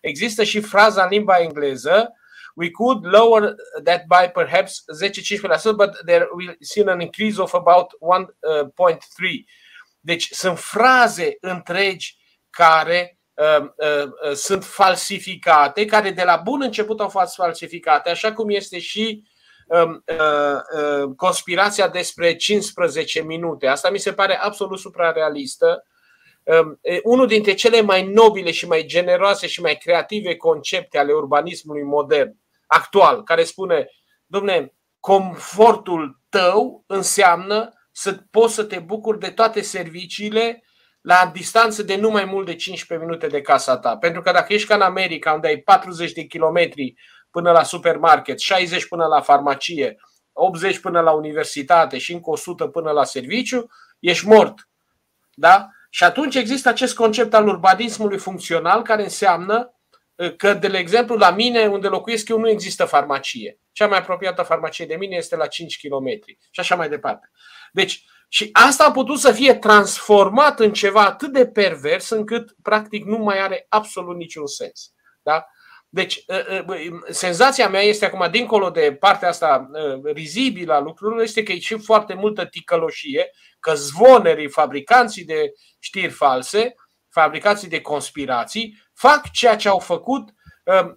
[0.00, 2.12] Există și fraza în limba engleză,
[2.56, 7.94] we could lower that by perhaps 10-15%, but there will see an increase of about
[8.00, 9.44] 1.3.
[10.04, 12.16] Deci sunt fraze întregi
[12.50, 18.32] care uh, uh, uh, sunt falsificate, care de la bun început au fost falsificate, așa
[18.32, 19.22] cum este și
[19.66, 23.66] um, uh, uh, conspirația despre 15 minute.
[23.66, 25.84] Asta mi se pare absolut suprarealistă.
[26.42, 31.82] Um, unul dintre cele mai nobile și mai generoase și mai creative concepte ale urbanismului
[31.82, 32.36] modern
[32.66, 33.88] actual, care spune,
[34.26, 40.64] domne, confortul tău înseamnă să poți să te bucuri de toate serviciile
[41.00, 43.96] la distanță de nu mai mult de 15 minute de casa ta.
[43.96, 46.94] Pentru că dacă ești ca în America, unde ai 40 de kilometri
[47.30, 49.96] până la supermarket, 60 până la farmacie,
[50.32, 53.66] 80 până la universitate și încă 100 până la serviciu,
[53.98, 54.68] ești mort.
[55.34, 55.68] Da?
[55.90, 59.74] Și atunci există acest concept al urbanismului funcțional care înseamnă
[60.14, 63.58] uh, că, de exemplu, la mine, unde locuiesc eu, nu există farmacie.
[63.72, 66.06] Cea mai apropiată farmacie de mine este la 5 km
[66.50, 67.30] și așa mai departe.
[67.74, 73.04] Deci, și asta a putut să fie transformat în ceva atât de pervers încât, practic,
[73.04, 74.92] nu mai are absolut niciun sens.
[75.22, 75.46] Da?
[75.88, 76.76] Deci, ă, ă,
[77.10, 81.58] senzația mea este acum, dincolo de partea asta ă, rizibilă a lucrurilor, este că e
[81.58, 83.30] și foarte multă ticăloșie,
[83.60, 86.74] că zvonerii, fabricanții de știri false,
[87.10, 90.30] fabricații de conspirații, fac ceea ce au făcut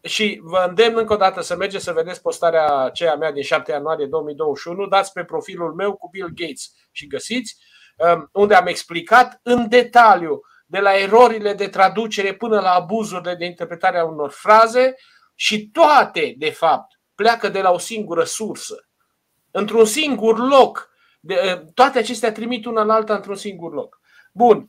[0.01, 3.71] și vă îndemn încă o dată să mergeți să vedeți postarea aceea mea din 7
[3.71, 7.57] ianuarie 2021, dați pe profilul meu cu Bill Gates și găsiți,
[8.31, 13.97] unde am explicat în detaliu de la erorile de traducere până la abuzurile de interpretare
[13.97, 14.95] a unor fraze
[15.35, 18.87] și toate, de fapt, pleacă de la o singură sursă,
[19.51, 20.89] într-un singur loc.
[21.19, 23.99] De, toate acestea trimit una la alta într-un singur loc.
[24.37, 24.67] Bun.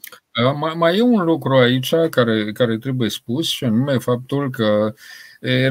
[0.57, 4.95] Mai, mai e un lucru aici care, care trebuie spus și anume faptul că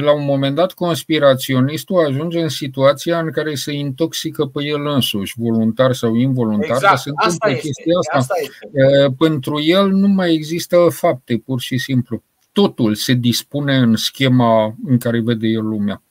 [0.00, 5.34] la un moment dat conspiraționistul ajunge în situația în care se intoxică pe el însuși,
[5.36, 6.76] voluntar sau involuntar.
[6.76, 6.98] Exact.
[6.98, 8.16] Se întâmplă asta chestia este.
[8.16, 8.16] asta.
[8.16, 9.14] asta este.
[9.18, 12.22] Pentru el nu mai există fapte, pur și simplu.
[12.52, 16.02] Totul se dispune în schema în care vede el lumea.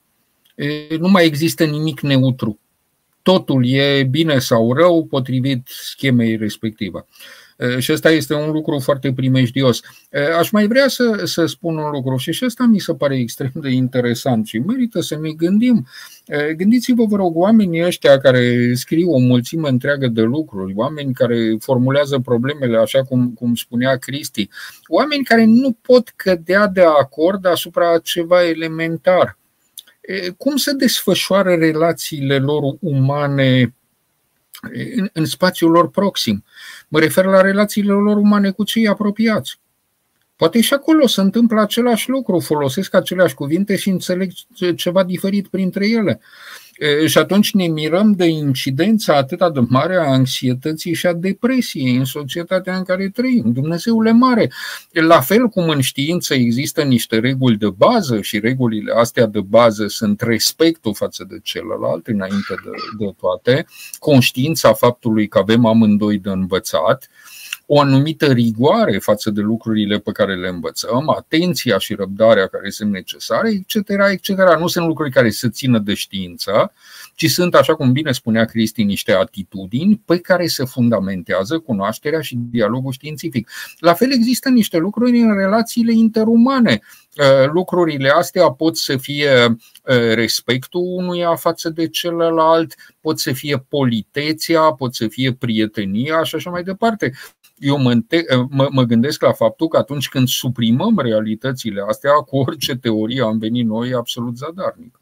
[1.00, 2.60] Nu mai există nimic neutru.
[3.22, 7.06] Totul e bine sau rău potrivit schemei respective.
[7.78, 9.82] Și ăsta este un lucru foarte primejdios.
[10.40, 13.52] Aș mai vrea să, să spun un lucru și și ăsta mi se pare extrem
[13.54, 15.88] de interesant și merită să ne gândim.
[16.56, 22.20] Gândiți-vă, vă rog, oamenii ăștia care scriu o mulțime întreagă de lucruri, oameni care formulează
[22.20, 24.50] problemele așa cum, cum spunea Cristi,
[24.88, 29.38] oameni care nu pot cădea de acord asupra ceva elementar.
[30.38, 33.76] Cum se desfășoară relațiile lor umane
[34.96, 36.44] în, în spațiul lor proxim.
[36.88, 39.60] Mă refer la relațiile lor umane cu cei apropiați.
[40.36, 44.32] Poate și acolo se întâmplă același lucru, folosesc aceleași cuvinte și înțeleg
[44.76, 46.20] ceva diferit printre ele.
[47.06, 52.06] Și atunci ne mirăm de incidența atât de mare a anxietății și a depresiei în
[52.06, 53.52] societatea în care trăim.
[53.52, 54.52] Dumnezeule mare!
[54.92, 59.88] La fel cum în știință există niște reguli de bază și regulile astea de bază
[59.88, 63.66] sunt respectul față de celălalt înainte de, de toate,
[64.00, 67.10] conștiința faptului că avem amândoi de învățat,
[67.70, 72.92] o anumită rigoare față de lucrurile pe care le învățăm, atenția și răbdarea care sunt
[72.92, 74.30] necesare, etc., etc.
[74.60, 76.72] Nu sunt lucruri care să țină de știință,
[77.16, 82.38] ci sunt, așa cum bine spunea Cristi, niște atitudini pe care se fundamentează cunoașterea și
[82.52, 83.50] dialogul științific.
[83.80, 86.82] La fel există niște lucruri în relațiile interumane.
[87.18, 93.66] Uh, lucrurile astea pot să fie uh, respectul unuia față de celălalt, pot să fie
[93.70, 97.14] politețea, pot să fie prietenia și așa mai departe
[97.58, 97.98] eu mă,
[98.50, 103.38] mă, mă gândesc la faptul că atunci când suprimăm realitățile astea, cu orice teorie am
[103.38, 105.00] venit noi, e absolut zadarnic.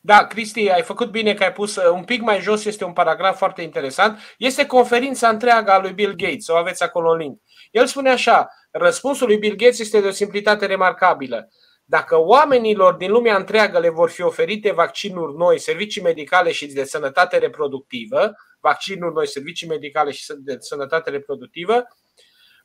[0.00, 2.92] Da, Cristi, ai făcut bine că ai pus uh, un pic mai jos, este un
[2.92, 4.18] paragraf foarte interesant.
[4.38, 7.40] Este conferința întreagă a lui Bill Gates, o aveți acolo în link.
[7.70, 11.48] El spune așa, răspunsul lui Bill Gates este de o simplitate remarcabilă.
[11.84, 16.84] Dacă oamenilor din lumea întreagă le vor fi oferite vaccinuri noi, servicii medicale și de
[16.84, 18.32] sănătate reproductivă,
[18.66, 21.86] vaccinuri noi, servicii medicale și de sănătate reproductivă,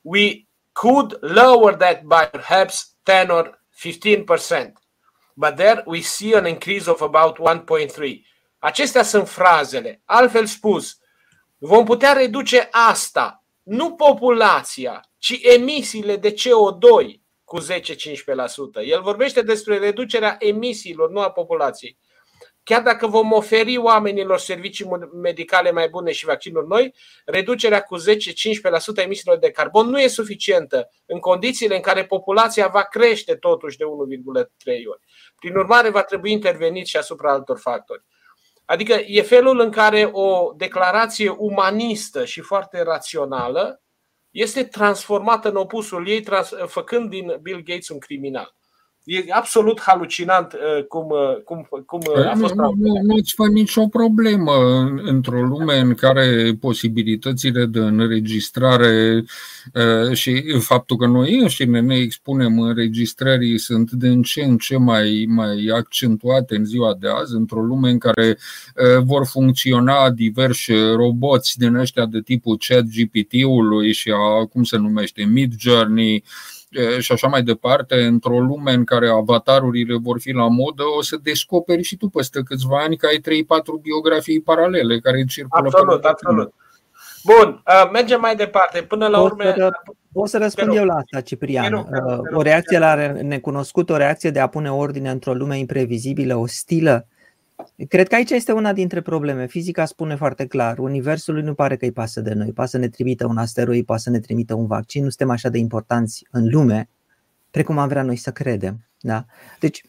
[0.02, 4.72] we could lower that by perhaps 10 or 15%.
[5.34, 8.20] But there we see an increase of about 1.3.
[8.58, 10.02] Acestea sunt frazele.
[10.04, 10.98] Altfel spus,
[11.58, 17.64] vom putea reduce asta, nu populația, ci emisiile de CO2 cu 10-15%.
[18.84, 21.98] El vorbește despre reducerea emisiilor, nu a populației.
[22.64, 24.88] Chiar dacă vom oferi oamenilor servicii
[25.22, 26.94] medicale mai bune și vaccinuri noi,
[27.24, 28.02] reducerea cu 10-15%
[28.94, 33.84] emisiilor de carbon nu e suficientă în condițiile în care populația va crește totuși de
[33.84, 33.88] 1,3
[34.90, 35.00] ori.
[35.36, 38.04] Prin urmare, va trebui intervenit și asupra altor factori.
[38.64, 43.82] Adică e felul în care o declarație umanistă și foarte rațională
[44.30, 46.24] este transformată în opusul ei,
[46.66, 48.54] făcând din Bill Gates un criminal.
[49.04, 52.54] E absolut halucinant uh, cum, uh, cum, cum uh, păi a fost.
[52.54, 54.52] Nu, nu, nu îți fă nicio problemă
[55.02, 59.24] într-o lume în care posibilitățile de înregistrare
[60.12, 65.24] și faptul că noi înșine ne expunem înregistrării sunt de în ce în ce mai,
[65.28, 68.38] mai accentuate în ziua de azi, într-o lume în care
[69.04, 75.24] vor funcționa diversi roboți din ăștia de tipul chat GPT-ului și a, cum se numește,
[75.24, 76.24] Mid Journey,
[76.98, 81.18] și așa mai departe, într-o lume în care avatarurile vor fi la modă, o să
[81.22, 83.20] descoperi și tu peste câțiva ani că ai 3-4
[83.82, 85.62] biografii paralele care circulă.
[85.66, 86.52] Absolut, absolut.
[87.24, 87.62] Bun,
[87.92, 88.82] mergem mai departe.
[88.82, 89.44] Până la urmă.
[90.12, 91.86] O să răspund eu la asta, Ciprian.
[92.34, 97.06] O reacție la necunoscut, o reacție de a pune ordine într-o lume imprevizibilă, ostilă,
[97.88, 99.46] Cred că aici este una dintre probleme.
[99.46, 102.88] Fizica spune foarte clar, Universul nu pare că îi pasă de noi, poate să ne
[102.88, 106.48] trimită un asteroid, poate să ne trimită un vaccin, nu suntem așa de importanți în
[106.48, 106.88] lume,
[107.50, 108.88] precum am vrea noi să credem.
[109.00, 109.24] Da?
[109.60, 109.84] Deci,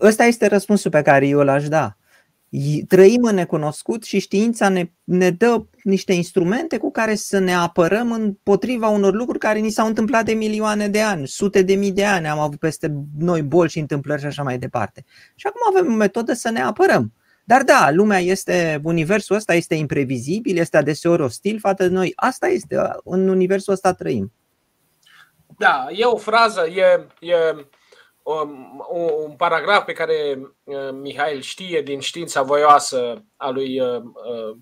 [0.00, 1.96] ăsta este răspunsul pe care eu l-aș da
[2.88, 8.12] trăim în necunoscut și știința ne, ne dă niște instrumente cu care să ne apărăm
[8.12, 12.04] împotriva unor lucruri care ni s-au întâmplat de milioane de ani, sute de mii de
[12.04, 15.04] ani am avut peste noi boli și întâmplări și așa mai departe.
[15.34, 17.12] Și acum avem o metodă să ne apărăm.
[17.44, 22.12] Dar da, lumea este, universul ăsta este imprevizibil, este adeseori ostil față de noi.
[22.16, 24.32] Asta este, în universul ăsta trăim.
[25.58, 27.66] Da, e o frază, e, e Um,
[28.88, 34.56] un paragraf pe care uh, Mihail știe din știința voioasă a lui uh, uh,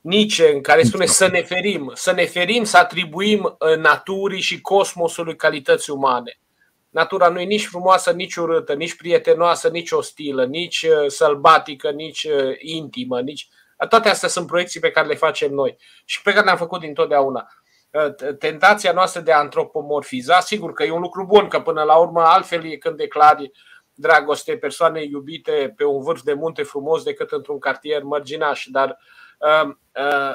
[0.00, 5.36] Nietzsche, în care spune să ne ferim, să ne ferim, să atribuim naturii și cosmosului
[5.36, 6.40] calități umane.
[6.90, 12.26] Natura nu e nici frumoasă, nici urâtă, nici prietenoasă, nici ostilă, nici sălbatică, nici
[12.58, 13.48] intimă, nici...
[13.88, 17.48] Toate astea sunt proiecții pe care le facem noi și pe care le-am făcut dintotdeauna.
[17.90, 21.96] Uh, tentația noastră de a antropomorfiza, sigur că e un lucru bun, că până la
[21.96, 23.50] urmă altfel e când declari
[23.94, 28.98] dragoste persoane iubite pe un vârf de munte frumos decât într-un cartier mărginaș, dar
[29.38, 30.34] uh, uh,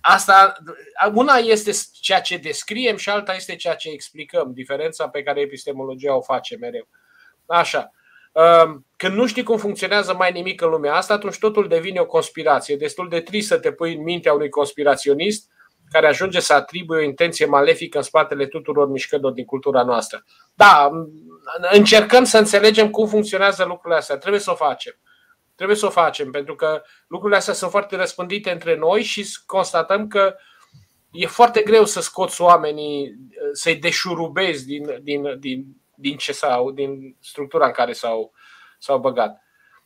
[0.00, 0.52] asta,
[1.14, 6.16] una este ceea ce descriem și alta este ceea ce explicăm, diferența pe care epistemologia
[6.16, 6.88] o face mereu.
[7.46, 7.90] Așa.
[8.32, 12.06] Uh, când nu știi cum funcționează mai nimic în lumea asta, atunci totul devine o
[12.06, 12.76] conspirație.
[12.76, 15.50] Destul de trist să te pui în mintea unui conspiraționist
[15.90, 20.24] care ajunge să atribuie o intenție malefică în spatele tuturor mișcărilor din cultura noastră.
[20.54, 20.90] Da,
[21.72, 24.16] încercăm să înțelegem cum funcționează lucrurile astea.
[24.16, 24.94] Trebuie să o facem.
[25.54, 30.06] Trebuie să o facem, pentru că lucrurile astea sunt foarte răspândite între noi și constatăm
[30.06, 30.34] că
[31.10, 33.14] e foarte greu să scoți oamenii,
[33.52, 38.32] să-i deșurubezi din, din, din, din ce sau din structura în care s-au,
[38.78, 39.40] s-au băgat.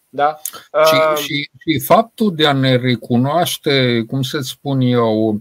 [0.09, 0.41] Da?
[0.87, 5.41] Și, uh, și, și faptul de a ne recunoaște, cum să spun eu,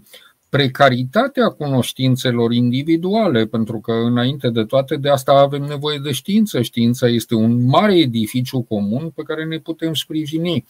[0.50, 6.62] precaritatea cunoștințelor individuale, pentru că înainte de toate de asta avem nevoie de știință.
[6.62, 10.66] Știința este un mare edificiu comun pe care ne putem sprijini,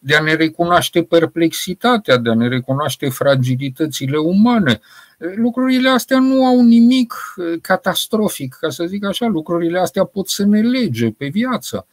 [0.00, 4.80] de a ne recunoaște perplexitatea, de a ne recunoaște fragilitățile umane.
[5.18, 7.14] Lucrurile astea nu au nimic
[7.60, 11.86] catastrofic, ca să zic așa, lucrurile astea pot să ne lege pe viață.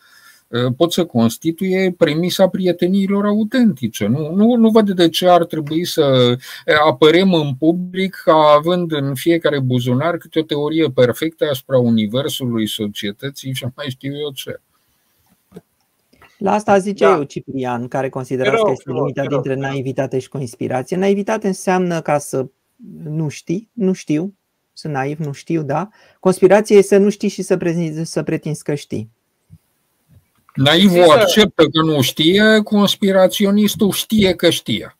[0.52, 4.08] Uh, pot să constituie premisa prieteniilor autentice.
[4.08, 8.92] Nu, nu, nu văd de ce ar trebui să uh, apărem în public ca având
[8.92, 14.60] în fiecare buzunar câte o teorie perfectă asupra universului, societății și mai știu eu ce.
[16.38, 17.12] La asta zice da.
[17.12, 20.98] eu, Ciprian, care considerați că este limita dintre naivitate și conspirație.
[20.98, 22.46] Naivitate înseamnă ca să
[23.04, 24.34] nu știi, nu știu,
[24.74, 25.90] sunt naiv, nu știu, da?
[26.20, 29.12] Conspirație este să nu știi și să, pretinzi, să pretinzi că știi.
[30.56, 34.96] Naivul acceptă că nu știe, conspiraționistul știe că știe.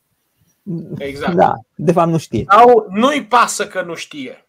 [0.98, 1.36] Exact.
[1.36, 2.46] Da, de fapt nu știe.
[2.50, 4.46] Sau nu-i pasă că nu știe.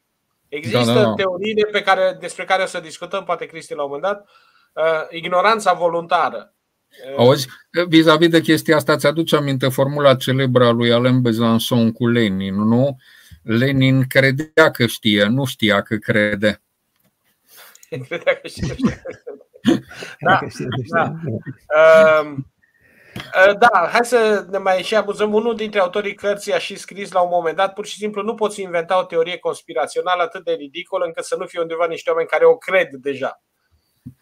[0.49, 1.15] Există da, da, da.
[1.15, 4.29] teorii pe care, despre care o să discutăm, poate Cristi la un moment dat,
[4.73, 6.55] uh, ignoranța voluntară.
[7.11, 7.49] Uh, Auzi,
[7.89, 12.97] vis-a-vis de chestia asta, ți-aduce aminte formula celebră a lui Alain Besançon cu Lenin, nu?
[13.43, 16.63] Lenin credea că știe, nu știa că crede.
[18.09, 19.03] credea că știe.
[20.21, 20.41] Da,
[20.89, 21.13] da.
[23.47, 25.35] Uh, da, hai să ne mai și abuzăm.
[25.35, 28.35] Unul dintre autorii cărții a și scris la un moment dat, pur și simplu nu
[28.35, 32.29] poți inventa o teorie conspirațională atât de ridicolă încât să nu fie undeva niște oameni
[32.29, 33.43] care o cred deja.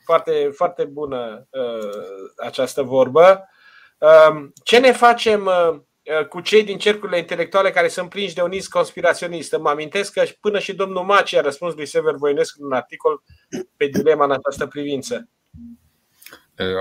[0.05, 1.89] Foarte, foarte bună uh,
[2.37, 3.49] această vorbă.
[3.99, 5.81] Uh, ce ne facem uh, uh,
[6.29, 9.57] cu cei din cercurile intelectuale care sunt prinși de un iz conspiraționist?
[9.57, 13.23] Mă amintesc că până și domnul Maci a răspuns lui Sever Voinescu în un articol
[13.77, 15.29] pe dilema în această privință.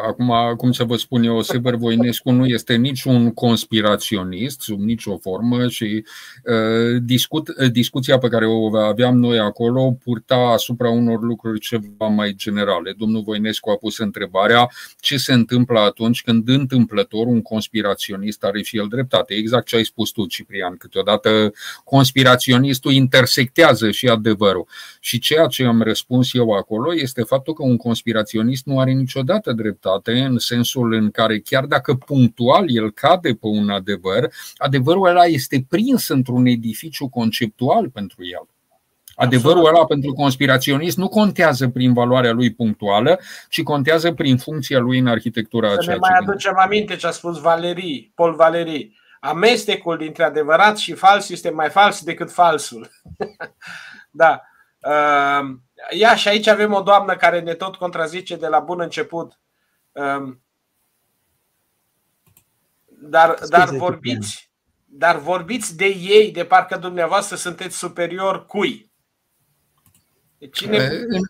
[0.08, 5.68] Acum, cum să vă spun eu, Sever Voinescu nu este niciun conspiraționist sub nicio formă
[5.68, 6.06] și
[6.44, 12.34] uh, discut, discuția pe care o aveam noi acolo purta asupra unor lucruri ceva mai
[12.36, 12.94] generale.
[12.98, 14.70] Domnul Voinescu a pus întrebarea
[15.00, 19.34] ce se întâmplă atunci când întâmplător un conspiraționist are și el dreptate.
[19.34, 20.76] Exact ce ai spus tu, Ciprian.
[20.78, 21.54] Câteodată
[21.84, 24.68] conspiraționistul intersectează și adevărul.
[25.00, 29.52] Și ceea ce am răspuns eu acolo este faptul că un conspiraționist nu are niciodată
[29.52, 35.08] dreptate dreptate, în sensul în care chiar dacă punctual el cade pe un adevăr, adevărul
[35.08, 38.48] ăla este prins într-un edificiu conceptual pentru el.
[39.16, 43.20] Adevărul ăla pentru conspiraționist nu contează prin valoarea lui punctuală,
[43.50, 47.40] ci contează prin funcția lui în arhitectura Să ne mai aducem aminte ce a spus
[47.40, 48.98] Valerii, Paul Valerii.
[49.20, 52.90] Amestecul dintre adevărat și fals este mai fals decât falsul.
[54.12, 54.42] da.
[54.80, 59.40] Ehm, ia și aici avem o doamnă care ne tot contrazice de la bun început.
[59.92, 60.42] Um,
[63.02, 64.52] dar, dar vorbiți,
[64.86, 68.92] dar vorbiți de ei, de parcă dumneavoastră sunteți superior cui?
[70.52, 70.78] Cine...
[70.78, 71.22] În,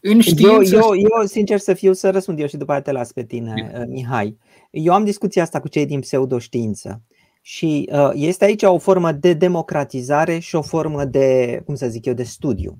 [0.00, 0.74] în știință...
[0.74, 3.24] eu, eu, eu, sincer să fiu, să răspund eu și după aceea te las pe
[3.24, 4.38] tine, uh, Mihai.
[4.70, 7.02] Eu am discuția asta cu cei din pseudoștiință
[7.40, 12.04] și uh, este aici o formă de democratizare și o formă de, cum să zic
[12.04, 12.78] eu, de studiu.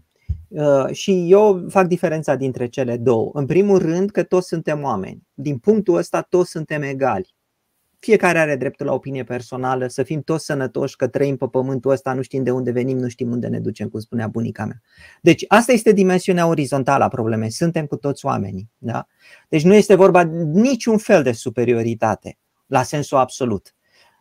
[0.50, 3.30] Uh, și eu fac diferența dintre cele două.
[3.34, 5.26] În primul rând că toți suntem oameni.
[5.34, 7.34] Din punctul ăsta toți suntem egali.
[7.98, 12.12] Fiecare are dreptul la opinie personală, să fim toți sănătoși, că trăim pe pământul ăsta,
[12.12, 14.80] nu știm de unde venim, nu știm unde ne ducem, cum spunea bunica mea.
[15.22, 17.50] Deci asta este dimensiunea orizontală a problemei.
[17.50, 18.70] Suntem cu toți oamenii.
[18.78, 19.06] Da?
[19.48, 20.22] Deci nu este vorba
[20.52, 23.74] niciun fel de superioritate la sensul absolut.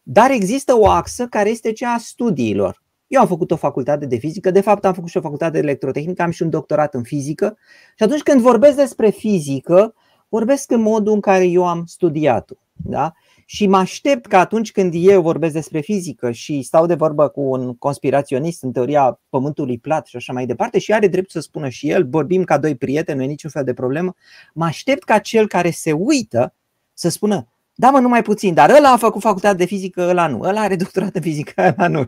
[0.04, 2.84] Dar există o axă care este cea a studiilor.
[3.10, 5.58] Eu am făcut o facultate de fizică, de fapt am făcut și o facultate de
[5.58, 7.58] electrotehnică, am și un doctorat în fizică
[7.96, 9.94] și atunci când vorbesc despre fizică,
[10.28, 12.56] vorbesc în modul în care eu am studiat-o.
[12.74, 13.14] Da?
[13.46, 17.42] Și mă aștept că atunci când eu vorbesc despre fizică și stau de vorbă cu
[17.42, 21.70] un conspiraționist în teoria pământului plat și așa mai departe și are drept să spună
[21.70, 24.16] și el, vorbim ca doi prieteni, nu e niciun fel de problemă,
[24.54, 26.54] mă aștept ca cel care se uită
[26.94, 27.48] să spună,
[27.80, 30.42] da, mă, numai puțin, dar ăla a făcut facultate de fizică, ăla nu.
[30.42, 32.08] Ăla are doctorat în fizică, ăla nu.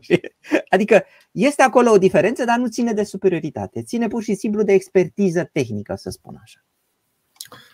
[0.69, 3.81] Adică este acolo o diferență, dar nu ține de superioritate.
[3.84, 6.65] Ține pur și simplu de expertiză tehnică, să spun așa.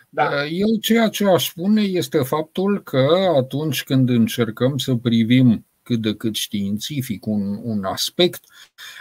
[0.10, 0.46] Da.
[0.46, 6.16] Eu ceea ce aș spune este faptul că atunci când încercăm să privim cât de
[6.16, 8.44] cât științific un, un aspect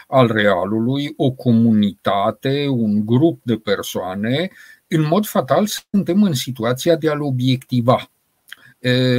[0.06, 4.51] al realului, o comunitate, un grup de persoane,
[4.86, 8.10] în mod fatal suntem în situația de a-l obiectiva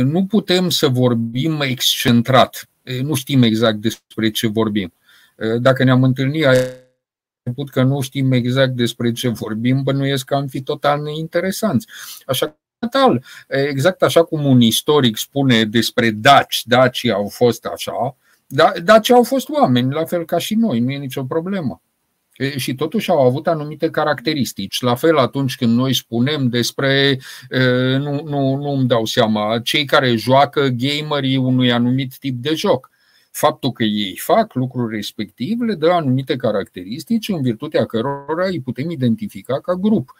[0.03, 2.69] nu putem să vorbim excentrat.
[3.01, 4.93] Nu știm exact despre ce vorbim.
[5.59, 6.57] Dacă ne-am întâlnit ai
[7.51, 11.87] spus că nu știm exact despre ce vorbim, bănuiesc că am fi total neinteresanți.
[12.25, 18.17] Așa total, exact așa cum un istoric spune despre daci, dacii au fost așa,
[18.47, 21.81] da, dacii au fost oameni, la fel ca și noi, nu e nicio problemă
[22.55, 24.81] și totuși au avut anumite caracteristici.
[24.81, 27.19] La fel atunci când noi spunem despre,
[27.97, 32.89] nu, nu, nu îmi dau seama, cei care joacă gamerii unui anumit tip de joc.
[33.31, 38.89] Faptul că ei fac lucrul respectiv le dă anumite caracteristici în virtutea cărora îi putem
[38.89, 40.15] identifica ca grup.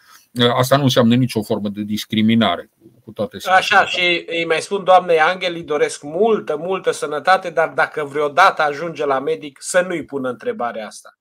[0.57, 2.69] Asta nu înseamnă nicio formă de discriminare.
[3.03, 7.69] Cu toate Așa, și îi mai spun doamnei Angel, îi doresc multă, multă sănătate, dar
[7.75, 11.16] dacă vreodată ajunge la medic, să nu-i pună întrebarea asta.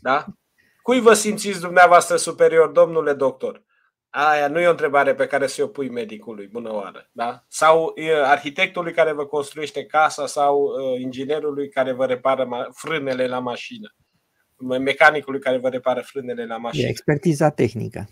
[0.00, 0.24] Da?
[0.82, 3.66] Cui vă simțiți dumneavoastră superior, domnule doctor?
[4.10, 7.08] Aia nu e o întrebare pe care să o pui medicului, bună oară.
[7.12, 7.44] Da?
[7.48, 7.94] Sau
[8.24, 13.94] arhitectului care vă construiește casa sau uh, inginerului care vă repară frânele la mașină.
[14.56, 16.86] Mecanicului care vă repară frânele la mașină.
[16.86, 18.08] E expertiza tehnică.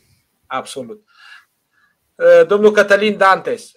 [0.46, 1.04] Absolut.
[2.46, 3.72] Domnul Cătălin Dantes,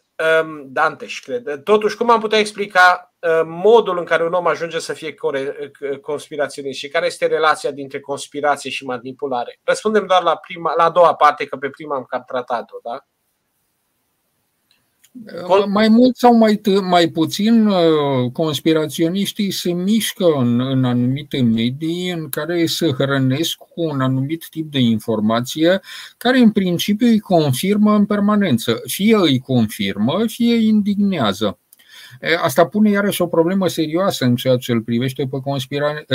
[0.65, 1.63] Dantes, cred.
[1.63, 3.08] Totuși, cum am putea explica Uh,
[3.45, 7.99] modul în care un om ajunge să fie uh, conspiraționist și care este relația dintre
[7.99, 9.59] conspirație și manipulare.
[9.63, 13.05] Răspundem doar la, prima, la a doua parte, că pe prima am cam tratat-o, da?
[15.47, 17.69] Uh, mai mult sau mai, mai puțin,
[18.33, 24.71] conspiraționiștii se mișcă în, în anumite medii în care se hrănesc cu un anumit tip
[24.71, 25.81] de informație
[26.17, 28.81] care în principiu îi confirmă în permanență.
[28.85, 31.59] Fie îi confirmă, fie îi indignează.
[32.41, 36.05] Asta pune iarăși o problemă serioasă în ceea ce îl privește pe, conspira-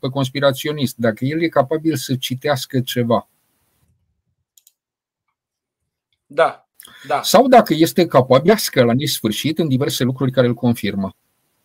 [0.00, 0.96] pe conspiraționist.
[0.96, 3.28] Dacă el e capabil să citească ceva.
[6.26, 6.68] Da.
[7.06, 7.20] Da.
[7.22, 11.16] Sau dacă este capabil să la nesfârșit în diverse lucruri care îl confirmă.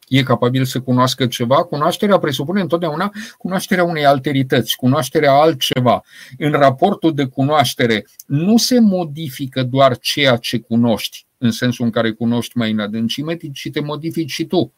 [0.08, 6.04] E capabil să cunoască ceva, cunoașterea presupune întotdeauna cunoașterea unei alterități, cunoașterea altceva.
[6.38, 12.12] În raportul de cunoaștere nu se modifică doar ceea ce cunoști, în sensul în care
[12.12, 14.74] cunoști mai în adâncime, ci te modifici și tu.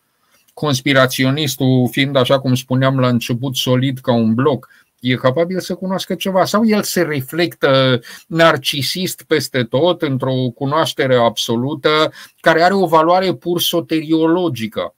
[0.54, 4.70] Conspiraționistul, fiind, așa cum spuneam la început, solid ca un bloc,
[5.02, 12.12] e capabil să cunoască ceva sau el se reflectă narcisist peste tot într-o cunoaștere absolută
[12.40, 14.96] care are o valoare pur soteriologică.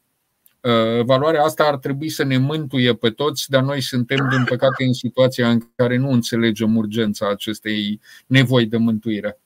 [0.62, 4.84] Uh, valoarea asta ar trebui să ne mântuie pe toți, dar noi suntem, din păcate,
[4.84, 9.43] în situația în care nu înțelegem urgența acestei nevoi de mântuire.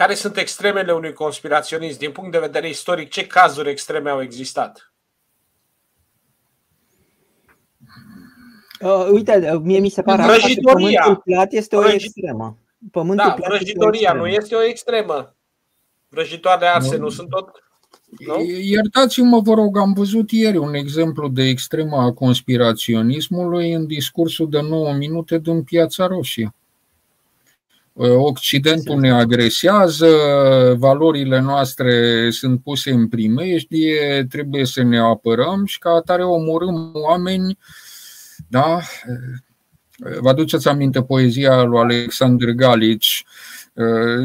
[0.00, 1.98] Care sunt extremele unui conspiraționist?
[1.98, 4.92] Din punct de vedere istoric, ce cazuri extreme au existat?
[8.80, 12.58] Uh, uite, mie mi se pare că pământul plat este o extremă.
[12.90, 15.34] Pământul da, plat vrăjitoria nu este o extremă.
[16.08, 17.50] Vrăjitoare arse nu, nu sunt tot
[18.26, 18.40] nu?
[18.60, 24.60] Iertați-mă, vă rog, am văzut ieri un exemplu de extremă a conspiraționismului în discursul de
[24.60, 26.54] 9 minute din Piața Roșie.
[28.02, 30.08] Occidentul ne agresează,
[30.78, 37.58] valorile noastre sunt puse în primejdie, trebuie să ne apărăm și ca atare omorâm oameni
[38.48, 38.80] da?
[40.20, 43.24] Vă aduceți aminte poezia lui Alexander Galici,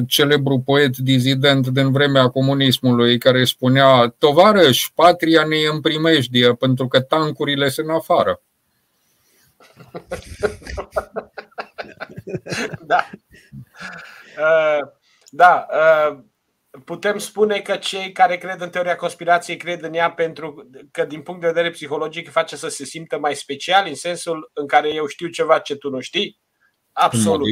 [0.08, 6.88] celebru poet dizident din vremea comunismului, care spunea Tovarăș, patria ne e în primejdie pentru
[6.88, 8.42] că tancurile sunt afară.
[12.88, 13.10] da.
[14.38, 14.88] Uh,
[15.30, 15.68] da.
[15.72, 16.18] Uh,
[16.86, 21.22] putem spune că cei care cred în teoria conspirației cred în ea pentru că din
[21.22, 25.06] punct de vedere psihologic face să se simtă mai special în sensul în care eu
[25.06, 26.40] știu ceva ce tu nu știi?
[26.92, 27.48] Absolut.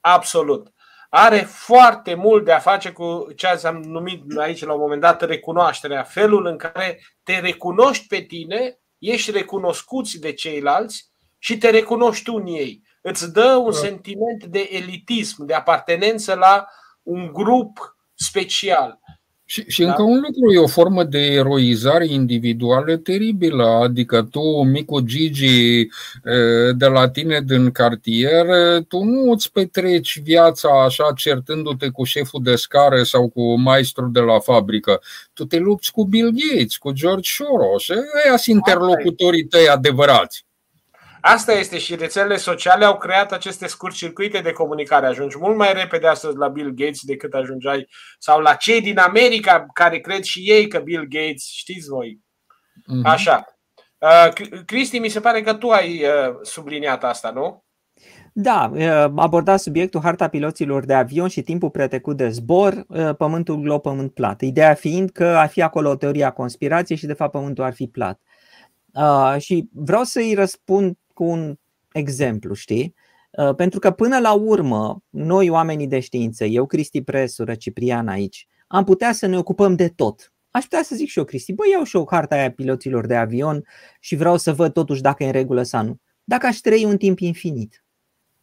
[0.00, 0.72] Absolut.
[1.08, 5.22] Are foarte mult de a face cu ce am numit aici la un moment dat
[5.22, 12.24] recunoașterea, felul în care te recunoști pe tine, ești recunoscuți de ceilalți și te recunoști
[12.24, 12.82] tu în ei.
[13.02, 13.76] Îți dă un da.
[13.76, 16.66] sentiment de elitism, de apartenență la
[17.02, 19.00] un grup special.
[19.44, 19.88] Și, și da?
[19.88, 25.86] încă un lucru, e o formă de eroizare individuală teribilă, adică tu, micu Gigi
[26.72, 28.46] de la tine din cartier,
[28.88, 34.20] tu nu îți petreci viața așa certându-te cu șeful de scară sau cu maestru de
[34.20, 35.00] la fabrică.
[35.32, 40.44] Tu te lupți cu Bill Gates, cu George Soros, ăia sunt interlocutorii tăi adevărați.
[41.24, 45.06] Asta este și rețelele sociale au creat aceste scurt circuite de comunicare.
[45.06, 47.88] Ajungi mult mai repede astăzi la Bill Gates decât ajungeai
[48.18, 52.20] sau la cei din America care cred și ei că Bill Gates, știți voi.
[52.74, 53.02] Mm-hmm.
[53.04, 53.44] Așa.
[53.98, 57.64] Uh, Cristi, mi se pare că tu ai uh, subliniat asta, nu?
[58.32, 62.86] Da, uh, aborda subiectul harta piloților de avion și timpul pretecut de zbor,
[63.18, 64.40] pământul glob, pământ plat.
[64.40, 67.74] Ideea fiind că ar fi acolo o teorie a conspirației și de fapt pământul ar
[67.74, 68.20] fi plat.
[68.94, 71.58] Uh, și vreau să-i răspund cu un
[71.92, 72.94] exemplu, știi?
[73.30, 78.48] Uh, pentru că până la urmă, noi oamenii de știință, eu, Cristi Presură, Ciprian aici,
[78.66, 80.32] am putea să ne ocupăm de tot.
[80.50, 83.16] Aș putea să zic și eu, Cristi, băi, iau și eu harta aia piloților de
[83.16, 83.64] avion
[84.00, 86.00] și vreau să văd totuși dacă e în regulă sau nu.
[86.24, 87.84] Dacă aș trăi un timp infinit.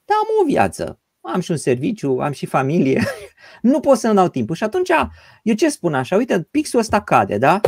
[0.05, 3.03] Da, am o viață, am și un serviciu, am și familie,
[3.61, 4.55] nu pot să-mi dau timpul.
[4.55, 4.89] Și atunci,
[5.43, 7.61] eu ce spun așa, uite, pixul ăsta cade, da?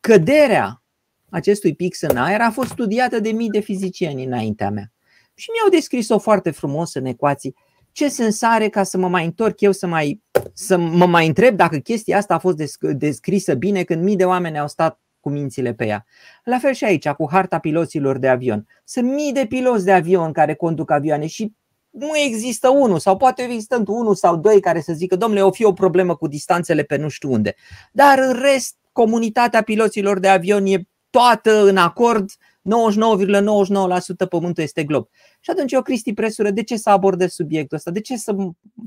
[0.00, 0.82] Căderea
[1.30, 4.92] acestui pix în aer a fost studiată de mii de fizicieni înaintea mea.
[5.34, 7.54] Și mi-au descris-o foarte frumos în ecuații.
[7.92, 10.22] Ce sens are ca să mă mai întorc eu să, mai,
[10.52, 14.58] să mă mai întreb dacă chestia asta a fost descrisă bine când mii de oameni
[14.58, 16.06] au stat cu mințile pe ea.
[16.44, 18.66] La fel și aici, cu harta piloților de avion.
[18.84, 21.52] Sunt mii de piloți de avion care conduc avioane și
[21.90, 25.64] nu există unul sau poate există unul sau doi care să zică domnule, o fi
[25.64, 27.54] o problemă cu distanțele pe nu știu unde.
[27.92, 35.08] Dar în rest, comunitatea piloților de avion e toată în acord, 99,99% pământul este glob.
[35.40, 37.90] Și atunci eu, Cristi Presură, de ce să abordez subiectul ăsta?
[37.90, 38.34] De ce să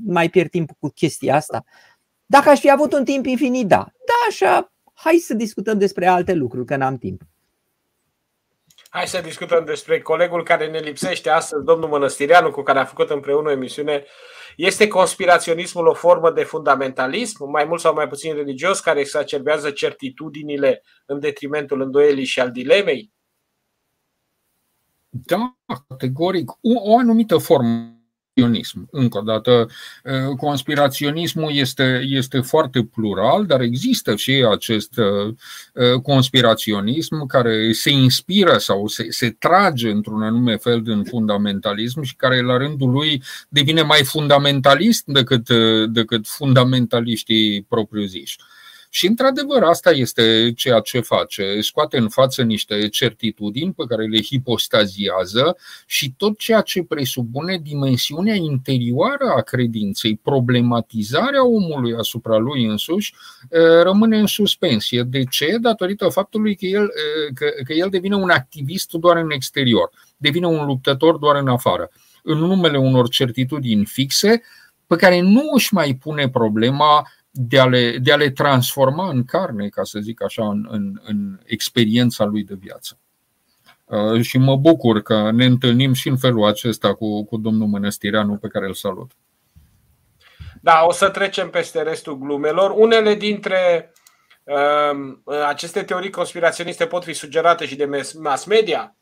[0.06, 1.64] mai pierd timp cu chestia asta?
[2.26, 3.76] Dacă aș fi avut un timp infinit, da.
[3.76, 7.22] Da, așa, hai să discutăm despre alte lucruri, că n-am timp.
[8.88, 13.10] Hai să discutăm despre colegul care ne lipsește astăzi, domnul Mănăstireanu, cu care a făcut
[13.10, 14.04] împreună o emisiune.
[14.56, 20.82] Este conspiraționismul o formă de fundamentalism, mai mult sau mai puțin religios, care exacerbează certitudinile
[21.06, 23.12] în detrimentul îndoielii și al dilemei?
[25.08, 25.56] Da,
[25.88, 26.50] categoric.
[26.50, 27.91] O, o anumită formă
[28.34, 28.88] conspiraționism.
[28.90, 29.68] Încă o dată,
[30.04, 35.34] uh, conspiraționismul este, este foarte plural, dar există și acest uh,
[35.74, 42.16] uh, conspiraționism care se inspiră sau se, se trage într-un anume fel din fundamentalism și
[42.16, 45.48] care la rândul lui devine mai fundamentalist decât,
[45.86, 48.36] decât fundamentaliștii propriu-ziși.
[48.94, 51.60] Și, într-adevăr, asta este ceea ce face.
[51.60, 55.56] Scoate în față niște certitudini pe care le hipostaziază
[55.86, 63.14] și tot ceea ce presupune dimensiunea interioară a credinței, problematizarea omului asupra lui însuși,
[63.82, 65.02] rămâne în suspensie.
[65.02, 65.56] De ce?
[65.60, 66.90] Datorită faptului că el,
[67.34, 71.90] că, că el devine un activist doar în exterior, devine un luptător doar în afară.
[72.22, 74.42] În numele unor certitudini fixe,
[74.86, 79.24] pe care nu își mai pune problema de a, le, de a le transforma în
[79.24, 82.98] carne, ca să zic așa, în, în, în experiența lui de viață.
[83.84, 88.36] Uh, și mă bucur că ne întâlnim și în felul acesta cu, cu domnul Mănăstireanu,
[88.36, 89.10] pe care îl salut.
[90.60, 92.70] Da, o să trecem peste restul glumelor.
[92.70, 93.92] Unele dintre
[94.44, 97.88] uh, aceste teorii conspiraționiste pot fi sugerate și de
[98.18, 98.96] mass media.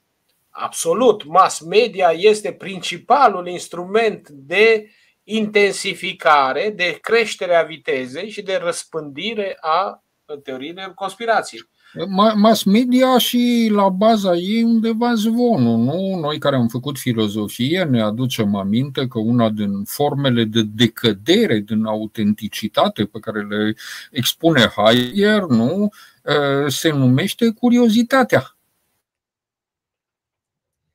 [0.51, 4.90] Absolut, mass media este principalul instrument de
[5.36, 10.05] intensificare, de creștere a vitezei și de răspândire a
[10.43, 11.61] teoriilor conspirației.
[12.35, 16.19] Mass media și la baza ei undeva zvonul, nu?
[16.20, 21.85] Noi care am făcut filozofie ne aducem aminte că una din formele de decădere din
[21.85, 23.74] autenticitate pe care le
[24.11, 25.89] expune Heidegger, nu?
[26.66, 28.57] Se numește curiozitatea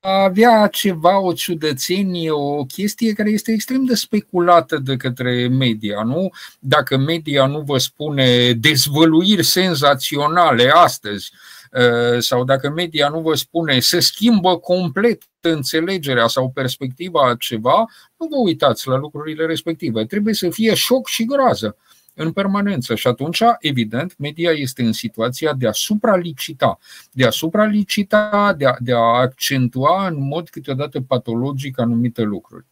[0.06, 6.30] avea ceva, o ciudățenie, o chestie care este extrem de speculată de către media, nu?
[6.60, 11.32] Dacă media nu vă spune dezvăluiri senzaționale astăzi,
[11.73, 17.86] ă, sau dacă media nu vă spune se schimbă complet înțelegerea sau perspectiva a ceva,
[18.18, 20.06] nu vă uitați la lucrurile respective.
[20.06, 21.77] Trebuie să fie șoc și groază
[22.16, 26.78] în permanență și atunci, evident, media este în situația de a supralicita,
[27.12, 32.66] de a supralicita, de a, de a accentua în mod câteodată patologic anumite lucruri.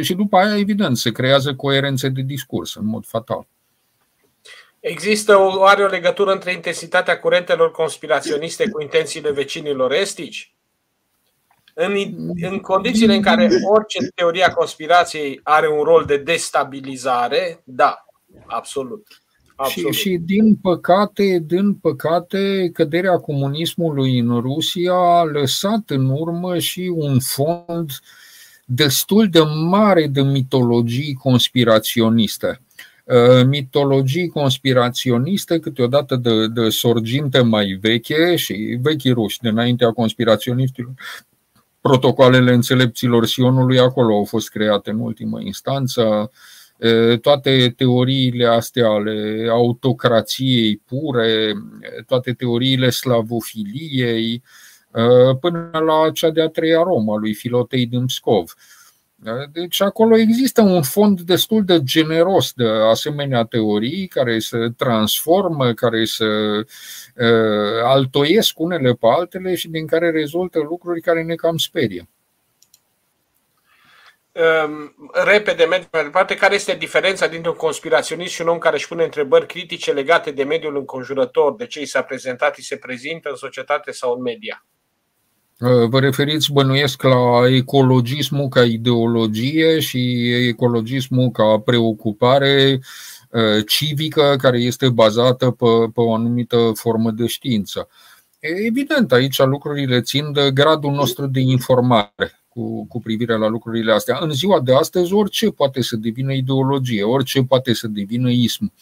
[0.00, 3.46] Și după aia, evident, se creează coerențe de discurs în mod fatal.
[4.80, 10.54] Există o, are o legătură între intensitatea curentelor conspiraționiste cu intențiile vecinilor estici?
[11.74, 11.92] În,
[12.40, 18.04] în condițiile în care orice teoria conspirației are un rol de destabilizare, da,
[18.50, 19.22] Absolut.
[19.56, 19.94] Absolut.
[19.94, 26.92] Și, și din păcate, din păcate, căderea comunismului în Rusia a lăsat în urmă și
[26.94, 27.90] un fond
[28.64, 32.60] destul de mare de mitologii conspiraționiste.
[33.04, 40.92] Uh, mitologii conspiraționiste, câteodată de, de sorginte mai veche și vechi ruși, dinaintea conspiraționistilor.
[41.80, 46.30] Protocoalele înțelepților Sionului acolo au fost create în ultimă instanță
[47.20, 51.52] toate teoriile astea ale autocrației pure,
[52.06, 54.42] toate teoriile slavofiliei,
[55.40, 58.54] până la cea de-a treia Roma lui Filotei din Pskov.
[59.52, 66.04] Deci acolo există un fond destul de generos de asemenea teorii care se transformă, care
[66.04, 66.24] se
[67.84, 72.08] altoiesc unele pe altele și din care rezultă lucruri care ne cam sperie.
[74.32, 74.94] Ehm,
[75.24, 78.88] repede merg mai departe, care este diferența dintre un conspiraționist și un om care își
[78.88, 83.28] pune întrebări critice legate de mediul înconjurător, de ce i s-a prezentat, îi se prezintă
[83.28, 84.64] în societate sau în media?
[85.88, 92.78] Vă referiți, bănuiesc, la ecologismul ca ideologie și ecologismul ca preocupare
[93.30, 97.88] eh, civică care este bazată pe, pe o anumită formă de știință.
[98.38, 104.18] Evident, aici lucrurile țin de gradul nostru de informare cu, cu privire la lucrurile astea.
[104.20, 108.72] În ziua de astăzi, orice poate să devină ideologie, orice poate să devină ism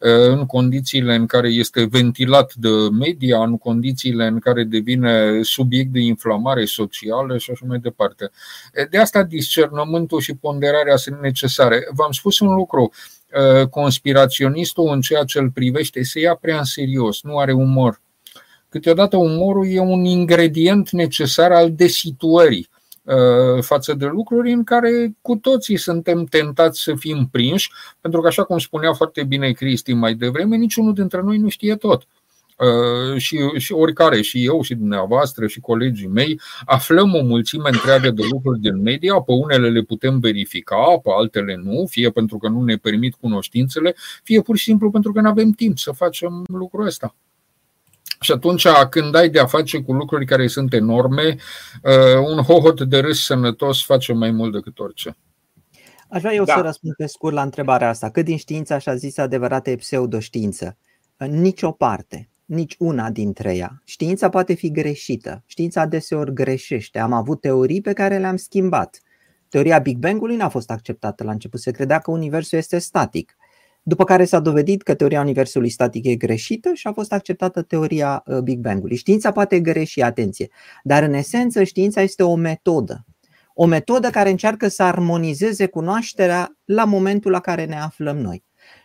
[0.00, 2.68] în condițiile în care este ventilat de
[2.98, 8.30] media, în condițiile în care devine subiect de inflamare socială și așa mai departe.
[8.90, 11.88] De asta discernământul și ponderarea sunt necesare.
[11.94, 12.92] V-am spus un lucru,
[13.70, 18.00] conspiraționistul în ceea ce îl privește se ia prea în serios, nu are umor.
[18.68, 22.68] Câteodată umorul e un ingredient necesar al desituării.
[23.08, 27.70] Uh, față de lucruri în care cu toții suntem tentați să fim prinși,
[28.00, 31.76] pentru că, așa cum spunea foarte bine Cristi mai devreme, niciunul dintre noi nu știe
[31.76, 32.06] tot.
[32.58, 38.10] Uh, și, și oricare, și eu, și dumneavoastră, și colegii mei, aflăm o mulțime întreagă
[38.10, 42.48] de lucruri din media, pe unele le putem verifica, pe altele nu, fie pentru că
[42.48, 46.44] nu ne permit cunoștințele, fie pur și simplu pentru că nu avem timp să facem
[46.46, 47.14] lucrul ăsta.
[48.20, 51.36] Și atunci, când ai de-a face cu lucruri care sunt enorme,
[51.82, 55.16] uh, un hohot de râs sănătos face mai mult decât orice.
[56.08, 56.54] Aș vrea eu da.
[56.54, 58.10] să răspund pe scurt la întrebarea asta.
[58.10, 60.76] Cât din știința așa zis adevărată e pseudoștiință?
[61.16, 63.82] În nicio parte, nici una dintre ea.
[63.84, 65.42] Știința poate fi greșită.
[65.46, 66.98] Știința adeseori greșește.
[66.98, 69.00] Am avut teorii pe care le-am schimbat.
[69.48, 71.60] Teoria Big Bang-ului n-a fost acceptată la început.
[71.60, 73.36] Se credea că universul este static.
[73.88, 78.22] După care s-a dovedit că teoria universului static e greșită și a fost acceptată teoria
[78.26, 78.96] uh, Big Bang-ului.
[78.96, 80.48] Știința poate greși, atenție,
[80.82, 83.04] dar în esență știința este o metodă.
[83.54, 88.44] O metodă care încearcă să armonizeze cunoașterea la momentul la care ne aflăm noi.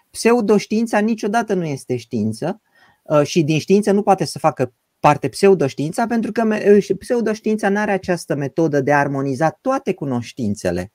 [0.09, 2.61] Pseudoștiința niciodată nu este știință
[3.03, 6.43] uh, și din știință nu poate să facă parte pseudoștiința pentru că
[6.75, 10.91] uh, pseudoștiința nu are această metodă de a armoniza toate cunoștințele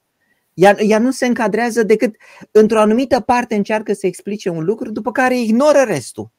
[0.58, 2.16] ea, ea nu se încadrează decât
[2.50, 6.30] într-o anumită parte încearcă să explice un lucru, după care ignoră restul.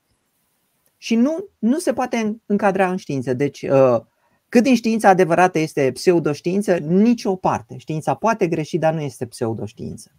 [0.97, 3.33] Și nu, nu se poate încadra în știință.
[3.33, 3.99] Deci, uh,
[4.49, 7.77] cât din știința adevărată este pseudoștiință, nicio parte.
[7.77, 10.11] Știința poate greși, dar nu este pseudoștiință.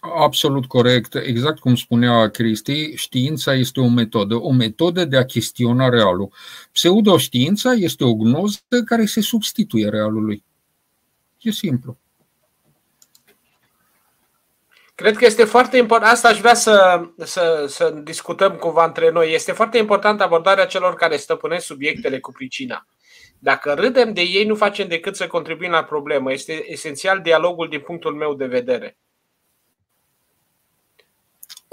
[0.00, 1.14] Absolut corect.
[1.14, 6.32] Exact cum spunea Cristi, știința este o metodă, o metodă de a chestiona realul.
[6.72, 10.44] Pseudoștiința este o gnoză care se substituie realului.
[11.40, 11.98] E simplu.
[15.00, 19.32] Cred că este foarte important, asta aș vrea să, să, să discutăm cumva între noi.
[19.32, 22.86] Este foarte important abordarea celor care stăpânesc subiectele cu pricina.
[23.38, 26.32] Dacă râdem de ei, nu facem decât să contribuim la problemă.
[26.32, 28.98] Este esențial dialogul din punctul meu de vedere.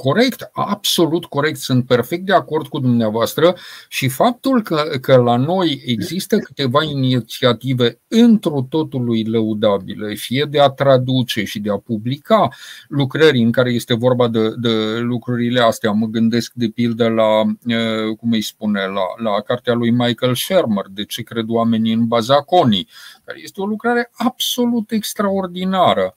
[0.04, 3.56] Corect, absolut corect, sunt perfect de acord cu dumneavoastră
[3.88, 10.70] și faptul că, că la noi există câteva inițiative într-o totului lăudabile, fie de a
[10.70, 12.50] traduce și de a publica
[12.88, 15.92] lucrări în care este vorba de, de lucrurile astea.
[15.92, 17.42] Mă gândesc de pildă la,
[18.18, 22.88] cum îi spune, la, la cartea lui Michael Shermer, De ce cred oamenii în bazaconii,
[23.26, 26.16] care este o lucrare absolut extraordinară.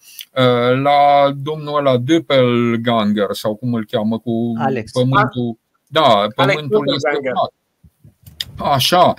[0.82, 4.92] La domnul ăla Doppelganger sau cum cum îl cheamă, cu Alex.
[4.92, 5.58] pământul.
[5.86, 7.52] Da, pământul Alex este plat.
[8.72, 9.14] Așa,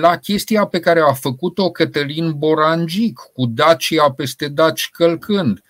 [0.00, 5.62] la chestia pe care a făcut-o Cătălin Borangic cu Dacia peste Daci călcând.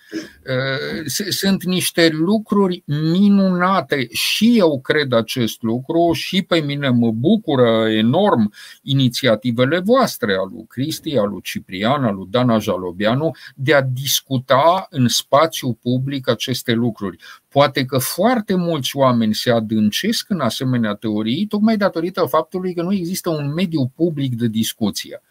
[1.29, 8.53] Sunt niște lucruri minunate și eu cred acest lucru și pe mine mă bucură enorm
[8.81, 14.87] inițiativele voastre, al lui Cristi, al lui Ciprian, al lui Dana Jalobianu, de a discuta
[14.89, 17.17] în spațiu public aceste lucruri.
[17.47, 22.93] Poate că foarte mulți oameni se adâncesc în asemenea teorii tocmai datorită faptului că nu
[22.93, 25.21] există un mediu public de discuție.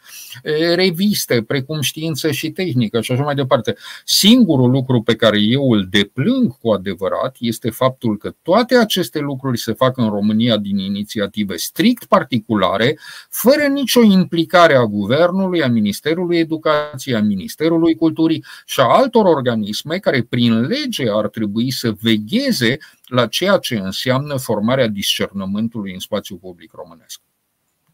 [0.74, 3.76] Reviste, precum știință și tehnică și așa mai departe.
[4.04, 9.58] Singurul lucru pe care eu îl deplâng cu adevărat este faptul că toate aceste lucruri
[9.58, 12.98] se fac în România din inițiative strict particulare,
[13.30, 19.98] fără nicio implicare a Guvernului, a Ministerului Educației, a Ministerului Culturii și a altor organisme
[19.98, 26.38] care prin lege ar trebui să vegheze la ceea ce înseamnă formarea discernământului în spațiul
[26.38, 27.20] public românesc.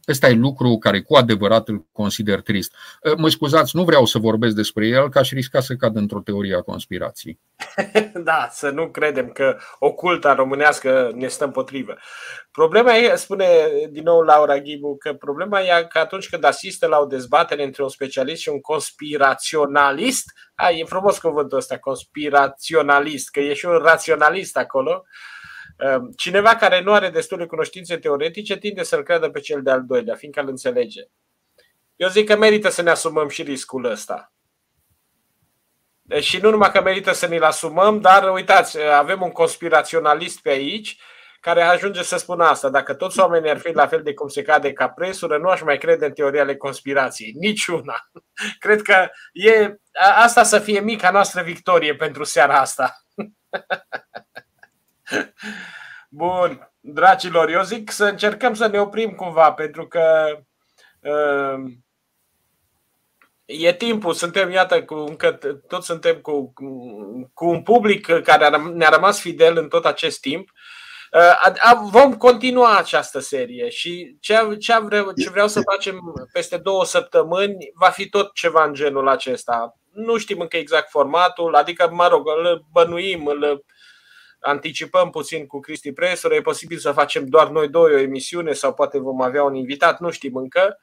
[0.09, 2.75] Ăsta e lucru care cu adevărat îl consider trist.
[3.17, 6.57] Mă scuzați, nu vreau să vorbesc despre el, ca și risca să cad într-o teorie
[6.57, 7.39] a conspirației.
[8.25, 11.99] Da, să nu credem că oculta românească ne stă împotrivă.
[12.51, 13.47] Problema e, spune
[13.91, 17.83] din nou Laura Ghibu, că problema e că atunci când asistă la o dezbatere între
[17.83, 20.25] un specialist și un conspiraționalist,
[20.55, 25.34] a, e frumos cuvântul ăsta, conspiraționalist, că e și un raționalist acolo, Ehm,
[26.17, 30.41] cineva care nu are destule cunoștințe teoretice tinde să-l creadă pe cel de-al doilea, fiindcă
[30.41, 31.03] îl înțelege.
[31.97, 34.33] Eu zic că merită să ne asumăm și riscul ăsta.
[36.03, 40.51] Deci și nu numai că merită să ne-l asumăm, dar uitați, avem un conspiraționalist pe
[40.51, 40.99] aici
[41.41, 42.71] care ajunge să spună asta.
[42.71, 45.63] Dacă toți oamenii ar fi la fel de cum se cade ca presură, nu aș
[45.63, 47.33] mai crede în teoria ale conspirației.
[47.39, 48.11] Niciuna.
[48.65, 49.77] Cred că e
[50.17, 53.05] asta să fie mica noastră victorie pentru seara asta.
[56.09, 60.39] Bun, dragilor, eu zic să încercăm să ne oprim cumva, pentru că
[61.01, 61.73] uh,
[63.45, 66.53] e timpul, suntem, iată, cu, încă tot suntem cu,
[67.35, 70.51] cu un public care ne-a rămas fidel în tot acest timp.
[71.13, 76.01] Uh, vom continua această serie și ce, ce, vreau, ce vreau să facem
[76.33, 79.79] peste două săptămâni va fi tot ceva în genul acesta.
[79.93, 83.65] Nu știm încă exact formatul, adică, mă rog, îl bănuim, îl
[84.45, 88.75] anticipăm puțin cu Cristi Presură, e posibil să facem doar noi doi o emisiune sau
[88.75, 90.79] poate vom avea un invitat, nu știm încă.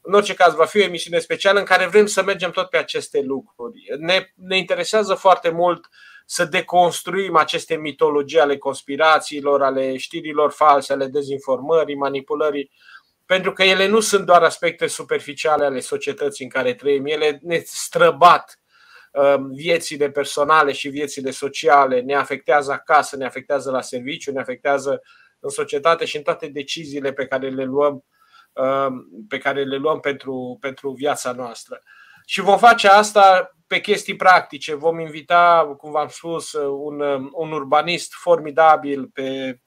[0.00, 2.76] În orice caz, va fi o emisiune specială în care vrem să mergem tot pe
[2.76, 3.84] aceste lucruri.
[3.98, 5.88] Ne, ne interesează foarte mult
[6.26, 12.70] să deconstruim aceste mitologii ale conspirațiilor, ale știrilor false, ale dezinformării, manipulării,
[13.26, 17.62] pentru că ele nu sunt doar aspecte superficiale ale societății în care trăim, ele ne
[17.64, 18.61] străbat um,
[19.50, 25.02] viețile personale și viețile sociale, ne afectează acasă, ne afectează la serviciu, ne afectează
[25.40, 28.04] în societate și în toate deciziile pe care le luăm,
[28.52, 31.82] um, pe care le luăm pentru, pentru viața noastră.
[32.26, 34.74] Și vom face asta pe chestii practice.
[34.74, 37.00] Vom invita, cum v-am spus, un,
[37.32, 39.60] un urbanist formidabil pe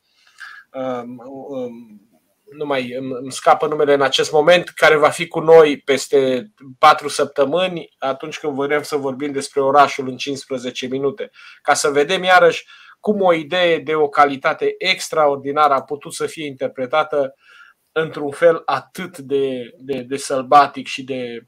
[0.72, 2.01] um, um,
[2.49, 7.07] nu mai îmi scapă numele în acest moment, care va fi cu noi peste patru
[7.07, 11.31] săptămâni, atunci când vrem să vorbim despre orașul în 15 minute.
[11.61, 12.65] Ca să vedem iarăși
[12.99, 17.35] cum o idee de o calitate extraordinară a putut să fie interpretată
[17.91, 21.47] într-un fel atât de, de, de sălbatic și de,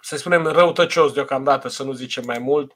[0.00, 2.72] să spunem, răutăcios deocamdată, să nu zicem mai mult,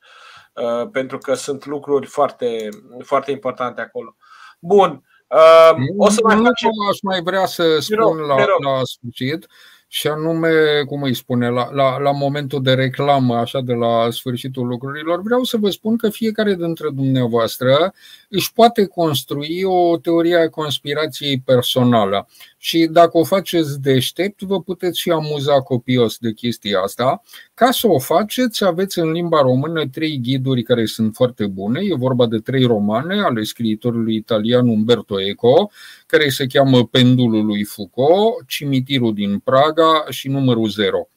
[0.53, 2.69] uh, pentru că sunt lucruri foarte,
[3.05, 4.17] foarte importante acolo.
[4.61, 5.05] Bun.
[5.31, 6.71] Uh, o să mai facem...
[6.91, 9.47] Aș mai vrea să spun la, la sfârșit
[9.93, 14.67] și anume, cum îi spune, la, la, la momentul de reclamă, așa de la sfârșitul
[14.67, 17.93] lucrurilor, vreau să vă spun că fiecare dintre dumneavoastră
[18.29, 22.29] își poate construi o teorie a conspirației personală.
[22.59, 27.23] Și dacă o faceți deștept, vă puteți și amuza copios de chestia asta.
[27.61, 31.81] Ca să o faceți, aveți în limba română trei ghiduri care sunt foarte bune.
[31.83, 35.71] E vorba de trei romane ale scriitorului italian Umberto Eco,
[36.07, 41.09] care se cheamă Pendulul lui Foucault, Cimitirul din Praga și numărul 0.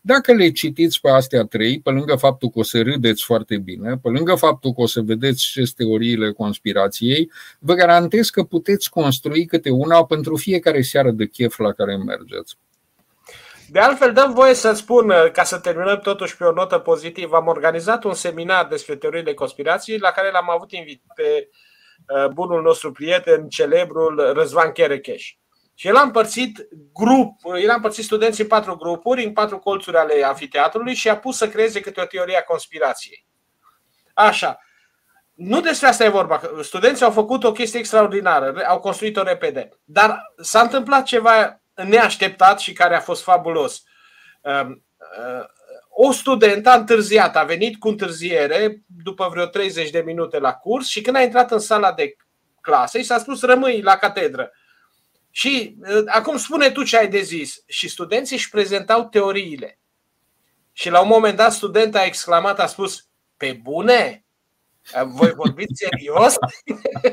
[0.00, 3.98] Dacă le citiți pe astea trei, pe lângă faptul că o să râdeți foarte bine,
[4.02, 9.46] pe lângă faptul că o să vedeți ce teoriile conspirației, vă garantez că puteți construi
[9.46, 12.56] câte una pentru fiecare seară de chef la care mergeți.
[13.72, 17.46] De altfel, dăm voie să spun, ca să terminăm totuși pe o notă pozitivă, am
[17.46, 21.48] organizat un seminar despre teoriile conspirației la care l-am avut invitat pe
[22.14, 25.34] uh, bunul nostru prieten, celebrul Răzvan Cherecheș.
[25.74, 27.32] Și el a împărțit grup,
[27.62, 31.36] el a împărțit studenții în patru grupuri, în patru colțuri ale anfiteatrului și a pus
[31.36, 33.26] să creeze câte o teorie a conspirației.
[34.14, 34.58] Așa.
[35.34, 36.40] Nu despre asta e vorba.
[36.62, 39.68] Studenții au făcut o chestie extraordinară, au construit-o repede.
[39.84, 43.82] Dar s-a întâmplat ceva neașteptat și care a fost fabulos.
[44.40, 45.44] Um, uh,
[45.88, 50.88] o studentă a întârziat, a venit cu întârziere după vreo 30 de minute la curs
[50.88, 52.16] și când a intrat în sala de
[52.60, 54.52] clasă, i s-a spus rămâi la catedră.
[55.30, 57.62] Și uh, acum spune tu ce ai de zis.
[57.66, 59.78] Și studenții își prezentau teoriile.
[60.72, 64.21] Și la un moment dat studenta a exclamat, a spus, pe bune?
[65.04, 66.34] Voi vorbiți serios?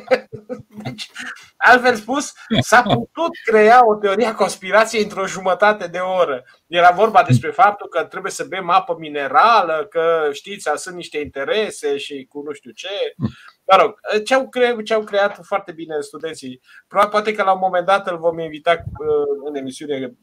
[0.83, 1.09] Deci,
[1.57, 6.43] altfel spus, s-a putut crea o teorie a conspirației într-o jumătate de oră.
[6.67, 11.97] Era vorba despre faptul că trebuie să bem apă minerală, că știți, sunt niște interese
[11.97, 13.13] și cu nu știu ce.
[13.71, 16.61] Mă rog, ce au, cre- ce au creat foarte bine studenții.
[16.87, 20.13] Poate că la un moment dat îl vom invita uh, în emisiune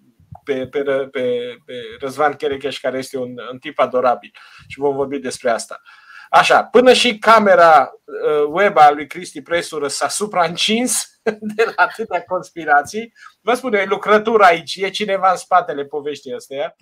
[0.44, 4.30] pe, pe, pe, pe Răzvan Cherecheș, care este un, un tip adorabil
[4.66, 5.80] și vom vorbi despre asta.
[6.36, 11.20] Așa, până și camera uh, web a lui Cristi Presură s-a supraîncins
[11.56, 13.12] de la atâtea conspirații.
[13.40, 16.76] Vă spun eu, e lucrătură aici, e cineva în spatele poveștii astea.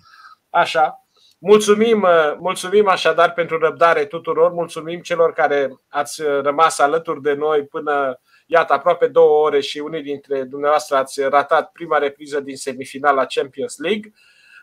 [0.49, 0.99] Așa.
[1.37, 7.65] Mulțumim, uh, mulțumim așadar pentru răbdare tuturor, mulțumim celor care ați rămas alături de noi
[7.65, 13.25] până, iată, aproape două ore și unii dintre dumneavoastră ați ratat prima repriză din semifinala
[13.25, 14.13] Champions League.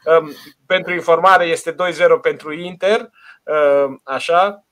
[0.04, 0.32] Um,
[0.66, 1.74] pentru informare este 2-0
[2.22, 3.10] pentru Inter,
[3.44, 4.66] um, așa, um,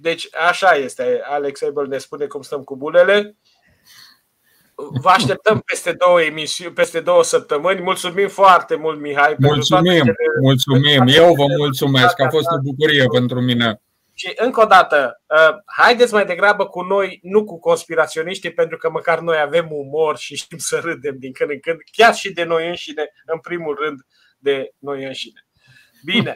[0.00, 3.36] deci așa este, Alex Abel ne spune cum stăm cu bulele.
[4.74, 7.80] Vă așteptăm peste două emisiuni, peste două săptămâni.
[7.80, 9.34] Mulțumim foarte mult, Mihai.
[9.38, 11.04] Mulțumim, pentru mulțumim.
[11.06, 12.20] Eu vă mulțumesc.
[12.20, 13.80] A fost o bucurie pentru mine.
[14.16, 18.90] Și încă o dată, uh, haideți mai degrabă cu noi, nu cu conspiraționiștii, pentru că
[18.90, 22.44] măcar noi avem umor și știm să râdem din când în când, chiar și de
[22.44, 24.00] noi înșine, în primul rând
[24.38, 25.43] de noi înșine.
[26.04, 26.32] Bine.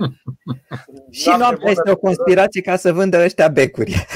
[1.21, 4.07] și noaptea este o conspirație ca să vândă ăștia becuri.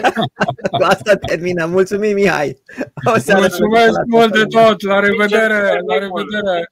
[0.78, 1.66] Cu asta termină.
[1.66, 2.62] Mulțumim, Mihai.
[3.04, 4.82] O Mulțumesc mult de tot.
[4.82, 5.80] La revedere.
[5.86, 6.68] La revedere.